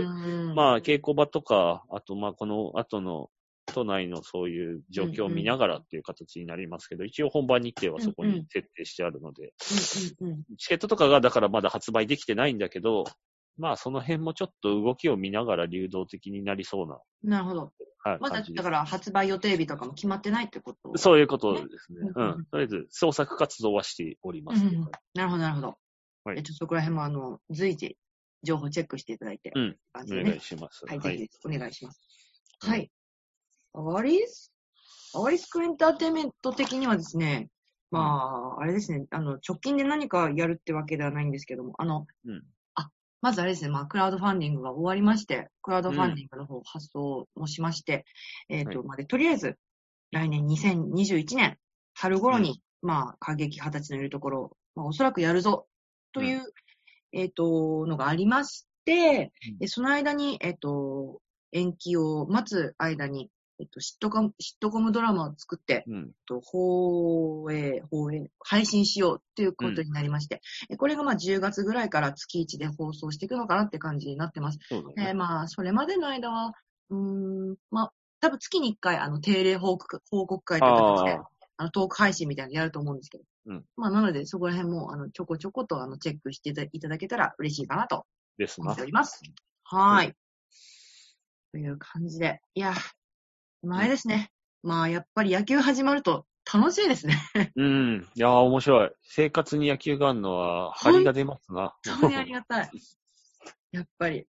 [0.56, 3.30] まあ、稽古場とか、あと、まあ、この後の
[3.74, 9.54] 都内のそういう状況を見ながらっていう形になりますけど、一応本番日程はそこに設定してあるので、
[10.22, 10.44] うんうんうん。
[10.58, 13.04] チケットとかがだからまだ発売できてないんだけど、
[13.60, 17.74] まあ、その辺もちょっと動きを見ながら流動的になりそうな、なるほど。
[18.02, 18.42] はい、まだ。
[18.42, 22.02] だから発売予定日とかも決まってないってことそういうことですね。
[22.02, 22.46] ねううんん。
[22.46, 24.64] とりあえず、創作活動はしております。
[24.64, 25.78] うんうんうんなるほど、なるほど。
[26.24, 27.98] はいえっと、そこら辺も、あの、随時、
[28.44, 30.40] 情報チェックしていただいて、うんねお願い。
[30.40, 30.86] します。
[30.86, 32.00] はい、ぜひお願いします。
[32.62, 32.90] はい。
[33.74, 34.54] アワリス
[35.14, 37.50] アワリスクエンターテインメント的にはですね、
[37.92, 42.42] まあ、あれですね、あの、直近で何かやるってわけではないんですけども、あの、うんあ、
[43.22, 48.06] まずあれですね、まあ、クラウドファンディングが終わりまして、クラウドファンディングの方発送もしまして、
[48.48, 48.88] えっ、と、はい。
[48.88, 49.58] まあ、で、とりあえず、
[50.12, 51.58] 来年2021年、
[51.94, 55.68] 春頃に、まあ、過激派たちのいるところを、まあ、おそらくやるぞ、
[56.14, 56.44] という、
[57.12, 59.58] えっ、と、のがありまして、うん。
[59.60, 61.22] でその間に、えっ、と、
[61.52, 63.30] 延期を待つ間に、
[63.60, 66.00] えっと、シットコム、シットコムドラマを作って、うん。
[66.00, 74.60] えっと、放映、放映、配信しようっていうことになりまして、えこれがまあ10月ぐらいから月1で放送していくのかなって感じになってます。
[74.72, 75.14] えーそうだね。
[75.14, 76.54] まあ、それまでの間は、
[76.90, 88.06] うーん、まあ、多分月に1回、あの、定例報告、報告会という形であ、あの、トーク配信みたいなのやると思うんですけど、うんまあ、なので、そこら辺も、あの、ちょこちょこと、あの、チェックしていただけたら嬉しいかなと
[88.38, 88.86] ですな思ってお。
[88.86, 89.22] ります。
[89.64, 90.14] はーい。
[91.52, 92.42] という感じで。
[92.54, 92.74] いや、
[93.64, 94.30] まああれですね。
[94.64, 97.20] まあやっぱり野球始まると楽しいですね。
[97.56, 98.08] うん。
[98.16, 98.92] いやー、面白い。
[99.04, 101.76] 生活に野球があるのは、張りが出ますな。
[101.86, 102.72] 本当にありがたい。
[103.72, 104.26] やっぱり。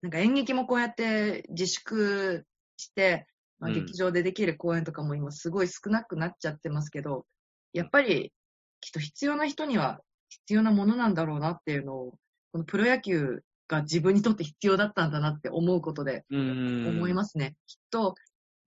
[0.00, 2.44] なんか演劇もこうやって自粛
[2.76, 3.26] して、
[3.58, 7.26] まあ、うん劇場でできる公演とかも今すごい少なくなっちゃってますけど、
[7.72, 8.32] やっぱり
[8.80, 12.10] きっと必要な人には必要なものなんだろうなっていうのを、
[12.52, 16.86] このプロ野球が自分にとって必要だったんだなって思うことで、うん。
[16.88, 17.56] 思いますね。
[17.66, 18.14] きっと、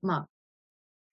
[0.01, 0.29] まあ、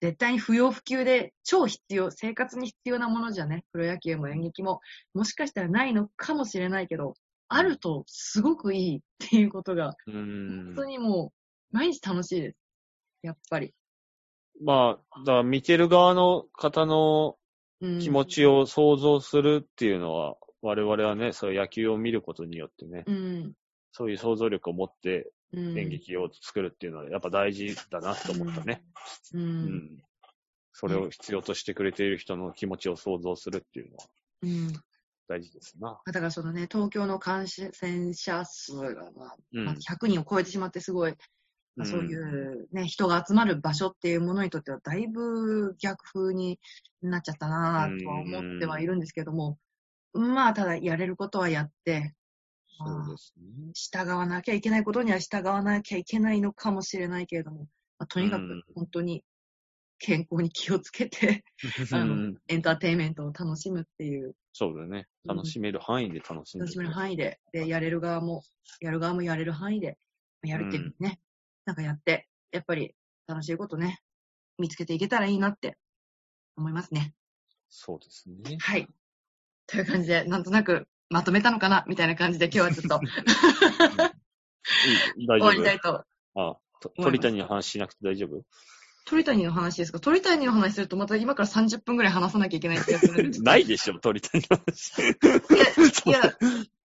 [0.01, 4.81] 絶対に不要不急で超必要、生活に必要なものじゃね、プロ野球も演劇も、
[5.13, 7.15] もしかしたらないのかもしれないけど、
[7.47, 11.31] あるとすごくいいっていうことが、うん本当にも
[11.71, 12.57] う、毎日楽しいです。
[13.23, 13.73] やっぱり。
[14.61, 17.37] まあ、だから見てる側の方の
[17.81, 23.53] うん、気持ちを想像するっていうのは、我々はね、そういう野球を見ることによってね、うん。
[23.91, 25.29] そういう想像力を持ってうん。
[25.55, 28.83] 演劇を作るっていうのはやっぱ大事だなと思ったね。
[29.33, 29.41] うん。
[29.41, 29.97] うん。
[30.73, 34.05] それを必要としてくれている人の気持ちを想像するっていうのは
[34.43, 34.73] うん。
[35.27, 35.99] 大事ですな。
[36.05, 41.15] だからそのね、東京の感染者数が、まあ、うんまあ100人を超えてしまってすごい、
[41.75, 46.59] まあうんそういうね、人が集まる場所っていうものにとってはだいぶ逆風に
[47.01, 49.57] なっちゃったなぁとは思ってはいるんですけども、
[50.13, 52.13] まあただやれることはやって、
[52.77, 53.71] そうですね。
[53.73, 57.67] 従わなきゃいけないことには従わなきゃいけないのかもしれないけれども、
[57.99, 59.23] まあとにかうんく本当に
[59.99, 61.43] 健康に気をつけて、
[61.93, 65.07] あのうんエンターテインメントを楽しむっていうそうだね。
[65.25, 68.43] うん楽しめる範囲で楽しんで楽しめる範囲で、で、やれる側も、
[68.79, 69.97] やる側もやれる範囲で、
[70.43, 71.19] やるっていうね、
[71.65, 72.95] なんかやって、やっぱり
[73.27, 73.99] 楽しいことね、
[74.57, 75.77] 見つけていけたらいいなって
[76.55, 77.15] 思いますね。
[77.67, 78.57] そうですね。
[78.59, 78.87] はい。
[79.67, 81.85] という感じで、なんとなくまとめたのかな？
[81.87, 82.99] みたいな感じで 今日はちょっと。
[85.17, 86.03] 終わりた丈いと。
[86.33, 86.51] 夫。
[86.51, 88.43] あ、と鳥谷の話しなくて大丈夫？
[89.05, 89.77] 鳥谷の話？
[89.77, 93.31] ですか鳥谷の話するとまた今から30分くらい話さなきゃいけない気がする。
[93.43, 95.01] ないでしょ、鳥谷の話。
[96.09, 96.31] いや、いや、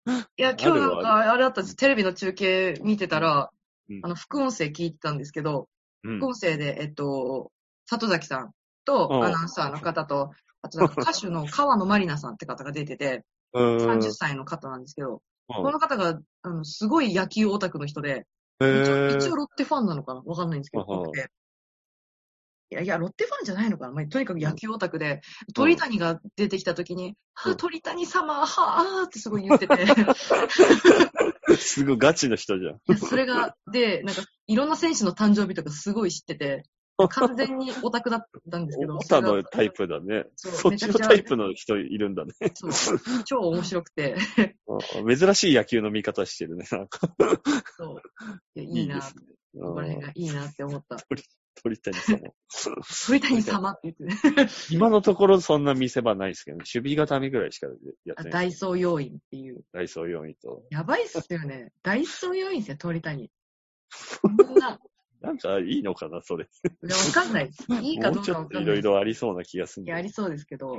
[0.36, 1.76] いや、今日なんかあれだったんです。
[1.76, 3.50] テレビの中継見てたら、
[3.88, 4.00] うん。
[4.02, 5.68] あの、副音声聞いてたんですけど、
[6.02, 6.18] うん。
[6.18, 7.52] 副音声で、えっと、
[7.86, 8.52] 里崎さん
[8.84, 9.18] とう。
[9.18, 10.32] んアナウンサーの方と、
[10.62, 18.26] あとなんか歌手の川野まりなさんって方が出てて、30歳の方なんですけど、この方が、あの、すごい野球オタクの人で、
[18.60, 20.22] 一応一応ロッテファンなのかな？
[20.26, 21.12] わかんないんですけど。
[22.70, 25.22] いや、いや、ロッテファンじゃないのかな、まあ、とにかく野球オタクで、
[25.54, 27.54] 鳥谷が出てきた時に、はうん。
[27.54, 29.86] あ、鳥谷様、はあってすごい言ってて、
[31.56, 32.98] すごいガチの人じゃん。
[32.98, 36.64] それが、で、なんか、いろんな選手の誕生日とかすごい知ってて、
[37.06, 40.24] 完全にオタクだったんですけど、オタのタイプだね。
[40.34, 42.32] そっちのタイプの人いるんだね。
[43.24, 44.16] 超面白くて、
[44.66, 46.66] あ珍しい野球の見方してるね。
[46.72, 47.00] なんか
[47.76, 48.02] そう。
[48.56, 49.22] いやいいな、いいですね。
[49.60, 50.96] ここら辺がいいなって思った。
[51.62, 52.34] 鳥谷さんも。
[53.06, 57.66] 鳥谷様って言ってね、今のところそんな見せ場ないですけど、ね、守備固めぐらいしか
[58.04, 58.32] やってない。
[58.32, 59.62] ダイソー要員っていう。
[59.72, 60.62] ダイソー4位と。
[60.70, 61.72] やばいっすよね。
[61.82, 63.30] ダイソー要員ですよ、鳥谷。
[63.90, 64.78] そんな、
[65.20, 66.44] なんかいいのかな、それ。
[66.44, 67.50] いや、わかんない。
[67.82, 68.84] いいかどうもうちょっといろいかわかんないです。
[68.84, 70.72] ろありそうな気がするんいや、ありそうですけど、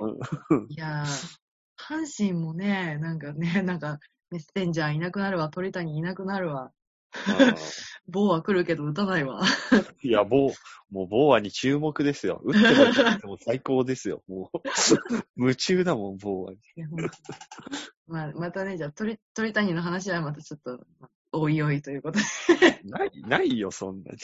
[0.49, 1.29] うんいやー、
[1.77, 3.99] 阪神もね、なんかね、なんか、
[4.31, 6.71] メッセンジャーいなくなるわ、鳥谷いなくなるわ、
[7.11, 7.55] あー
[8.07, 9.41] 棒は来るけど打たないわ。
[10.01, 10.53] いや、ボー、
[10.91, 12.41] もうボーアに注目ですよ。
[12.43, 14.23] 打っても打っても最高ですよ。
[14.27, 14.59] もう、
[15.37, 16.59] 夢中だもん、ボーアに。
[18.07, 22.25] まあ、またね、じゃあ鳥、鳥谷の話はまたちょっと、まあおいおいということで。
[22.85, 24.17] ない、ないよ、そんなに。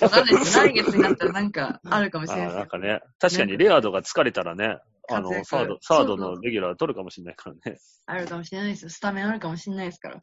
[0.00, 0.58] わかんないです。
[0.58, 4.78] 来月になったらなんかあるかもしれないあーなんですかね、確かにレアードが疲れたらね、
[5.10, 7.78] あの、サード、サードのレギュラー取るかもしれないからね。
[8.06, 8.90] あるかもしれないですよ。
[8.90, 10.20] スタメンあるかもしれないですから。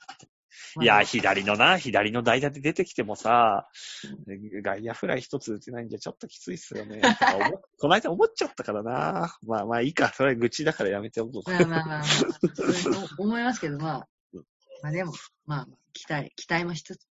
[0.81, 3.67] いや、左のな、左の代打で出てきてもさ、
[4.63, 7.01] 外野フライ一つ打てないんじゃちょっときついっすよね。
[7.79, 9.37] この間思っちゃったからな。
[9.47, 11.49] まあまあいいか、それ愚痴だからやめておこう。
[11.49, 14.07] まあまあまあまあ、そう思いますけど、まあ、
[14.81, 15.13] まあでも、
[15.45, 17.07] まあ、期待、期待もしつつ、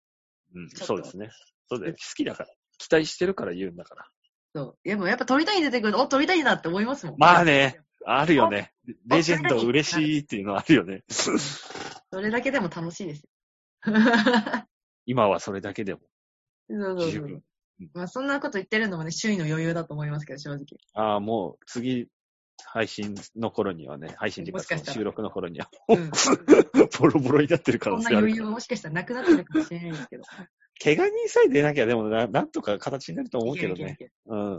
[0.55, 1.31] うん、そうですね。
[1.69, 1.93] そうだよ。
[1.93, 2.49] 好きだから。
[2.79, 4.07] 期待してるから言うんだから。
[4.55, 4.79] そう。
[4.85, 7.17] でもやっぱ鳥谷出てくると、お、鳥谷だって思いますもん。
[7.19, 7.81] まあね。
[8.07, 8.73] あるよね。
[9.07, 11.03] レジェンド嬉しいっていうのはあるよね。
[11.09, 13.29] それだけでも楽しいですよ。
[15.07, 16.01] 今はそれだけでも
[16.69, 17.43] そうそうそう。。
[17.93, 20.65] まあそんなこと言ってるのもね、周囲の余裕だと思いますけど、正直。
[20.95, 22.09] ああ、もう次、
[22.65, 26.11] 配信の頃にはね、配信っていうかもしかしたら収録の頃には、うん。
[26.99, 28.19] ボロボロになってる可能性あるから。
[28.21, 30.25] 余裕はもしかしたらなくなってるかもしれないですけど。
[30.83, 33.97] 怪我人さえ出なきゃでもな、なんとか形になると思うけどね。
[34.27, 34.59] うん。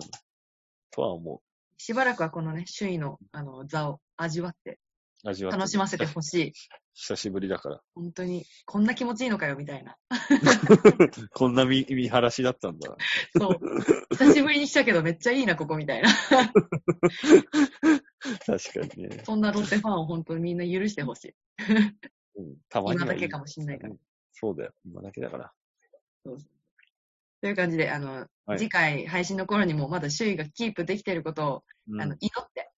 [0.91, 1.41] とは思
[1.77, 4.79] しばらくはこのね、首位の、あの、座を味わって、う。
[5.25, 6.53] 味わって楽しませてほしい。
[6.93, 7.81] 久しぶりだから。
[7.93, 9.97] 本当に、こんな気持ちいいのかよ、みたいな。
[11.33, 12.95] こんな見見晴らしだったんだ。
[13.37, 13.59] そう。
[14.15, 16.09] 久しぶりにしたけどめっちゃいいな、ここ、みたいな。
[16.09, 16.49] 確
[18.73, 19.23] かにね。
[19.25, 21.35] そんなロッテファンを本当にみんな許してほしい。
[22.35, 23.99] うん、たまにはいだけかもしんないからうん
[24.39, 24.73] そうだよ。
[24.85, 25.51] 今だけだから。
[27.41, 32.71] という感じで、あの、はい次回配信の頃にもまだ首位がキープできていることを、うん、あの、祈って、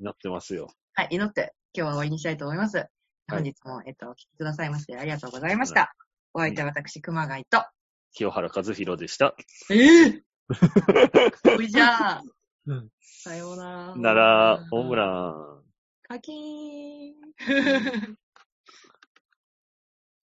[0.00, 0.72] なってますよ。
[0.94, 2.86] はい、祈って、今日は終わりにしたいと思います。
[3.30, 5.94] 本日も、えっと、お聞きくださいましてありがとうございました。
[6.32, 7.62] お相手は私、熊谷と。
[8.12, 9.34] 清原和弘でした。
[9.70, 10.22] ええ
[11.44, 12.22] それじゃあ
[12.66, 13.96] うん、さようなら。
[13.96, 15.62] なら、ホームラン。
[16.02, 18.18] カキーン。